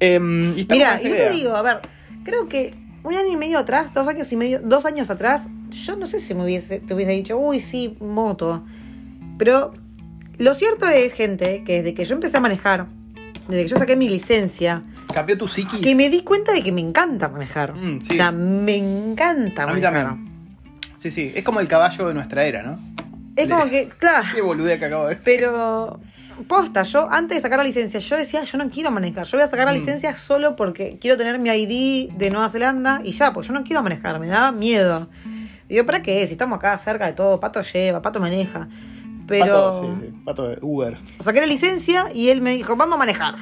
Em, 0.01 0.57
y 0.57 0.61
estamos 0.61 0.77
Mira, 0.79 0.97
yo 0.97 1.09
idea. 1.09 1.29
te 1.29 1.35
digo, 1.35 1.55
a 1.55 1.61
ver, 1.61 1.79
creo 2.23 2.47
que 2.47 2.73
un 3.03 3.13
año 3.13 3.31
y 3.31 3.37
medio 3.37 3.59
atrás, 3.59 3.93
dos 3.93 4.07
años 4.07 4.31
y 4.31 4.35
medio, 4.35 4.59
dos 4.61 4.85
años 4.85 5.09
atrás, 5.09 5.49
yo 5.71 5.95
no 5.95 6.05
sé 6.07 6.19
si 6.19 6.33
me 6.33 6.43
hubiese, 6.43 6.79
te 6.79 6.93
hubiese 6.93 7.11
dicho, 7.11 7.37
uy, 7.37 7.61
sí, 7.61 7.97
moto. 7.99 8.63
Pero 9.37 9.71
lo 10.37 10.53
cierto 10.53 10.85
es, 10.87 11.13
gente, 11.13 11.63
que 11.63 11.77
desde 11.81 11.93
que 11.93 12.05
yo 12.05 12.15
empecé 12.15 12.37
a 12.37 12.41
manejar, 12.41 12.87
desde 13.47 13.63
que 13.63 13.67
yo 13.69 13.77
saqué 13.77 13.95
mi 13.95 14.09
licencia, 14.09 14.81
Cambió 15.13 15.37
tu 15.37 15.47
psiquis. 15.47 15.79
que 15.81 15.95
me 15.95 16.09
di 16.09 16.21
cuenta 16.23 16.51
de 16.53 16.61
que 16.61 16.71
me 16.71 16.81
encanta 16.81 17.29
manejar. 17.29 17.73
Mm, 17.73 18.01
sí. 18.01 18.13
O 18.13 18.15
sea, 18.15 18.31
me 18.31 18.75
encanta 18.77 19.63
A 19.63 19.67
mí 19.67 19.81
manejar. 19.81 20.05
también. 20.07 20.29
Sí, 20.97 21.09
sí. 21.09 21.31
Es 21.33 21.43
como 21.43 21.59
el 21.61 21.67
caballo 21.67 22.07
de 22.09 22.13
nuestra 22.13 22.45
era, 22.45 22.61
¿no? 22.61 22.77
Es 23.35 23.47
como 23.49 23.65
que, 23.69 23.87
claro, 23.87 24.27
Qué 24.35 24.41
boludez 24.41 24.77
que 24.77 24.85
acabo 24.85 25.07
de 25.07 25.15
decir. 25.15 25.33
pero 25.39 25.99
posta, 26.47 26.83
yo 26.83 27.09
antes 27.09 27.37
de 27.37 27.41
sacar 27.41 27.57
la 27.59 27.63
licencia, 27.65 27.99
yo 27.99 28.15
decía, 28.17 28.43
yo 28.43 28.57
no 28.57 28.69
quiero 28.69 28.91
manejar, 28.91 29.25
yo 29.25 29.37
voy 29.37 29.43
a 29.43 29.47
sacar 29.47 29.65
la 29.65 29.73
Mm. 29.73 29.77
licencia 29.79 30.15
solo 30.15 30.55
porque 30.55 30.97
quiero 30.99 31.17
tener 31.17 31.39
mi 31.39 31.49
ID 31.49 32.11
de 32.17 32.29
Nueva 32.31 32.49
Zelanda 32.49 33.01
y 33.03 33.11
ya, 33.11 33.33
pues 33.33 33.47
yo 33.47 33.53
no 33.53 33.63
quiero 33.63 33.81
manejar, 33.83 34.19
me 34.19 34.27
da 34.27 34.51
miedo. 34.51 35.09
Digo, 35.67 35.85
¿para 35.85 36.01
qué? 36.01 36.25
Si 36.25 36.33
estamos 36.33 36.57
acá 36.57 36.77
cerca 36.77 37.05
de 37.05 37.13
todo, 37.13 37.39
Pato 37.39 37.61
lleva, 37.61 38.01
Pato 38.01 38.19
maneja. 38.19 38.67
Pero 39.27 39.45
Pato, 39.45 39.95
sí, 39.95 40.01
sí. 40.07 40.13
Pato 40.25 40.47
de 40.47 40.57
Uber. 40.61 40.97
saqué 41.19 41.39
la 41.41 41.45
licencia 41.45 42.05
y 42.13 42.29
él 42.29 42.41
me 42.41 42.51
dijo, 42.55 42.75
vamos 42.75 42.95
a 42.95 42.97
manejar. 42.97 43.35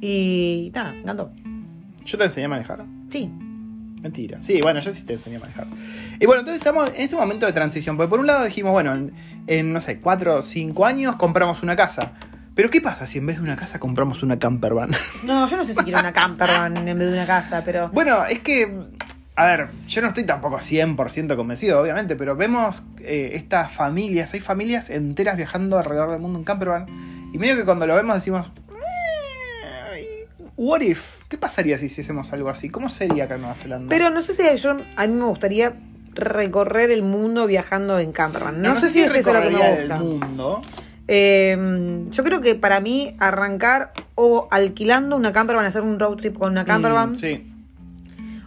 Y 0.00 0.70
nada, 0.74 0.94
encantó. 0.96 1.30
Yo 2.04 2.18
te 2.18 2.24
enseñé 2.24 2.46
a 2.46 2.48
manejar. 2.48 2.84
Sí. 3.10 3.30
Mentira. 4.02 4.38
Sí, 4.42 4.60
bueno, 4.62 4.80
yo 4.80 4.90
sí 4.92 5.04
te 5.04 5.14
enseñé 5.14 5.36
a 5.36 5.40
manejar. 5.40 5.66
Y 6.20 6.26
bueno, 6.26 6.40
entonces 6.40 6.60
estamos 6.60 6.88
en 6.88 7.00
este 7.02 7.16
momento 7.16 7.46
de 7.46 7.52
transición. 7.52 7.96
Porque 7.96 8.08
por 8.10 8.20
un 8.20 8.26
lado 8.26 8.44
dijimos, 8.44 8.72
bueno, 8.72 8.94
en, 8.94 9.12
en, 9.46 9.72
no 9.72 9.80
sé, 9.80 9.98
4 10.00 10.36
o 10.36 10.42
5 10.42 10.84
años 10.86 11.16
compramos 11.16 11.62
una 11.62 11.76
casa. 11.76 12.12
Pero 12.58 12.70
¿qué 12.70 12.80
pasa 12.80 13.06
si 13.06 13.18
en 13.18 13.26
vez 13.26 13.36
de 13.36 13.42
una 13.44 13.54
casa 13.54 13.78
compramos 13.78 14.24
una 14.24 14.36
campervan? 14.36 14.90
No, 15.22 15.46
yo 15.46 15.56
no 15.56 15.64
sé 15.64 15.74
si 15.74 15.80
quiero 15.84 16.00
una 16.00 16.12
campervan 16.12 16.76
en 16.76 16.98
vez 16.98 17.06
de 17.06 17.12
una 17.14 17.24
casa, 17.24 17.62
pero... 17.64 17.88
bueno, 17.90 18.24
es 18.24 18.40
que, 18.40 18.68
a 19.36 19.46
ver, 19.46 19.68
yo 19.86 20.02
no 20.02 20.08
estoy 20.08 20.24
tampoco 20.24 20.56
100% 20.58 21.36
convencido, 21.36 21.80
obviamente, 21.80 22.16
pero 22.16 22.34
vemos 22.34 22.82
eh, 22.98 23.30
estas 23.34 23.70
familias, 23.70 24.34
hay 24.34 24.40
familias 24.40 24.90
enteras 24.90 25.36
viajando 25.36 25.78
alrededor 25.78 26.10
del 26.10 26.18
mundo 26.18 26.40
en 26.40 26.44
campervan. 26.44 26.86
Y 27.32 27.38
medio 27.38 27.54
que 27.54 27.64
cuando 27.64 27.86
lo 27.86 27.94
vemos 27.94 28.16
decimos, 28.16 28.50
"Eh, 29.94 30.26
what 30.56 30.80
if? 30.80 31.22
¿Qué 31.28 31.38
pasaría 31.38 31.78
si 31.78 31.86
hiciésemos 31.86 32.32
algo 32.32 32.48
así? 32.48 32.70
¿Cómo 32.70 32.90
sería 32.90 33.26
acá 33.26 33.36
en 33.36 33.42
Nueva 33.42 33.54
Zelanda? 33.54 33.88
Pero 33.88 34.10
no 34.10 34.20
sé 34.20 34.32
si 34.32 34.42
yo, 34.60 34.72
a 34.96 35.06
mí 35.06 35.12
me 35.14 35.26
gustaría 35.26 35.74
recorrer 36.12 36.90
el 36.90 37.04
mundo 37.04 37.46
viajando 37.46 38.00
en 38.00 38.10
campervan. 38.10 38.60
No, 38.60 38.80
sé, 38.80 38.90
si 38.90 39.04
es 39.04 39.14
eso 39.14 39.32
lo 39.32 39.42
que 39.42 39.50
me 39.50 39.58
gusta. 39.58 39.94
el 39.94 40.00
mundo. 40.02 40.62
Eh, 41.10 42.04
yo 42.10 42.22
creo 42.22 42.40
que 42.42 42.54
para 42.54 42.80
mí 42.80 43.16
arrancar 43.18 43.92
o 44.14 44.46
alquilando 44.50 45.16
una 45.16 45.32
campervan, 45.32 45.64
hacer 45.64 45.82
un 45.82 45.98
road 45.98 46.16
trip 46.16 46.38
con 46.38 46.52
una 46.52 46.64
campervan, 46.66 47.12
Mm, 47.12 47.14
sí, 47.14 47.52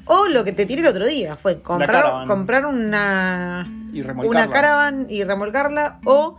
o 0.05 0.27
lo 0.27 0.43
que 0.43 0.51
te 0.51 0.65
tiré 0.65 0.81
el 0.81 0.87
otro 0.87 1.07
día 1.07 1.35
fue 1.37 1.61
comprar, 1.61 2.03
comprar 2.27 2.65
una, 2.67 3.67
y 3.93 4.01
una 4.01 4.41
caravan 4.53 5.07
y 5.09 5.23
remolcarla 5.23 5.99
o 6.05 6.37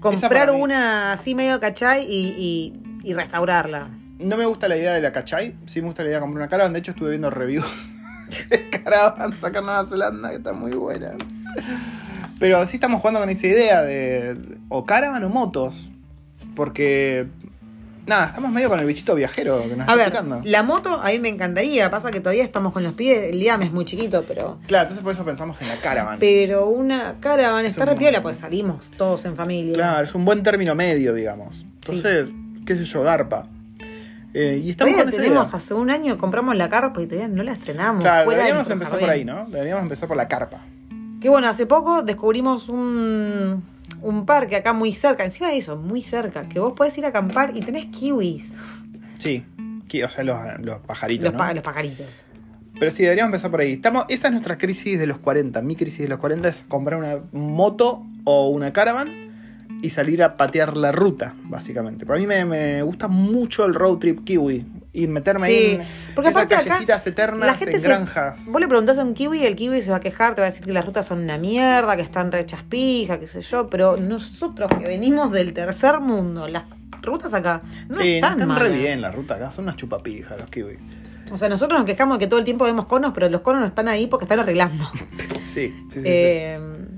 comprar 0.00 0.48
una 0.62 1.12
así 1.12 1.34
medio 1.34 1.58
cachay 1.60 2.04
y, 2.08 2.34
y- 2.36 3.08
y 3.08 3.14
restaurarla. 3.14 3.88
No 4.18 4.36
me 4.36 4.44
gusta 4.46 4.68
la 4.68 4.76
idea 4.76 4.92
de 4.92 5.00
la 5.00 5.12
cachai. 5.12 5.54
Sí 5.66 5.80
me 5.80 5.86
gusta 5.88 6.02
la 6.02 6.08
idea 6.10 6.18
de 6.18 6.22
comprar 6.22 6.42
una 6.42 6.48
caravan. 6.48 6.72
De 6.72 6.78
hecho, 6.78 6.92
estuve 6.92 7.10
viendo 7.10 7.30
reviews 7.30 7.66
de 8.50 8.70
caravan 8.70 9.32
sacar 9.34 9.62
Nueva 9.62 9.84
Zelanda 9.86 10.30
que 10.30 10.36
están 10.36 10.58
muy 10.58 10.72
buenas. 10.72 11.14
Pero 12.38 12.66
sí 12.66 12.76
estamos 12.76 13.00
jugando 13.00 13.20
con 13.20 13.30
esa 13.30 13.46
idea 13.46 13.82
de 13.82 14.36
o 14.68 14.84
caravan 14.84 15.22
o 15.24 15.28
motos. 15.28 15.90
Porque. 16.54 17.26
Nada, 18.06 18.26
estamos 18.26 18.52
medio 18.52 18.68
con 18.68 18.78
el 18.78 18.84
bichito 18.84 19.14
viajero 19.14 19.62
que 19.62 19.76
nos 19.76 19.88
A 19.88 19.94
está 19.94 20.20
ver, 20.20 20.46
la 20.46 20.62
moto 20.62 21.00
a 21.02 21.08
mí 21.08 21.18
me 21.20 21.30
encantaría, 21.30 21.90
pasa 21.90 22.10
que 22.10 22.20
todavía 22.20 22.44
estamos 22.44 22.74
con 22.74 22.82
los 22.82 22.92
pies, 22.92 23.32
el 23.32 23.38
Liam 23.40 23.62
es 23.62 23.72
muy 23.72 23.86
chiquito, 23.86 24.22
pero 24.28 24.58
Claro, 24.66 24.82
entonces 24.82 25.02
por 25.02 25.14
eso 25.14 25.24
pensamos 25.24 25.62
en 25.62 25.68
la 25.68 25.76
caravan. 25.76 26.18
pero 26.20 26.66
una 26.68 27.14
caravan 27.20 27.64
Es 27.64 27.72
está 27.72 27.86
re 27.86 27.96
piola, 27.96 28.22
pues 28.22 28.36
salimos 28.36 28.90
todos 28.90 29.24
en 29.24 29.36
familia. 29.36 29.72
Claro, 29.72 30.04
es 30.04 30.14
un 30.14 30.26
buen 30.26 30.42
término 30.42 30.74
medio, 30.74 31.14
digamos. 31.14 31.64
Entonces, 31.80 32.26
qué 32.66 32.76
sé 32.76 32.84
yo, 32.84 33.02
garpa. 33.02 33.46
Eh, 34.34 34.60
y 34.62 34.68
estamos 34.68 34.92
con 34.96 35.10
tenemos, 35.10 35.48
idea. 35.48 35.56
hace 35.56 35.72
un 35.72 35.90
año 35.90 36.18
compramos 36.18 36.56
la 36.56 36.68
carpa 36.68 37.00
y 37.00 37.06
todavía 37.06 37.28
no 37.28 37.42
la 37.42 37.52
estrenamos. 37.52 38.02
Claro, 38.02 38.28
deberíamos 38.28 38.68
empezar 38.68 38.98
por 38.98 39.08
ahí. 39.08 39.24
¿no? 39.24 39.46
Deberíamos 39.46 39.82
empezar 39.82 40.08
por 40.08 40.18
la 40.18 40.28
carpa. 40.28 40.60
Que 41.24 41.30
bueno, 41.30 41.48
hace 41.48 41.64
poco 41.64 42.02
descubrimos 42.02 42.68
un, 42.68 43.62
un 44.02 44.26
parque 44.26 44.56
acá 44.56 44.74
muy 44.74 44.92
cerca, 44.92 45.24
encima 45.24 45.48
de 45.48 45.56
eso, 45.56 45.74
muy 45.74 46.02
cerca, 46.02 46.46
que 46.50 46.58
vos 46.60 46.74
podés 46.74 46.98
ir 46.98 47.06
a 47.06 47.08
acampar 47.08 47.56
y 47.56 47.60
tenés 47.62 47.86
kiwis, 47.86 48.54
Sí, 49.18 49.42
que- 49.88 50.04
o 50.04 50.08
sea, 50.10 50.22
los, 50.22 50.36
los 50.60 50.80
pajaritos. 50.82 51.24
los, 51.24 51.32
¿no? 51.32 51.38
pa- 51.38 51.54
los 51.54 51.64
pajaritos. 51.64 52.04
Pero 52.78 52.90
sí, 52.90 53.04
deberíamos 53.04 53.28
empezar 53.30 53.50
por 53.50 53.60
ahí. 53.62 53.72
Estamos, 53.72 54.04
esa 54.10 54.26
es 54.28 54.32
nuestra 54.32 54.58
crisis 54.58 54.98
de 55.00 55.06
los 55.06 55.16
40. 55.16 55.62
Mi 55.62 55.76
crisis 55.76 56.00
de 56.00 56.08
los 56.08 56.18
40 56.18 56.46
es 56.46 56.66
comprar 56.68 56.98
una 57.00 57.16
moto 57.32 58.04
o 58.24 58.50
una 58.50 58.74
caravan 58.74 59.08
y 59.80 59.88
salir 59.88 60.22
a 60.22 60.36
patear 60.36 60.76
la 60.76 60.92
ruta, 60.92 61.34
básicamente. 61.44 62.04
Para 62.04 62.18
mí 62.20 62.26
me, 62.26 62.44
me 62.44 62.82
gusta 62.82 63.08
mucho 63.08 63.64
el 63.64 63.72
road 63.74 63.96
trip 63.96 64.24
kiwi 64.24 64.66
y 64.94 65.06
meterme 65.08 65.46
Sí, 65.48 65.52
ahí 65.52 65.74
en 65.74 65.86
porque 66.14 66.30
esas 66.30 66.46
callecitas 66.46 67.06
eternas 67.06 67.46
la 67.48 67.54
gente 67.56 67.74
en 67.76 67.82
se- 67.82 67.88
granjas. 67.88 68.46
Vos 68.46 68.60
le 68.60 68.68
preguntás 68.68 68.96
a 68.98 69.02
un 69.02 69.12
kiwi 69.12 69.40
y 69.40 69.44
el 69.46 69.56
kiwi 69.56 69.82
se 69.82 69.90
va 69.90 69.96
a 69.98 70.00
quejar, 70.00 70.34
te 70.34 70.40
va 70.40 70.46
a 70.46 70.50
decir 70.50 70.64
que 70.64 70.72
las 70.72 70.86
rutas 70.86 71.04
son 71.04 71.18
una 71.18 71.36
mierda, 71.36 71.96
que 71.96 72.02
están 72.02 72.30
rechas 72.32 72.62
pijas, 72.62 73.18
qué 73.18 73.26
sé 73.26 73.40
yo, 73.42 73.68
pero 73.68 73.96
nosotros 73.96 74.70
que 74.78 74.86
venimos 74.86 75.30
del 75.32 75.52
tercer 75.52 75.98
mundo, 76.00 76.46
las 76.48 76.62
rutas 77.02 77.34
acá 77.34 77.60
no 77.88 77.96
sí, 77.96 78.20
no 78.20 78.28
están, 78.28 78.40
están 78.40 78.56
re 78.58 78.68
bien 78.70 79.02
la 79.02 79.10
ruta 79.10 79.34
acá, 79.34 79.50
son 79.50 79.64
unas 79.64 79.76
chupapijas 79.76 80.38
los 80.38 80.48
kiwis. 80.48 80.78
O 81.32 81.36
sea, 81.38 81.48
nosotros 81.48 81.78
nos 81.78 81.86
quejamos 81.86 82.18
de 82.18 82.24
que 82.24 82.28
todo 82.28 82.38
el 82.38 82.44
tiempo 82.44 82.64
vemos 82.64 82.86
conos, 82.86 83.12
pero 83.14 83.28
los 83.28 83.40
conos 83.40 83.60
no 83.60 83.66
están 83.66 83.88
ahí 83.88 84.06
porque 84.06 84.24
están 84.24 84.40
arreglando. 84.40 84.84
Sí, 85.54 85.72
sí, 85.88 86.00
sí. 86.00 86.00
sí. 86.00 86.02
Eh, 86.04 86.54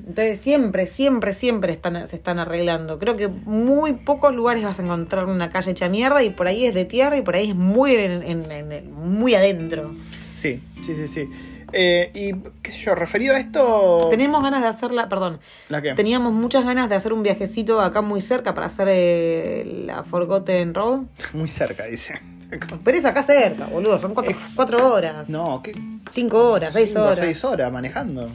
Entonces 0.07 0.41
siempre, 0.41 0.87
siempre, 0.87 1.35
siempre 1.35 1.73
están, 1.73 2.07
se 2.07 2.17
están 2.17 2.39
arreglando. 2.39 2.99
Creo 2.99 3.15
que 3.15 3.29
muy 3.29 3.93
pocos 3.93 4.35
lugares 4.35 4.65
vas 4.65 4.81
a 4.81 4.83
encontrar 4.83 5.27
una 5.27 5.51
calle 5.51 5.73
hecha 5.73 5.91
mierda 5.91 6.23
y 6.23 6.31
por 6.31 6.47
ahí 6.47 6.65
es 6.65 6.73
de 6.73 6.87
tierra 6.87 7.19
y 7.19 7.21
por 7.23 7.35
ahí 7.37 7.51
es 7.51 7.55
muy, 7.55 7.95
en- 7.97 8.23
en- 8.23 8.51
en 8.51 8.73
el- 8.73 8.85
muy 8.89 9.35
adentro. 9.35 9.95
Sí, 10.37 10.63
sí, 10.81 10.95
sí, 10.95 11.07
sí. 11.07 11.29
Eh, 11.75 12.11
y, 12.15 12.33
qué 12.63 12.71
sé 12.71 12.79
yo, 12.79 12.95
referido 12.95 13.35
a 13.35 13.39
esto... 13.39 14.07
Tenemos 14.09 14.43
ganas 14.43 14.63
de 14.63 14.69
hacerla, 14.69 15.11
perdón, 15.11 15.39
¿La 15.69 15.83
qué? 15.83 15.93
teníamos 15.93 16.33
muchas 16.33 16.65
ganas 16.65 16.89
de 16.89 16.95
hacer 16.95 17.13
un 17.13 17.23
viajecito 17.23 17.83
acá 17.83 18.01
muy 18.01 18.23
cerca 18.23 18.55
para 18.55 18.69
hacer 18.69 18.89
eh, 18.91 19.83
la 19.85 20.03
Forgotten 20.03 20.73
Road. 20.73 21.01
Muy 21.35 21.49
cerca, 21.49 21.85
dice. 21.85 22.15
Pero 22.85 22.97
es 22.99 23.05
acá 23.05 23.23
cerca, 23.23 23.67
boludo, 23.67 23.99
son 23.99 24.15
cuatro, 24.15 24.35
cuatro 24.55 24.93
horas, 24.95 25.29
No, 25.29 25.61
¿qué? 25.63 25.73
cinco 26.09 26.51
horas, 26.53 26.73
seis 26.73 26.89
Cinco 26.91 27.03
horas. 27.03 27.19
seis 27.19 27.45
horas 27.45 27.73
manejando. 27.73 28.29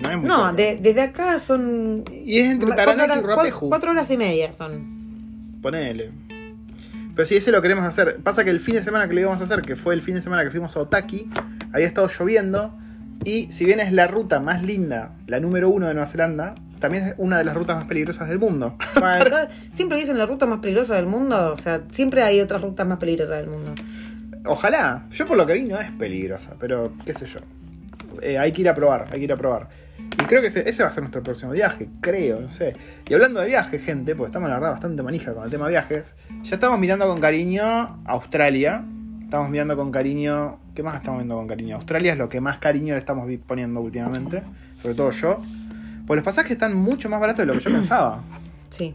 No 0.00 0.10
es 0.10 0.16
muy 0.16 0.26
No, 0.26 0.36
cerca. 0.48 0.52
de- 0.54 0.78
desde 0.80 1.00
acá 1.02 1.38
son 1.38 2.04
Y 2.24 2.38
es 2.38 2.50
entre 2.52 2.72
Taranaki 2.72 3.18
y 3.18 3.22
Rapeju. 3.22 3.68
cuatro- 3.68 3.90
horas 3.90 4.10
y 4.10 4.16
media 4.16 4.52
son. 4.52 5.58
Ponele. 5.60 6.10
Pero 7.14 7.26
sí, 7.26 7.36
ese 7.36 7.52
lo 7.52 7.60
queremos 7.60 7.84
hacer. 7.84 8.16
Pasa 8.22 8.42
que 8.42 8.50
el 8.50 8.58
fin 8.58 8.74
de 8.76 8.82
semana 8.82 9.06
que 9.06 9.12
lo 9.14 9.20
íbamos 9.20 9.40
a 9.40 9.44
hacer, 9.44 9.60
que 9.62 9.76
fue 9.76 9.92
el 9.94 10.00
fin 10.00 10.14
de 10.14 10.22
semana 10.22 10.42
que 10.44 10.50
fuimos 10.50 10.74
a 10.76 10.80
Otaki, 10.80 11.30
había 11.72 11.86
estado 11.86 12.08
lloviendo. 12.08 12.74
Y 13.24 13.52
si 13.52 13.64
bien 13.66 13.78
es 13.80 13.92
la 13.92 14.06
ruta 14.08 14.40
más 14.40 14.62
linda, 14.62 15.12
la 15.26 15.38
número 15.38 15.68
uno 15.68 15.86
de 15.86 15.94
Nueva 15.94 16.06
Zelanda, 16.06 16.54
también 16.82 17.06
es 17.06 17.14
una 17.16 17.38
de 17.38 17.44
las 17.44 17.54
rutas 17.54 17.76
más 17.76 17.86
peligrosas 17.86 18.28
del 18.28 18.38
mundo. 18.38 18.76
Bueno, 19.00 19.24
acá 19.24 19.48
siempre 19.72 19.98
dicen 19.98 20.18
la 20.18 20.26
ruta 20.26 20.44
más 20.44 20.58
peligrosa 20.58 20.96
del 20.96 21.06
mundo, 21.06 21.52
o 21.52 21.56
sea, 21.56 21.82
siempre 21.90 22.22
hay 22.22 22.40
otras 22.40 22.60
rutas 22.60 22.86
más 22.86 22.98
peligrosas 22.98 23.38
del 23.38 23.48
mundo. 23.48 23.74
Ojalá. 24.44 25.06
Yo 25.10 25.26
por 25.26 25.36
lo 25.36 25.46
que 25.46 25.54
vi 25.54 25.62
no 25.62 25.80
es 25.80 25.90
peligrosa, 25.92 26.54
pero 26.58 26.92
qué 27.06 27.14
sé 27.14 27.26
yo. 27.26 27.40
Eh, 28.20 28.38
hay 28.38 28.52
que 28.52 28.60
ir 28.60 28.68
a 28.68 28.74
probar, 28.74 29.06
hay 29.10 29.18
que 29.18 29.24
ir 29.24 29.32
a 29.32 29.36
probar. 29.36 29.68
Y 29.98 30.24
creo 30.24 30.40
que 30.42 30.48
ese, 30.48 30.68
ese 30.68 30.82
va 30.82 30.90
a 30.90 30.92
ser 30.92 31.02
nuestro 31.02 31.22
próximo 31.22 31.52
viaje, 31.52 31.88
creo, 32.00 32.40
no 32.40 32.50
sé. 32.50 32.74
Y 33.08 33.14
hablando 33.14 33.40
de 33.40 33.46
viajes, 33.46 33.82
gente, 33.82 34.14
porque 34.14 34.28
estamos 34.28 34.48
la 34.48 34.56
verdad 34.56 34.72
bastante 34.72 35.02
manija 35.02 35.32
con 35.32 35.44
el 35.44 35.50
tema 35.50 35.68
viajes, 35.68 36.16
ya 36.42 36.56
estamos 36.56 36.78
mirando 36.78 37.06
con 37.06 37.20
cariño 37.20 38.02
Australia. 38.04 38.84
Estamos 39.32 39.48
mirando 39.48 39.76
con 39.76 39.90
cariño. 39.90 40.58
¿Qué 40.74 40.82
más 40.82 40.96
estamos 40.96 41.20
viendo 41.20 41.36
con 41.36 41.48
cariño? 41.48 41.76
Australia 41.76 42.12
es 42.12 42.18
lo 42.18 42.28
que 42.28 42.42
más 42.42 42.58
cariño 42.58 42.92
le 42.92 43.00
estamos 43.00 43.26
poniendo 43.46 43.80
últimamente. 43.80 44.42
Sobre 44.76 44.94
todo 44.94 45.10
yo. 45.10 45.38
Pues 46.06 46.16
los 46.16 46.24
pasajes 46.24 46.52
están 46.52 46.74
mucho 46.74 47.08
más 47.08 47.20
baratos 47.20 47.38
de 47.38 47.46
lo 47.46 47.52
que 47.54 47.60
yo 47.60 47.70
pensaba. 47.72 48.22
Sí. 48.70 48.94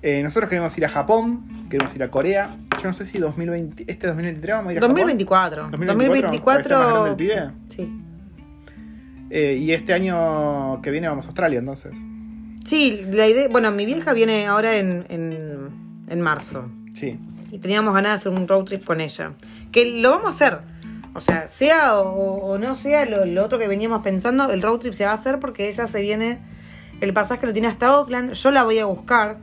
Eh, 0.00 0.22
nosotros 0.22 0.48
queremos 0.48 0.76
ir 0.78 0.84
a 0.84 0.88
Japón, 0.88 1.66
queremos 1.68 1.94
ir 1.96 2.02
a 2.02 2.10
Corea. 2.10 2.56
Yo 2.80 2.86
no 2.88 2.92
sé 2.92 3.04
si 3.04 3.18
2020, 3.18 3.84
este 3.88 4.06
2023 4.06 4.56
vamos 4.56 4.70
a 4.70 4.72
ir 4.72 4.78
a 4.78 4.80
2024. 4.82 5.64
Japón. 5.64 5.86
2024. 5.86 6.44
¿Puede 6.44 6.62
ser 6.62 6.76
más 6.76 6.88
grande 6.88 7.10
el 7.10 7.16
pibe? 7.16 7.50
Sí. 7.68 8.02
Eh, 9.30 9.58
y 9.60 9.72
este 9.72 9.92
año 9.92 10.80
que 10.82 10.90
viene 10.90 11.08
vamos 11.08 11.26
a 11.26 11.28
Australia, 11.28 11.58
entonces. 11.58 11.98
Sí, 12.64 13.02
la 13.10 13.26
idea. 13.26 13.48
Bueno, 13.48 13.70
mi 13.72 13.86
vieja 13.86 14.12
viene 14.12 14.46
ahora 14.46 14.76
en, 14.76 15.04
en, 15.08 15.68
en 16.08 16.20
marzo. 16.20 16.70
Sí. 16.94 17.18
Y 17.50 17.58
teníamos 17.58 17.94
ganas 17.94 18.10
de 18.12 18.14
hacer 18.30 18.40
un 18.40 18.46
road 18.46 18.64
trip 18.64 18.84
con 18.84 19.00
ella. 19.00 19.32
Que 19.72 20.00
lo 20.00 20.10
vamos 20.10 20.26
a 20.26 20.28
hacer. 20.28 20.58
O 21.14 21.20
sea, 21.20 21.46
sea 21.46 21.98
o, 21.98 22.52
o 22.52 22.58
no 22.58 22.74
sea 22.74 23.04
lo, 23.06 23.24
lo 23.24 23.44
otro 23.44 23.58
que 23.58 23.66
veníamos 23.68 24.02
pensando, 24.02 24.50
el 24.50 24.62
road 24.62 24.78
trip 24.78 24.94
se 24.94 25.04
va 25.04 25.10
a 25.12 25.14
hacer 25.14 25.38
porque 25.40 25.68
ella 25.68 25.86
se 25.86 26.00
viene. 26.00 26.38
El 27.00 27.12
pasaje 27.12 27.46
lo 27.46 27.52
tiene 27.52 27.68
hasta 27.68 27.96
Oakland. 27.98 28.32
Yo 28.32 28.50
la 28.50 28.64
voy 28.64 28.78
a 28.78 28.84
buscar. 28.86 29.38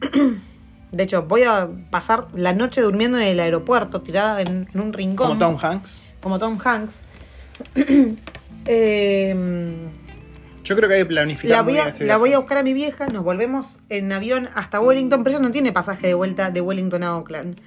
De 0.92 1.02
hecho, 1.04 1.22
voy 1.22 1.44
a 1.44 1.68
pasar 1.90 2.26
la 2.34 2.52
noche 2.52 2.80
durmiendo 2.80 3.16
en 3.18 3.24
el 3.24 3.38
aeropuerto, 3.40 4.00
tirada 4.00 4.40
en, 4.42 4.68
en 4.74 4.80
un 4.80 4.92
rincón. 4.92 5.28
Como 5.28 5.38
Tom 5.38 5.58
Hanks. 5.62 6.02
como 6.20 6.38
Tom 6.38 6.58
Hanks. 6.62 7.00
Eh, 8.66 9.34
Yo 10.64 10.76
creo 10.76 10.88
que 10.88 10.94
hay 10.96 11.00
que 11.02 11.06
planificar. 11.06 11.56
la 11.56 11.62
voy, 11.62 11.78
a, 11.78 11.90
la 12.00 12.16
voy 12.18 12.32
a 12.34 12.38
buscar 12.38 12.58
a 12.58 12.62
mi 12.62 12.74
vieja, 12.74 13.06
nos 13.06 13.24
volvemos 13.24 13.78
en 13.88 14.12
avión 14.12 14.48
hasta 14.54 14.80
Wellington, 14.80 15.24
pero 15.24 15.36
ella 15.36 15.46
no 15.46 15.50
tiene 15.50 15.72
pasaje 15.72 16.08
de 16.08 16.14
vuelta 16.14 16.50
de 16.50 16.60
Wellington 16.60 17.02
a 17.02 17.08
Auckland. 17.08 17.58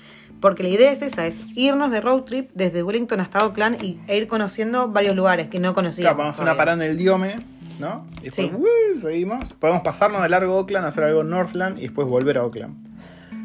Porque 0.44 0.62
la 0.62 0.68
idea 0.68 0.92
es 0.92 1.02
esa, 1.02 1.26
es 1.26 1.40
irnos 1.56 1.90
de 1.90 2.02
road 2.02 2.24
trip 2.24 2.50
desde 2.54 2.84
Wellington 2.84 3.22
hasta 3.22 3.40
Auckland 3.40 3.82
y, 3.82 3.98
e 4.08 4.18
ir 4.18 4.28
conociendo 4.28 4.90
varios 4.90 5.16
lugares 5.16 5.48
que 5.48 5.58
no 5.58 5.74
conocíamos. 5.74 6.16
Claro, 6.16 6.18
vamos 6.18 6.38
a 6.38 6.42
una 6.42 6.58
parada 6.58 6.84
en 6.84 6.92
el 6.92 6.98
Diome, 6.98 7.38
¿no? 7.80 8.06
Y 8.20 8.26
después 8.26 8.50
Sí. 8.50 8.54
¡uh! 8.54 9.00
seguimos. 9.00 9.54
Podemos 9.54 9.84
pasarnos 9.84 10.22
de 10.22 10.28
largo 10.28 10.56
a 10.56 10.58
Auckland, 10.58 10.86
hacer 10.86 11.06
algo 11.06 11.22
en 11.22 11.30
Northland 11.30 11.80
y 11.80 11.84
después 11.84 12.10
volver 12.10 12.38
a 12.38 12.42
Auckland. 12.42 12.76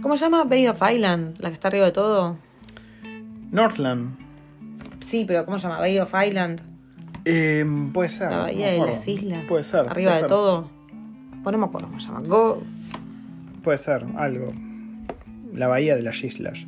¿Cómo 0.03 0.17
se 0.17 0.25
llama 0.25 0.43
Bay 0.43 0.67
of 0.67 0.83
Island? 0.83 1.37
La 1.39 1.51
que 1.51 1.55
está 1.55 1.69
arriba 1.69 1.85
de 1.87 1.93
todo. 1.93 2.37
Northland. 3.53 4.19
Sí, 4.99 5.25
pero 5.25 5.45
¿cómo 5.45 5.61
se 5.61 5.69
llama? 5.69 5.79
Bay 5.79 6.01
of 6.01 6.13
Island. 6.27 6.63
Eh, 7.25 7.65
puede 7.95 8.09
ser. 8.09 8.33
La 8.33 8.39
no 8.39 8.43
bahía 8.43 8.67
me 8.67 8.73
de 8.73 8.87
las 8.91 9.07
islas. 9.07 9.45
Puede 9.47 9.63
ser. 9.63 9.89
Arriba 9.89 9.93
puede 9.93 10.15
de 10.15 10.19
ser. 10.19 10.29
todo. 10.29 10.69
Bueno, 11.45 11.59
no 11.59 11.59
me 11.59 11.69
acuerdo 11.69 11.87
cómo 11.87 12.01
se 12.01 12.09
llama. 12.09 12.23
Go. 12.27 12.61
Puede 13.63 13.79
ser, 13.79 14.05
algo. 14.17 14.53
La 15.59 15.67
bahía 15.67 15.97
de 15.97 16.03
las 16.03 16.23
islas. 16.23 16.67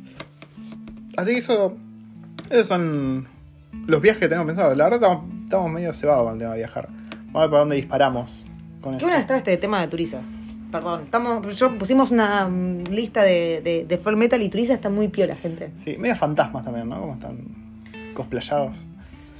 Así 1.17 1.31
que 1.31 1.37
eso. 1.37 1.77
Esos 2.49 2.67
son 2.67 3.27
los 3.87 4.01
viajes 4.01 4.19
que 4.19 4.27
tenemos 4.27 4.47
pensados. 4.47 4.75
La 4.77 4.83
verdad 4.85 5.01
estamos, 5.01 5.25
estamos 5.43 5.71
medio 5.71 5.93
cebados 5.93 6.25
con 6.25 6.33
el 6.33 6.39
tema 6.39 6.51
de 6.51 6.57
viajar. 6.57 6.89
Vamos 7.27 7.35
a 7.35 7.39
ver 7.41 7.49
para 7.49 7.59
dónde 7.61 7.75
disparamos 7.77 8.43
con 8.81 8.91
Qué 8.93 8.97
eso. 8.97 9.05
bueno 9.05 9.19
está 9.21 9.37
este 9.37 9.55
tema 9.57 9.79
de 9.81 9.87
turizas. 9.87 10.33
Perdón, 10.71 11.03
estamos, 11.03 11.57
yo 11.57 11.77
pusimos 11.77 12.11
una 12.11 12.47
mm, 12.47 12.83
lista 12.89 13.23
de, 13.23 13.61
de, 13.63 13.85
de 13.85 13.97
full 13.97 14.15
metal 14.15 14.41
y 14.41 14.49
turizas 14.49 14.75
está 14.75 14.89
muy 14.89 15.07
piola, 15.09 15.35
gente. 15.35 15.71
Sí, 15.75 15.97
medio 15.97 16.15
fantasmas 16.15 16.63
también, 16.63 16.89
¿no? 16.89 16.99
Como 16.99 17.13
están 17.13 17.37
cosplayados. 18.13 18.75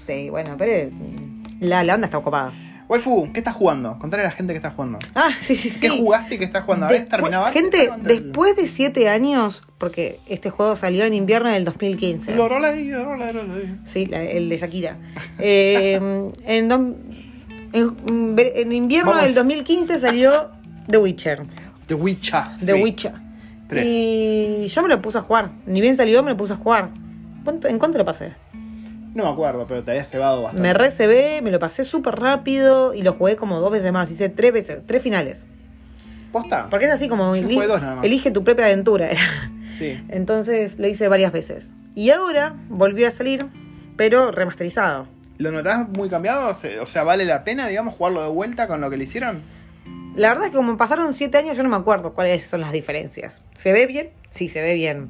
Sí, 0.05 0.29
bueno, 0.29 0.55
pero 0.57 0.89
mm, 0.91 1.43
la, 1.61 1.83
la 1.83 1.95
onda 1.95 2.05
está 2.07 2.17
ocupada. 2.17 2.51
Waifu, 2.91 3.31
¿qué 3.31 3.39
estás 3.39 3.55
jugando? 3.55 3.97
Contale 3.99 4.23
a 4.23 4.25
la 4.25 4.31
gente 4.31 4.51
que 4.51 4.57
estás 4.57 4.73
jugando. 4.73 4.99
Ah, 5.15 5.29
sí, 5.39 5.55
sí, 5.55 5.69
sí. 5.69 5.79
¿Qué 5.79 5.87
jugaste 5.89 6.35
y 6.35 6.37
qué 6.39 6.43
estás 6.43 6.65
jugando? 6.65 6.87
¿Habías 6.87 7.07
terminado? 7.07 7.45
Gente, 7.47 7.87
¿O 7.87 7.93
antes 7.93 8.07
del- 8.07 8.23
después 8.25 8.57
de 8.57 8.67
siete 8.67 9.07
años, 9.07 9.63
porque 9.77 10.19
este 10.27 10.49
juego 10.49 10.75
salió 10.75 11.05
en 11.05 11.13
invierno 11.13 11.49
del 11.49 11.63
2015. 11.63 12.35
Lo 12.35 12.49
rola 12.49 12.67
ahí, 12.67 12.89
lo 12.89 13.05
rola 13.05 13.27
ahí, 13.27 13.33
lo 13.33 13.43
rola 13.43 13.53
ahí. 13.55 13.79
Sí, 13.85 14.07
la- 14.07 14.21
el 14.23 14.49
de 14.49 14.57
Shakira. 14.57 14.97
Eh, 15.39 15.93
en, 16.45 16.69
dom- 16.69 16.95
en- 17.71 18.35
en 18.37 18.71
invierno 18.73 19.11
Vamos. 19.11 19.23
del 19.25 19.35
2015 19.35 19.97
salió 19.97 20.49
The 20.89 20.97
Witcher. 20.97 21.43
The 21.87 21.93
Witcher. 21.93 22.43
The. 22.65 22.73
Witcher. 22.73 23.13
Tres. 23.69 23.85
Y 23.87 24.67
yo 24.67 24.81
me 24.83 24.89
lo 24.89 25.01
puse 25.01 25.17
a 25.17 25.21
jugar. 25.21 25.51
Ni 25.65 25.79
bien 25.79 25.95
salió, 25.95 26.21
me 26.23 26.31
lo 26.31 26.35
puse 26.37 26.51
a 26.51 26.57
jugar. 26.57 26.89
¿Cuánto- 27.45 27.69
¿En 27.69 27.79
cuánto 27.79 27.97
lo 27.97 28.03
pasé? 28.03 28.33
No 29.13 29.25
me 29.25 29.29
acuerdo, 29.31 29.65
pero 29.67 29.83
te 29.83 29.91
había 29.91 30.03
cebado 30.03 30.41
bastante. 30.43 30.61
Me 30.61 30.73
recebé, 30.73 31.41
me 31.41 31.51
lo 31.51 31.59
pasé 31.59 31.83
súper 31.83 32.15
rápido 32.15 32.93
y 32.93 33.01
lo 33.01 33.13
jugué 33.13 33.35
como 33.35 33.59
dos 33.59 33.71
veces 33.71 33.91
más. 33.91 34.09
Hice 34.09 34.29
tres 34.29 34.53
veces, 34.53 34.79
tres 34.85 35.03
finales. 35.03 35.47
¿Posta? 36.31 36.67
Porque 36.69 36.85
es 36.85 36.91
así 36.91 37.09
como 37.09 37.35
Yo 37.35 37.43
jugué 37.43 37.67
dos 37.67 37.81
nada 37.81 37.95
más. 37.95 38.05
elige 38.05 38.31
tu 38.31 38.43
propia 38.43 38.65
aventura. 38.65 39.11
era. 39.11 39.21
Sí. 39.73 39.99
Entonces 40.09 40.77
lo 40.77 40.87
hice 40.87 41.07
varias 41.07 41.31
veces. 41.31 41.73
Y 41.95 42.11
ahora 42.11 42.55
volvió 42.69 43.07
a 43.07 43.11
salir, 43.11 43.47
pero 43.97 44.29
remasterizado. 44.29 45.07
¿Lo 45.39 45.49
notás 45.49 45.89
muy 45.89 46.07
cambiado? 46.07 46.49
O 46.81 46.85
sea, 46.85 47.03
¿vale 47.03 47.25
la 47.25 47.43
pena, 47.43 47.67
digamos, 47.67 47.95
jugarlo 47.95 48.21
de 48.21 48.29
vuelta 48.29 48.67
con 48.67 48.79
lo 48.79 48.91
que 48.91 48.97
le 48.97 49.05
hicieron? 49.05 49.41
La 50.15 50.27
verdad 50.27 50.45
es 50.45 50.51
que 50.51 50.57
como 50.57 50.77
pasaron 50.77 51.13
siete 51.13 51.37
años, 51.39 51.57
yo 51.57 51.63
no 51.63 51.69
me 51.69 51.77
acuerdo 51.77 52.13
cuáles 52.13 52.45
son 52.47 52.61
las 52.61 52.73
diferencias. 52.73 53.41
¿Se 53.55 53.71
ve 53.71 53.87
bien? 53.87 54.09
Sí, 54.29 54.49
se 54.49 54.61
ve 54.61 54.75
bien. 54.75 55.09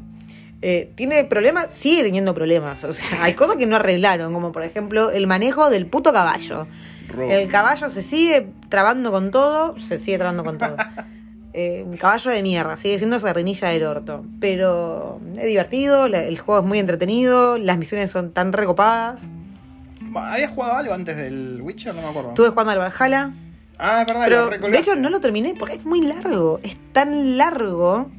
Eh, 0.62 0.91
¿Tiene 0.95 1.24
problemas? 1.24 1.74
Sigue 1.74 2.03
teniendo 2.03 2.34
problemas. 2.36 2.84
O 2.84 2.93
sea, 2.93 3.24
hay 3.24 3.34
cosas 3.34 3.55
que 3.57 3.66
no 3.66 3.76
arreglaron, 3.78 4.34
como 4.34 4.51
por 4.51 4.64
ejemplo 4.64 5.09
el 5.12 5.26
manejo 5.28 5.70
del 5.70 5.88
puto 5.88 6.14
caballo. 6.14 6.68
El 7.30 7.49
caballo 7.51 7.89
se 7.89 8.01
sigue 8.01 8.47
trabando 8.70 9.12
con 9.12 9.32
todo, 9.32 9.78
se 9.80 9.97
sigue 9.97 10.18
trabando 10.18 10.43
con 10.43 10.57
todo. 10.57 10.76
Eh, 11.53 11.84
un 11.86 11.97
caballo 11.97 12.32
de 12.32 12.41
mierda, 12.43 12.78
sigue 12.78 12.97
siendo 12.97 13.20
sardinilla 13.20 13.68
del 13.68 13.84
orto. 13.84 14.24
Pero 14.39 15.20
es 15.38 15.45
divertido, 15.45 16.07
la- 16.07 16.24
el 16.24 16.39
juego 16.39 16.62
es 16.62 16.66
muy 16.66 16.80
entretenido, 16.80 17.57
las 17.57 17.78
misiones 17.78 18.09
son 18.09 18.32
tan 18.32 18.53
recopadas. 18.53 19.28
¿Habías 20.16 20.51
jugado 20.51 20.78
algo 20.78 20.93
antes 20.93 21.18
del 21.18 21.59
Witcher? 21.62 21.93
No 21.93 22.03
me 22.03 22.07
acuerdo. 22.07 22.30
Estuve 22.30 22.49
jugando 22.51 22.72
al 22.72 22.80
Valhalla, 22.80 23.34
Ah, 23.78 23.99
es 24.01 24.07
verdad, 24.07 24.24
pero 24.24 24.57
lo 24.57 24.70
de 24.70 24.78
hecho 24.80 24.95
no 24.95 25.09
lo 25.09 25.20
terminé 25.20 25.53
porque 25.59 25.76
es 25.76 25.86
muy 25.86 25.99
largo. 25.99 26.62
Es 26.64 26.78
tan 26.93 27.38
largo 27.38 28.09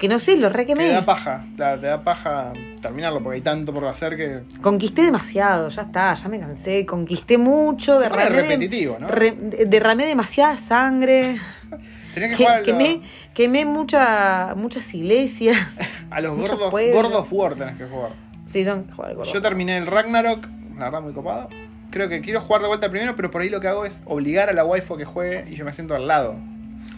que 0.00 0.08
no 0.08 0.18
sé, 0.18 0.36
lo 0.36 0.48
Te 0.48 0.54
requemé. 0.56 0.88
da 0.88 1.04
paja, 1.04 1.44
claro, 1.56 1.80
te 1.80 1.86
da 1.86 2.02
paja 2.02 2.52
terminarlo 2.82 3.22
porque 3.22 3.36
hay 3.36 3.42
tanto 3.42 3.72
por 3.72 3.84
hacer 3.84 4.16
que. 4.16 4.40
Conquisté 4.60 5.02
demasiado, 5.02 5.68
ya 5.68 5.82
está, 5.82 6.14
ya 6.14 6.28
me 6.28 6.40
cansé. 6.40 6.84
Conquisté 6.86 7.38
mucho, 7.38 7.98
Se 7.98 8.04
derramé, 8.04 8.30
repetitivo, 8.30 8.96
¿no? 8.98 9.06
re- 9.06 9.36
derramé 9.66 10.06
demasiada 10.06 10.56
sangre. 10.58 11.38
Tenías 12.14 12.30
que 12.32 12.36
Que- 12.38 12.44
jugar 12.44 12.62
quemé, 12.62 13.02
quemé 13.34 13.64
mucha, 13.64 14.54
muchas 14.56 14.92
iglesias. 14.94 15.56
a 16.10 16.20
los 16.20 16.32
gordos, 16.34 16.70
pueblos. 16.70 17.02
gordos 17.02 17.26
War 17.30 17.54
tenés 17.54 17.76
que 17.76 17.84
jugar. 17.84 18.12
Sí, 18.46 18.64
tengo 18.64 18.84
que 18.86 18.92
jugar 18.92 19.14
gordo. 19.14 19.32
Yo 19.32 19.40
terminé 19.42 19.76
el 19.76 19.86
Ragnarok, 19.86 20.44
la 20.78 20.86
verdad 20.86 21.02
muy 21.02 21.12
copado. 21.12 21.48
Creo 21.90 22.08
que 22.08 22.20
quiero 22.20 22.40
jugar 22.40 22.62
de 22.62 22.68
vuelta 22.68 22.88
primero, 22.88 23.14
pero 23.16 23.30
por 23.30 23.42
ahí 23.42 23.48
lo 23.50 23.60
que 23.60 23.68
hago 23.68 23.84
es 23.84 24.02
obligar 24.06 24.48
a 24.48 24.52
la 24.52 24.64
waifu 24.64 24.94
a 24.94 24.98
que 24.98 25.04
juegue 25.04 25.44
y 25.50 25.54
yo 25.56 25.64
me 25.64 25.72
siento 25.72 25.94
al 25.94 26.08
lado. 26.08 26.36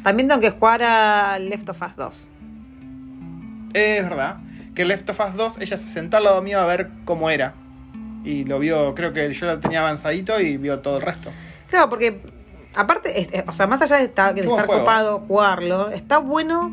También 0.03 0.29
tengo 0.29 0.41
que 0.41 0.51
jugar 0.51 0.83
a 0.83 1.39
Left 1.39 1.69
of 1.69 1.83
Us 1.83 1.97
2. 1.97 2.29
Es 3.75 4.03
verdad 4.03 4.37
que 4.75 4.85
Left 4.85 5.09
of 5.11 5.21
Us 5.21 5.37
2, 5.37 5.59
ella 5.61 5.77
se 5.77 5.89
sentó 5.89 6.17
al 6.17 6.25
lado 6.25 6.43
mío 6.43 6.61
a 6.61 6.67
ver 6.67 6.89
cómo 7.05 7.31
era. 7.31 7.55
Y 8.25 8.45
lo 8.45 8.59
vio, 8.59 8.95
creo 8.95 9.13
que 9.13 9.33
yo 9.33 9.47
lo 9.47 9.59
tenía 9.59 9.81
avanzadito 9.81 10.41
y 10.41 10.57
vio 10.57 10.79
todo 10.81 10.97
el 10.99 11.03
resto. 11.03 11.31
Claro, 11.69 11.89
porque 11.89 12.21
aparte, 12.75 13.45
o 13.47 13.53
sea, 13.53 13.67
más 13.67 13.83
allá 13.83 13.97
de, 13.97 14.05
estar, 14.05 14.35
de 14.35 14.43
estar 14.43 14.67
copado 14.67 15.21
jugarlo, 15.21 15.91
está 15.91 16.19
bueno 16.19 16.73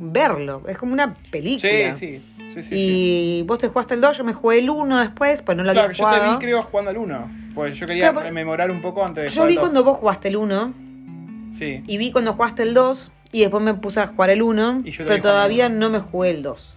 verlo. 0.00 0.62
Es 0.68 0.76
como 0.78 0.92
una 0.92 1.14
película. 1.30 1.94
Sí, 1.94 1.94
sí, 1.94 2.22
sí, 2.38 2.54
sí. 2.54 2.62
sí. 2.62 2.74
Y 2.74 3.42
vos 3.46 3.58
te 3.58 3.68
jugaste 3.68 3.94
el 3.94 4.00
2, 4.00 4.18
yo 4.18 4.24
me 4.24 4.32
jugué 4.32 4.58
el 4.58 4.70
1 4.70 4.98
después, 5.00 5.40
pues 5.42 5.56
no 5.56 5.62
lo 5.64 5.72
Claro, 5.72 5.86
había 5.86 5.96
yo 5.96 6.04
te 6.10 6.16
jugado. 6.16 6.38
vi 6.38 6.44
creo 6.44 6.62
jugando 6.64 6.90
al 6.90 6.96
1. 6.98 7.30
Pues 7.54 7.76
yo 7.76 7.86
quería 7.86 8.10
Claro, 8.10 8.24
rememorar 8.26 8.70
un 8.70 8.80
poco 8.82 9.04
antes 9.04 9.24
de 9.24 9.28
yo 9.28 9.34
jugar 9.42 9.48
vi 9.48 9.54
al 9.56 9.60
2. 9.62 9.70
cuando 9.70 9.84
vos 9.90 9.98
jugaste 9.98 10.28
el 10.28 10.36
1 10.36 10.74
Sí. 11.52 11.82
y 11.86 11.98
vi 11.98 12.10
cuando 12.12 12.32
jugaste 12.32 12.62
el 12.62 12.74
2 12.74 13.10
y 13.32 13.40
después 13.40 13.62
me 13.62 13.74
puse 13.74 14.00
a 14.00 14.06
jugar 14.06 14.30
el 14.30 14.42
1, 14.42 14.82
Y 14.84 14.90
yo 14.90 15.04
pero 15.06 15.22
todavía 15.22 15.70
no 15.70 15.88
me 15.88 15.98
jugué 15.98 16.30
el 16.30 16.42
2. 16.42 16.76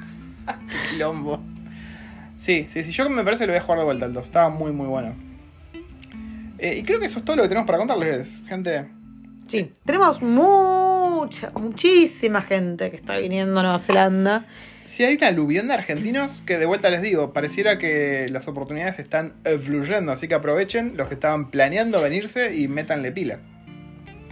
Quilombo. 0.90 1.40
Sí, 2.38 2.66
sí, 2.68 2.82
sí, 2.82 2.90
yo 2.90 3.08
me 3.08 3.22
parece 3.22 3.42
que 3.44 3.48
lo 3.48 3.52
voy 3.52 3.60
a 3.60 3.62
jugar 3.62 3.78
de 3.78 3.84
vuelta 3.84 4.06
el 4.06 4.14
2. 4.14 4.24
Estaba 4.24 4.48
muy, 4.48 4.72
muy 4.72 4.86
bueno. 4.86 5.14
Eh, 6.58 6.78
y 6.78 6.82
creo 6.82 6.98
que 6.98 7.06
eso 7.06 7.18
es 7.18 7.24
todo 7.24 7.36
lo 7.36 7.42
que 7.42 7.48
tenemos 7.48 7.66
para 7.66 7.78
contarles, 7.78 8.42
gente. 8.48 8.86
Sí, 9.46 9.70
tenemos 9.84 10.22
mucha, 10.22 11.50
muchísima 11.50 12.40
gente 12.40 12.90
que 12.90 12.96
está 12.96 13.18
viniendo 13.18 13.60
a 13.60 13.62
Nueva 13.62 13.78
Zelanda. 13.78 14.46
Sí, 14.86 15.04
hay 15.04 15.16
una 15.16 15.28
aluvión 15.28 15.68
de 15.68 15.74
argentinos 15.74 16.42
que 16.46 16.58
de 16.58 16.66
vuelta 16.66 16.90
les 16.90 17.02
digo, 17.02 17.32
pareciera 17.32 17.78
que 17.78 18.28
las 18.30 18.48
oportunidades 18.48 18.98
están 18.98 19.34
fluyendo, 19.64 20.12
así 20.12 20.28
que 20.28 20.34
aprovechen 20.34 20.96
los 20.96 21.08
que 21.08 21.14
estaban 21.14 21.50
planeando 21.50 22.00
venirse 22.02 22.54
y 22.54 22.68
métanle 22.68 23.12
pila. 23.12 23.40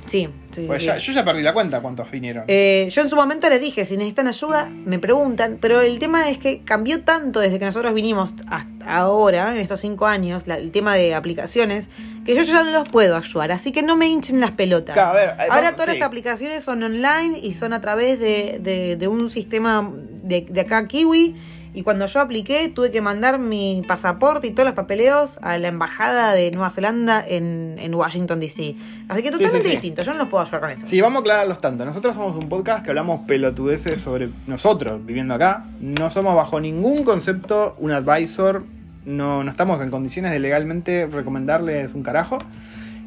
Sí, 0.07 0.28
sí, 0.53 0.64
Pues 0.66 0.80
sí. 0.80 0.86
ya- 0.88 0.96
yo 0.96 1.12
ya 1.12 1.24
perdí 1.24 1.42
la 1.42 1.53
cuenta 1.53 1.80
cuántos 1.80 2.11
vinieron. 2.11 2.44
Eh, 2.48 2.88
yo 2.90 3.03
en 3.03 3.09
su 3.09 3.14
momento 3.16 3.48
les 3.48 3.61
dije, 3.61 3.84
si 3.84 3.96
necesitan 3.96 4.26
ayuda, 4.26 4.68
me 4.68 4.98
preguntan, 4.98 5.59
pero 5.61 5.80
el 5.80 5.98
tema 6.01 6.28
es 6.30 6.38
que 6.38 6.62
cambió 6.64 7.05
tanto 7.05 7.38
desde 7.38 7.59
que 7.61 7.64
nosotros 7.66 7.94
vinimos 7.94 8.34
hasta 8.48 8.66
ahora, 8.96 9.55
en 9.55 9.61
estos 9.61 9.80
cinco 9.80 10.07
años, 10.07 10.46
la- 10.48 10.57
el 10.57 10.72
tema 10.72 10.96
de 10.96 11.14
aplicaciones, 11.14 11.90
que 12.24 12.34
yo 12.34 12.42
ya 12.42 12.64
no 12.64 12.70
los 12.72 12.88
puedo 12.88 13.16
ayudar, 13.16 13.53
así 13.53 13.70
que 13.72 13.82
no 13.82 13.96
me 13.96 14.07
hinchen 14.09 14.40
las 14.40 14.51
pelotas. 14.53 14.94
Claro, 14.94 15.11
a 15.11 15.12
ver, 15.12 15.28
eh, 15.38 15.46
ahora 15.51 15.72
todas 15.76 15.88
las 15.96 16.03
aplicaciones 16.03 16.64
son 16.64 16.82
online 16.82 17.38
y 17.40 17.55
son 17.55 17.72
a 17.72 17.80
través 17.80 18.18
de, 18.18 18.59
de- 18.61 18.96
de 18.96 19.09
un 19.09 19.30
sistema 19.30 19.92
de, 19.94 20.46
de 20.48 20.61
acá, 20.61 20.86
Kiwi, 20.88 21.36
y 21.73 21.83
cuando 21.83 22.07
yo 22.07 22.21
apliqué 22.21 22.68
tuve 22.68 22.91
que 22.91 23.01
mandar 23.01 23.39
mi 23.39 23.83
pasaporte 23.87 24.47
y 24.49 24.51
todos 24.51 24.66
los 24.66 24.75
papeleos 24.75 25.39
a 25.43 25.57
la 25.59 25.68
embajada 25.68 26.33
de 26.33 26.51
Nueva 26.51 26.71
Zelanda 26.71 27.25
en, 27.27 27.77
en 27.79 27.95
Washington, 27.95 28.41
D.C. 28.41 28.75
Así 29.09 29.23
que 29.23 29.29
Sí, 29.29 29.33
totalmente 29.35 29.61
sí, 29.62 29.62
sí. 29.68 29.71
distinto, 29.71 30.03
yo 30.03 30.12
no 30.12 30.18
los 30.18 30.29
puedo 30.29 30.43
ayudar 30.43 30.61
con 30.61 30.71
eso. 30.71 30.87
Sí, 30.87 31.01
vamos 31.01 31.18
a 31.18 31.21
aclararlos 31.21 31.61
tanto. 31.61 31.85
Nosotros 31.85 32.14
somos 32.16 32.37
un 32.37 32.49
podcast 32.49 32.85
que 32.85 32.91
hablamos 32.91 33.21
pelotudeces 33.27 34.01
sobre 34.01 34.29
nosotros 34.47 35.05
viviendo 35.05 35.35
acá. 35.35 35.64
No 35.81 36.11
somos 36.11 36.35
bajo 36.35 36.61
ningún 36.61 37.05
concepto 37.05 37.77
un 37.79 37.93
advisor. 37.93 38.64
No, 39.05 39.43
no 39.45 39.51
estamos 39.51 39.81
en 39.81 39.91
condiciones 39.91 40.31
de 40.33 40.39
legalmente 40.41 41.07
recomendarles 41.07 41.95
un 41.95 42.03
carajo. 42.03 42.39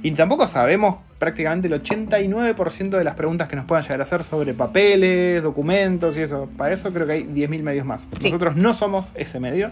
Y 0.03 0.11
tampoco 0.11 0.49
sabemos 0.49 0.97
prácticamente 1.17 1.69
el 1.69 1.81
89% 1.81 2.89
de 2.89 3.03
las 3.05 3.15
preguntas 3.15 3.47
que 3.47 3.55
nos 3.55 3.65
puedan 3.65 3.83
llegar 3.83 4.01
a 4.01 4.03
hacer 4.03 4.23
sobre 4.23 4.53
papeles, 4.53 5.41
documentos 5.41 6.17
y 6.17 6.21
eso. 6.21 6.49
Para 6.57 6.73
eso 6.73 6.91
creo 6.91 7.07
que 7.07 7.13
hay 7.13 7.23
10.000 7.23 7.63
medios 7.63 7.85
más. 7.85 8.09
Sí. 8.19 8.29
Nosotros 8.29 8.57
no 8.57 8.73
somos 8.73 9.13
ese 9.15 9.39
medio, 9.39 9.71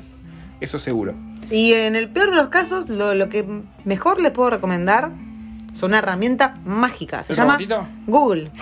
eso 0.61 0.79
seguro. 0.79 1.13
Y 1.51 1.73
en 1.73 1.97
el 1.97 2.09
peor 2.09 2.29
de 2.29 2.37
los 2.37 2.47
casos, 2.47 2.87
lo, 2.87 3.13
lo 3.13 3.27
que 3.27 3.45
mejor 3.83 4.21
les 4.21 4.31
puedo 4.31 4.51
recomendar 4.51 5.11
es 5.73 5.83
una 5.83 5.97
herramienta 5.97 6.55
mágica. 6.63 7.23
Se 7.23 7.33
¿El 7.33 7.37
llama 7.37 7.55
robotito? 7.55 7.85
Google. 8.07 8.51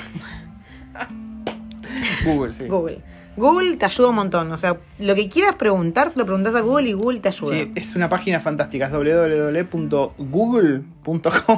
Google, 2.25 2.53
sí. 2.53 2.67
Google. 2.67 3.03
Google 3.37 3.77
te 3.77 3.85
ayuda 3.85 4.09
un 4.09 4.15
montón. 4.15 4.51
O 4.51 4.57
sea, 4.57 4.77
lo 4.99 5.15
que 5.15 5.29
quieras 5.29 5.55
preguntar, 5.55 6.11
se 6.11 6.19
lo 6.19 6.25
preguntas 6.25 6.55
a 6.55 6.61
Google 6.61 6.89
y 6.89 6.93
Google 6.93 7.19
te 7.19 7.29
ayuda. 7.29 7.53
Sí, 7.53 7.71
es 7.75 7.95
una 7.95 8.09
página 8.09 8.39
fantástica, 8.39 8.85
es 8.85 8.91
www.google.com 8.91 9.99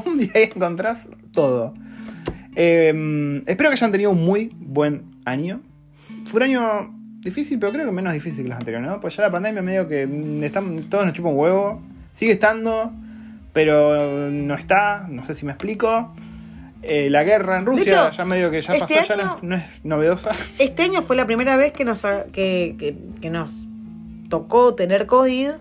y 0.19 0.37
ahí 0.37 0.51
encontrás 0.55 1.07
todo. 1.33 1.73
Eh, 2.55 3.41
espero 3.47 3.69
que 3.69 3.75
hayan 3.75 3.91
tenido 3.91 4.11
un 4.11 4.23
muy 4.23 4.51
buen 4.59 5.15
año. 5.25 5.61
Fue 6.25 6.37
un 6.37 6.43
año 6.43 6.93
difícil, 7.21 7.59
pero 7.59 7.71
creo 7.71 7.85
que 7.85 7.91
menos 7.91 8.13
difícil 8.13 8.43
que 8.43 8.49
los 8.49 8.57
anteriores, 8.57 8.89
¿no? 8.89 8.99
Pues 8.99 9.15
ya 9.15 9.23
la 9.23 9.31
pandemia 9.31 9.61
medio 9.61 9.87
que 9.87 10.05
mm, 10.07 10.43
están, 10.43 10.83
todos 10.89 11.05
nos 11.05 11.13
chupa 11.13 11.29
un 11.29 11.37
huevo. 11.37 11.81
Sigue 12.11 12.33
estando, 12.33 12.91
pero 13.53 14.29
no 14.29 14.53
está, 14.55 15.07
no 15.09 15.23
sé 15.23 15.33
si 15.33 15.45
me 15.45 15.53
explico. 15.53 16.13
Eh, 16.83 17.09
la 17.09 17.23
guerra 17.23 17.59
en 17.59 17.65
Rusia 17.65 18.07
hecho, 18.07 18.17
ya 18.17 18.25
medio 18.25 18.49
que 18.49 18.61
ya 18.61 18.73
este 18.73 18.95
pasó, 18.95 19.15
ya 19.15 19.23
no, 19.23 19.37
no 19.41 19.55
es 19.55 19.85
novedosa. 19.85 20.31
Este 20.57 20.83
año 20.83 21.01
fue 21.03 21.15
la 21.15 21.25
primera 21.27 21.55
vez 21.55 21.73
que 21.73 21.85
nos, 21.85 22.01
que, 22.33 22.75
que- 22.79 22.95
que 23.21 23.29
nos 23.29 23.51
tocó 24.29 24.73
tener 24.75 25.05
COVID. 25.05 25.51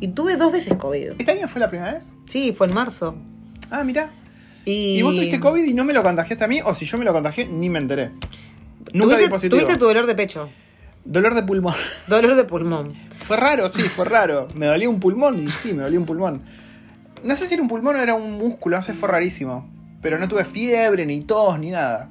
Y 0.00 0.08
tuve 0.08 0.36
dos 0.36 0.50
veces 0.52 0.76
COVID. 0.76 1.10
¿Este 1.18 1.30
año 1.32 1.46
fue 1.48 1.60
la 1.60 1.68
primera 1.68 1.92
vez? 1.94 2.12
Sí, 2.26 2.52
fue 2.52 2.66
en 2.68 2.74
marzo. 2.74 3.14
Ah, 3.70 3.84
mira. 3.84 4.10
Y, 4.64 4.98
¿Y 4.98 5.02
vos 5.02 5.14
tuviste 5.14 5.38
COVID 5.40 5.62
y 5.64 5.74
no 5.74 5.84
me 5.84 5.92
lo 5.92 6.02
contagiaste 6.02 6.44
a 6.44 6.48
mí? 6.48 6.60
O 6.64 6.74
si 6.74 6.84
yo 6.86 6.96
me 6.98 7.04
lo 7.04 7.12
contagié, 7.12 7.46
ni 7.46 7.68
me 7.68 7.78
enteré. 7.78 8.10
Nunca 8.92 9.14
Tuviste, 9.16 9.30
positivo. 9.30 9.60
tuviste 9.60 9.78
tu 9.78 9.84
dolor 9.86 10.06
de 10.06 10.14
pecho. 10.14 10.48
Dolor 11.04 11.34
de 11.34 11.42
pulmón. 11.42 11.74
Dolor 12.08 12.34
de 12.34 12.44
pulmón. 12.44 12.94
Fue 13.26 13.36
raro, 13.36 13.68
sí, 13.68 13.82
fue 13.82 14.04
raro. 14.04 14.48
Me 14.54 14.66
dolía 14.66 14.88
un 14.88 15.00
pulmón 15.00 15.46
y 15.48 15.50
sí, 15.52 15.72
me 15.74 15.82
dolía 15.82 15.98
un 15.98 16.06
pulmón. 16.06 16.42
No 17.22 17.36
sé 17.36 17.46
si 17.46 17.54
era 17.54 17.62
un 17.62 17.68
pulmón 17.68 17.96
o 17.96 18.00
era 18.00 18.14
un 18.14 18.32
músculo, 18.32 18.76
no 18.76 18.82
sé, 18.82 18.94
fue 18.94 19.08
rarísimo. 19.08 19.68
Pero 20.02 20.18
no 20.18 20.28
tuve 20.28 20.44
fiebre, 20.44 21.04
ni 21.06 21.20
tos, 21.22 21.58
ni 21.58 21.70
nada. 21.70 22.08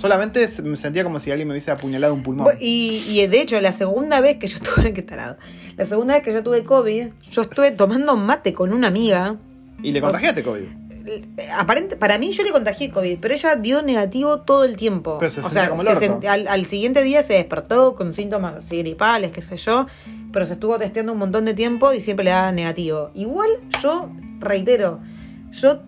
Solamente 0.00 0.48
me 0.62 0.76
sentía 0.76 1.04
como 1.04 1.20
si 1.20 1.30
alguien 1.30 1.46
me 1.48 1.52
hubiese 1.52 1.70
apuñalado 1.70 2.14
un 2.14 2.22
pulmón. 2.22 2.48
Y, 2.60 3.04
y 3.06 3.26
de 3.26 3.40
hecho, 3.42 3.60
la 3.60 3.72
segunda 3.72 4.20
vez 4.20 4.38
que 4.38 4.46
yo 4.46 4.58
tuve, 4.74 4.92
qué 4.94 5.02
tarado, 5.02 5.36
la 5.76 5.86
segunda 5.86 6.14
vez 6.14 6.22
que 6.22 6.32
yo 6.32 6.42
tuve 6.42 6.64
COVID, 6.64 7.08
yo 7.30 7.42
estuve 7.42 7.70
tomando 7.72 8.16
mate 8.16 8.54
con 8.54 8.72
una 8.72 8.88
amiga. 8.88 9.36
Y 9.82 9.92
le 9.92 10.00
contagiaste 10.00 10.42
COVID. 10.42 10.62
Eh, 11.04 11.50
Aparente, 11.54 11.96
para 11.96 12.16
mí 12.16 12.30
yo 12.32 12.42
le 12.44 12.52
contagié 12.52 12.90
COVID, 12.90 13.18
pero 13.20 13.34
ella 13.34 13.56
dio 13.56 13.82
negativo 13.82 14.40
todo 14.42 14.64
el 14.64 14.76
tiempo. 14.76 15.18
Pero 15.18 15.30
se 15.30 15.40
o 15.40 15.50
sea, 15.50 15.68
como 15.68 15.82
el 15.82 15.88
se 15.88 15.92
orto. 16.10 16.20
sent- 16.20 16.28
al, 16.30 16.46
al 16.48 16.64
siguiente 16.66 17.02
día 17.02 17.22
se 17.22 17.34
despertó 17.34 17.94
con 17.96 18.12
síntomas 18.12 18.54
así 18.56 18.78
gripales, 18.78 19.32
qué 19.32 19.42
sé 19.42 19.56
yo, 19.56 19.86
pero 20.32 20.46
se 20.46 20.54
estuvo 20.54 20.78
testeando 20.78 21.12
un 21.12 21.18
montón 21.18 21.44
de 21.44 21.54
tiempo 21.54 21.92
y 21.92 22.00
siempre 22.00 22.24
le 22.24 22.30
daba 22.30 22.52
negativo. 22.52 23.10
Igual 23.14 23.50
yo, 23.82 24.10
reitero, 24.38 25.00
yo 25.50 25.80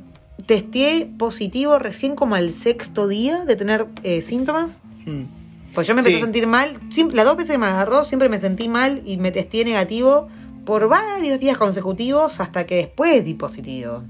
testé 0.47 1.09
positivo 1.19 1.79
recién 1.79 2.17
como 2.17 2.35
al 2.35 2.51
sexto 2.51 3.09
día 3.09 3.45
de 3.45 3.57
tener 3.57 3.87
eh, 4.03 4.21
síntomas. 4.21 4.83
Mm. 5.07 5.23
Pues 5.75 5.87
yo 5.87 5.95
me 5.95 6.01
empecé 6.01 6.17
Sí. 6.19 6.23
a 6.23 6.25
sentir 6.27 6.47
mal. 6.47 6.79
Siempre- 6.91 7.17
las 7.17 7.25
dos 7.25 7.37
veces 7.37 7.53
que 7.53 7.59
me 7.59 7.67
agarró, 7.67 8.05
siempre 8.05 8.29
me 8.29 8.39
sentí 8.39 8.69
mal 8.69 9.03
y 9.05 9.17
me 9.17 9.33
testé 9.33 9.65
negativo 9.65 10.29
por 10.65 10.89
varios 10.89 11.41
días 11.41 11.59
consecutivos 11.59 12.41
hasta 12.41 12.65
que 12.65 12.77
después 12.77 13.25
di 13.25 13.35
positivo. 13.35 14.03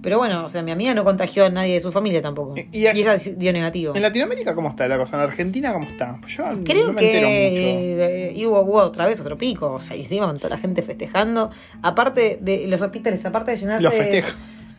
Pero 0.00 0.18
bueno, 0.18 0.44
o 0.44 0.48
sea, 0.50 0.62
mi 0.62 0.70
amiga 0.70 0.92
no 0.92 1.02
contagió 1.02 1.46
a 1.46 1.48
nadie 1.48 1.74
de 1.74 1.80
su 1.80 1.90
familia 1.90 2.20
tampoco. 2.20 2.54
Y- 2.72 2.86
ella 2.86 3.16
dio 3.16 3.52
negativo. 3.54 3.94
¿En 3.96 4.02
Latinoamérica 4.02 4.54
cómo 4.54 4.68
está 4.68 4.86
la 4.86 4.98
cosa? 4.98 5.16
¿En 5.16 5.22
Argentina 5.22 5.72
cómo 5.72 5.88
está? 5.88 6.18
Pues 6.20 6.36
yo 6.36 6.44
Creo 6.62 6.88
no 6.88 6.92
me 6.92 7.00
que 7.00 7.14
entero 7.14 8.30
mucho. 8.30 8.38
y 8.38 8.46
hubo, 8.46 8.60
hubo 8.60 8.78
otra 8.82 9.06
vez 9.06 9.18
otro 9.20 9.38
pico. 9.38 9.72
O 9.72 9.78
sea, 9.80 9.96
hicimos 9.96 10.26
con 10.26 10.38
toda 10.38 10.50
la 10.56 10.58
gente 10.58 10.82
festejando. 10.82 11.50
Aparte 11.80 12.38
de 12.40 12.66
los 12.68 12.82
hospitales, 12.82 13.24
aparte 13.24 13.52
de 13.52 13.56
llenarse. 13.56 13.82
Los 13.82 13.94
festejos. 13.94 14.34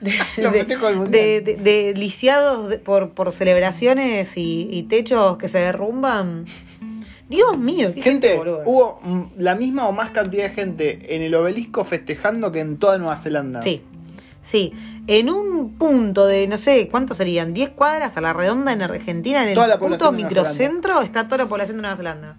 de, 1.10 1.41
de- 1.41 1.56
de- 1.56 1.93
lisiados 1.95 2.76
por, 2.78 3.12
por 3.12 3.32
celebraciones 3.32 4.38
y, 4.38 4.68
y 4.72 4.84
techos 4.84 5.38
que 5.38 5.47
se 5.47 5.60
derrumban. 5.60 6.45
Dios 7.28 7.58
mío, 7.58 7.91
qué 7.95 8.01
gente, 8.03 8.30
Gente, 8.36 8.51
hubo 8.66 8.99
la 9.38 9.56
misma 9.56 9.88
o 9.88 9.91
más 9.91 10.12
cantidad 10.12 10.43
de 10.43 10.49
gente 10.51 11.16
en 11.16 11.24
el 11.24 11.34
obelisco 11.34 11.84
festejando 11.84 12.51
que 12.51 12.60
en 12.60 12.78
toda 12.78 12.97
Nueva 12.99 13.18
Zelanda. 13.18 13.62
Sí, 13.64 13.82
sí. 14.41 14.72
En 15.08 15.30
un 15.30 15.76
punto 15.78 16.26
de, 16.28 16.47
no 16.47 16.58
sé, 16.58 16.88
¿cuántos 16.89 17.18
serían? 17.18 17.53
10 17.53 17.70
cuadras 17.72 18.16
a 18.18 18.22
la 18.22 18.32
redonda 18.34 18.74
en 18.74 18.82
Argentina, 18.84 19.41
en 19.43 19.49
el 19.49 19.56
Toda 19.56 19.68
la 19.68 19.80
punto 19.80 20.12
microcentro, 20.12 21.01
está 21.01 21.26
toda 21.26 21.39
la 21.43 21.49
población 21.49 21.78
de 21.78 21.82
Nueva 21.82 21.97
Zelanda. 21.97 22.38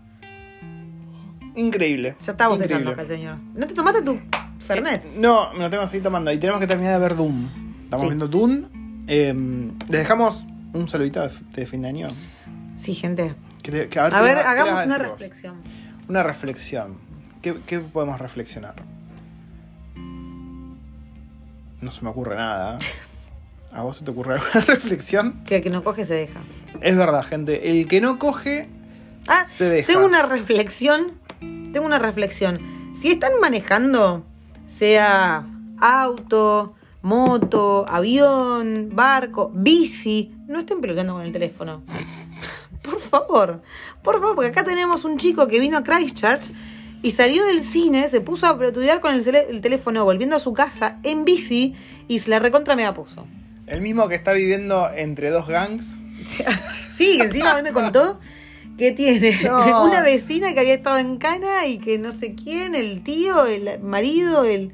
Increíble. 1.55 2.15
Ya 2.21 2.33
está 2.33 2.49
bostezando 2.49 2.91
acá 2.91 3.03
el 3.03 3.09
señor. 3.09 3.37
¿No 3.55 3.67
te 3.67 3.75
tomaste 3.75 4.03
tu 4.03 4.19
Fernet? 4.67 5.05
Eh, 5.05 5.13
no, 5.17 5.53
me 5.53 5.61
lo 5.61 5.71
tengo 5.71 5.83
que 5.85 5.89
seguir 5.89 6.03
tomando. 6.05 6.31
Y 6.33 6.39
tenemos 6.39 6.61
que 6.61 6.67
terminar 6.67 6.95
de 6.95 6.99
ver 7.01 7.17
Doom. 7.17 7.49
Estamos 7.85 8.03
Sí. 8.03 8.07
viendo 8.09 8.29
Doom. 8.29 8.65
Eh, 9.09 9.35
les 9.89 10.01
dejamos 10.01 10.45
un 10.73 10.89
saludito 10.89 11.29
de, 11.55 11.67
fin 11.67 11.83
de 11.83 11.89
año. 11.89 12.09
Sí, 12.77 12.95
gente. 12.95 13.35
Que- 13.63 13.89
que- 13.89 14.01
A 14.01 14.11
¿qué 14.11 14.21
ver, 14.23 14.39
hagamos 14.39 14.85
una 14.85 14.99
vos? 14.99 15.09
reflexión. 15.09 15.57
Una 16.09 16.23
reflexión. 16.23 16.99
¿Qué, 17.43 17.55
qué 17.67 17.79
podemos 17.81 18.21
reflexionar? 18.21 18.75
No 21.81 21.91
se 21.91 22.03
me 22.05 22.11
ocurre 22.11 22.37
nada. 22.37 22.79
¿A 23.73 23.83
vos 23.83 23.99
se 23.99 24.05
te 24.05 24.11
ocurre 24.11 24.35
alguna 24.41 24.61
reflexión? 24.65 25.45
Que 25.45 25.57
el 25.57 25.63
que 25.63 25.71
no 25.71 25.85
coge 25.85 26.05
se 26.05 26.15
deja. 26.15 26.41
Es 26.81 26.97
verdad, 26.97 27.23
gente. 27.25 27.71
El 27.71 27.87
que 27.89 28.01
no 28.01 28.19
coge 28.19 28.69
Ah, 29.29 29.45
se 29.49 29.65
deja. 29.69 29.87
tengo 29.93 30.07
una 30.07 30.23
reflexión. 30.23 31.13
Tengo 31.41 31.87
una 31.87 31.99
reflexión. 31.99 32.61
Si 33.01 33.11
están 33.13 33.33
manejando, 33.41 34.25
sea 34.67 35.47
auto, 35.79 36.75
moto, 37.03 37.87
avión, 37.89 38.91
barco, 38.93 39.51
bici, 39.55 40.35
no 40.49 40.59
estén 40.59 40.81
peloteando 40.81 41.15
con 41.15 41.23
el 41.23 41.33
teléfono. 41.33 41.83
Por 42.83 43.01
favor, 43.01 43.63
por 44.03 44.21
favor, 44.21 44.35
porque 44.35 44.51
acá 44.51 44.65
tenemos 44.65 45.05
un 45.05 45.17
chico 45.17 45.49
que 45.49 45.59
vino 45.59 45.79
a 45.79 45.83
Christchurch 45.83 46.53
y 47.03 47.13
salió 47.13 47.45
del 47.45 47.63
cine, 47.63 48.09
se 48.09 48.21
puso 48.21 48.47
a 48.47 48.59
pelotudear 48.59 49.01
con 49.01 49.15
el, 49.15 49.61
teléfono 49.61 50.05
volviendo 50.05 50.37
a 50.37 50.41
su 50.41 50.53
casa 50.53 50.99
en 51.03 51.25
bici 51.25 51.75
y 52.09 52.19
se 52.19 52.31
la 52.31 52.39
recontra 52.39 52.75
me 52.77 52.91
puso. 52.93 53.27
El 53.67 53.81
mismo 53.81 54.09
que 54.09 54.15
está 54.15 54.33
viviendo 54.33 54.89
entre 54.95 55.31
dos 55.31 55.47
gangs. 55.47 55.99
Sí, 56.97 57.21
encima 57.21 57.55
hoy 57.55 57.63
me 57.63 57.73
contó 57.73 58.19
que 58.77 58.93
tiene 58.93 59.41
No. 59.45 59.85
una 59.85 60.03
vecina 60.03 60.53
que 60.55 60.61
había 60.61 60.75
estado 60.75 60.99
en 60.99 61.17
cana 61.19 61.67
y 61.67 61.79
que 61.79 61.99
no 61.99 62.13
sé 62.13 62.35
quién, 62.35 62.75
el 62.75 63.03
tío, 63.03 63.47
el 63.47 63.81
marido, 63.81 64.45
el, 64.45 64.73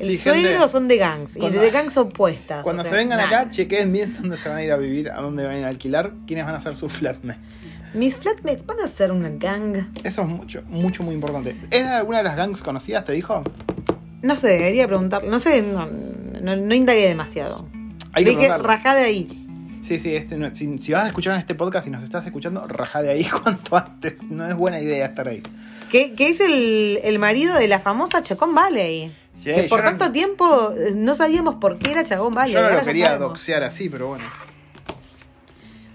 el 0.00 0.06
Sí, 0.06 0.16
suegro 0.18 0.50
gente, 0.50 0.68
son 0.68 0.88
de 0.88 0.96
gangs. 0.96 1.36
cuando- 1.38 1.58
y 1.58 1.60
de 1.64 1.70
gangs 1.70 1.96
opuestas. 1.96 2.62
Cuando 2.64 2.82
o 2.82 2.84
sea, 2.84 2.90
se 2.92 2.98
vengan 2.98 3.20
acá, 3.20 3.48
chequeen 3.50 3.92
bien 3.92 4.14
dónde 4.14 4.36
se 4.36 4.48
van 4.48 4.58
a 4.58 4.62
ir 4.64 4.72
a 4.72 4.76
vivir, 4.76 5.10
a 5.10 5.20
dónde 5.20 5.44
van 5.44 5.54
a 5.54 5.58
ir 5.60 5.64
a 5.64 5.68
alquilar, 5.68 6.12
quiénes 6.26 6.44
van 6.46 6.54
a 6.56 6.60
ser 6.60 6.76
sus 6.76 6.92
flatmates. 6.92 7.42
Mis 7.94 8.16
flatmates 8.16 8.66
van 8.66 8.80
a 8.80 8.88
ser 8.88 9.12
una 9.12 9.28
gang. 9.30 9.86
Eso 10.02 10.22
es 10.22 10.28
mucho, 10.28 10.62
mucho, 10.68 11.04
muy 11.04 11.14
importante. 11.14 11.56
¿Es 11.70 11.84
alguna 11.86 12.18
de 12.18 12.24
las 12.24 12.34
gangs 12.36 12.60
conocidas, 12.60 13.04
te 13.04 13.12
dijo? 13.12 13.44
No 14.20 14.34
sé, 14.34 14.48
debería 14.48 14.88
preguntarle. 14.88 15.28
No 15.30 15.38
sé, 15.38 15.62
no, 15.62 15.86
no, 15.86 16.56
no 16.56 16.74
indagué 16.74 17.06
demasiado. 17.06 17.68
Hay 18.12 18.24
que 18.24 18.48
rajá 18.58 18.96
de 18.96 19.04
ahí. 19.04 19.43
Sí, 19.84 19.98
sí, 19.98 20.16
este 20.16 20.36
no- 20.36 20.54
si, 20.54 20.78
si 20.78 20.92
vas 20.92 21.04
a 21.04 21.08
escuchar 21.08 21.36
este 21.38 21.54
podcast 21.54 21.86
y 21.86 21.90
nos 21.90 22.02
estás 22.02 22.24
escuchando, 22.24 22.66
rajá 22.66 23.02
de 23.02 23.10
ahí 23.10 23.24
cuanto 23.42 23.76
antes. 23.76 24.22
No 24.24 24.46
es 24.48 24.54
buena 24.56 24.80
idea 24.80 25.04
estar 25.06 25.28
ahí. 25.28 25.42
Que 25.90 26.14
es 26.18 26.40
el, 26.40 26.98
el 27.04 27.18
marido 27.18 27.54
de 27.54 27.68
la 27.68 27.78
famosa 27.78 28.22
Chacón 28.22 28.54
Valley. 28.54 29.14
Sí, 29.38 29.52
que 29.52 29.64
por 29.64 29.80
no- 29.84 29.90
tanto 29.90 30.10
tiempo 30.10 30.72
eh, 30.72 30.92
no 30.96 31.14
sabíamos 31.14 31.56
por 31.56 31.78
qué 31.78 31.92
era 31.92 32.02
Chacón 32.02 32.32
Valley. 32.34 32.54
Yo 32.54 32.62
no 32.62 32.70
lo 32.70 32.82
quería 32.82 33.06
sabemos. 33.08 33.28
doxear 33.28 33.62
así, 33.62 33.88
pero 33.90 34.08
bueno. 34.08 34.24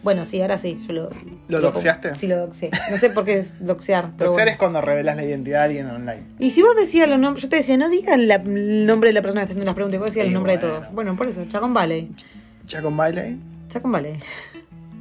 Bueno, 0.02 0.24
sí, 0.26 0.42
ahora 0.42 0.58
sí. 0.58 0.80
Yo 0.88 0.94
lo, 0.94 1.10
¿Lo 1.50 1.60
doxeaste? 1.60 2.16
Sí, 2.16 2.28
lo 2.28 2.38
doxeé. 2.38 2.70
No 2.90 2.98
sé 2.98 3.10
por 3.10 3.26
qué 3.26 3.38
es 3.40 3.54
doxear. 3.66 4.12
Doxear 4.18 4.30
bueno. 4.32 4.52
es 4.52 4.58
cuando 4.58 4.80
revelas 4.82 5.16
la 5.18 5.26
identidad 5.26 5.60
de 5.60 5.66
alguien 5.66 5.88
online. 5.88 6.24
Y 6.40 6.52
si 6.52 6.62
vos 6.62 6.74
decías 6.78 7.10
los 7.10 7.20
nombres, 7.20 7.44
yo 7.44 7.50
te 7.50 7.58
decía, 7.58 7.76
no 7.76 7.90
digan 7.90 8.28
la- 8.28 8.36
el 8.36 8.86
nombre 8.86 9.10
de 9.10 9.14
la 9.14 9.22
persona 9.22 9.42
que 9.42 9.46
está 9.46 9.52
haciendo 9.54 9.66
las 9.66 9.76
preguntas, 9.76 10.00
vos 10.00 10.10
decías 10.12 10.24
Sí, 10.24 10.28
el 10.30 10.34
nombre 10.34 10.54
de 10.54 10.60
todos. 10.60 10.92
Bueno, 10.94 11.18
por 11.18 11.28
eso, 11.28 11.44
Chacón 11.50 11.74
Valley. 11.74 12.12
Ya 12.66 12.82
con 12.82 12.96
Valley. 13.84 14.20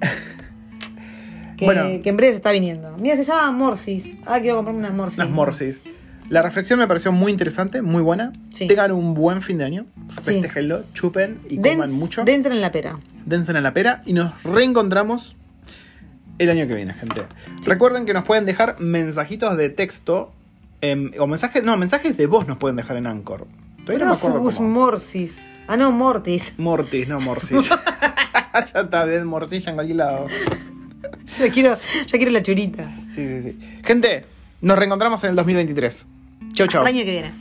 que, 1.56 1.64
Bueno. 1.64 2.02
que 2.02 2.08
en 2.08 2.16
breve 2.16 2.32
se 2.32 2.36
está 2.36 2.52
viniendo. 2.52 2.96
Mira, 2.98 3.16
se 3.16 3.24
llama 3.24 3.50
Morsis. 3.52 4.16
Ah, 4.26 4.40
quiero 4.40 4.56
comprarme 4.56 4.80
unas 4.80 4.94
Morsis. 4.94 5.18
Unas 5.18 5.30
morsis. 5.30 5.82
La 6.28 6.42
reflexión 6.42 6.78
me 6.78 6.86
pareció 6.86 7.10
muy 7.10 7.32
interesante, 7.32 7.80
muy 7.80 8.02
buena. 8.02 8.32
Sí. 8.50 8.66
Tengan 8.66 8.92
un 8.92 9.14
buen 9.14 9.40
fin 9.40 9.56
de 9.58 9.64
año. 9.64 9.86
Festéjenlo, 10.22 10.82
chupen 10.92 11.38
y 11.48 11.56
coman 11.58 11.90
mucho. 11.90 12.22
Densen 12.24 12.52
en 12.52 12.60
la 12.60 12.70
pera. 12.70 12.98
dense 13.24 13.50
en 13.52 13.62
la 13.62 13.72
pera 13.72 14.02
y 14.04 14.12
nos 14.12 14.42
reencontramos 14.42 15.36
el 16.38 16.50
año 16.50 16.66
que 16.68 16.74
viene, 16.74 16.92
gente. 16.92 17.22
Recuerden 17.64 18.04
que 18.04 18.12
nos 18.12 18.24
pueden 18.24 18.44
dejar 18.44 18.78
mensajitos 18.78 19.56
de 19.56 19.70
texto 19.70 20.32
em, 20.82 21.12
o 21.18 21.26
mensajes, 21.26 21.64
no, 21.64 21.76
mensajes 21.78 22.16
de 22.16 22.26
voz 22.26 22.46
nos 22.46 22.58
pueden 22.58 22.76
dejar 22.76 22.98
en 22.98 23.06
Anchor. 23.06 23.46
Todavía 23.86 24.04
no 24.04 24.12
me 24.12 24.16
acuerdo 24.16 24.34
Prófugus 24.34 24.56
cómo. 24.56 24.68
Morsis. 24.68 25.40
Ah, 25.68 25.76
no, 25.76 25.92
Mortis. 25.92 26.54
Mortis, 26.56 27.06
no 27.06 27.20
Morsis. 27.20 27.68
ya 28.74 28.80
está 28.80 29.04
bien, 29.04 29.26
morcilla 29.26 29.70
en 29.70 29.76
cualquier 29.76 29.98
lado. 29.98 30.26
Ya 31.38 31.50
quiero, 31.50 31.76
ya 32.06 32.18
quiero 32.18 32.30
la 32.32 32.42
churita. 32.42 32.84
Sí, 33.10 33.26
sí, 33.26 33.42
sí. 33.42 33.58
Gente, 33.84 34.24
nos 34.62 34.78
reencontramos 34.78 35.22
en 35.24 35.30
el 35.30 35.36
2023. 35.36 36.06
Chau, 36.54 36.66
chau. 36.66 36.82
El 36.82 36.88
año 36.88 37.04
que 37.04 37.10
viene. 37.10 37.32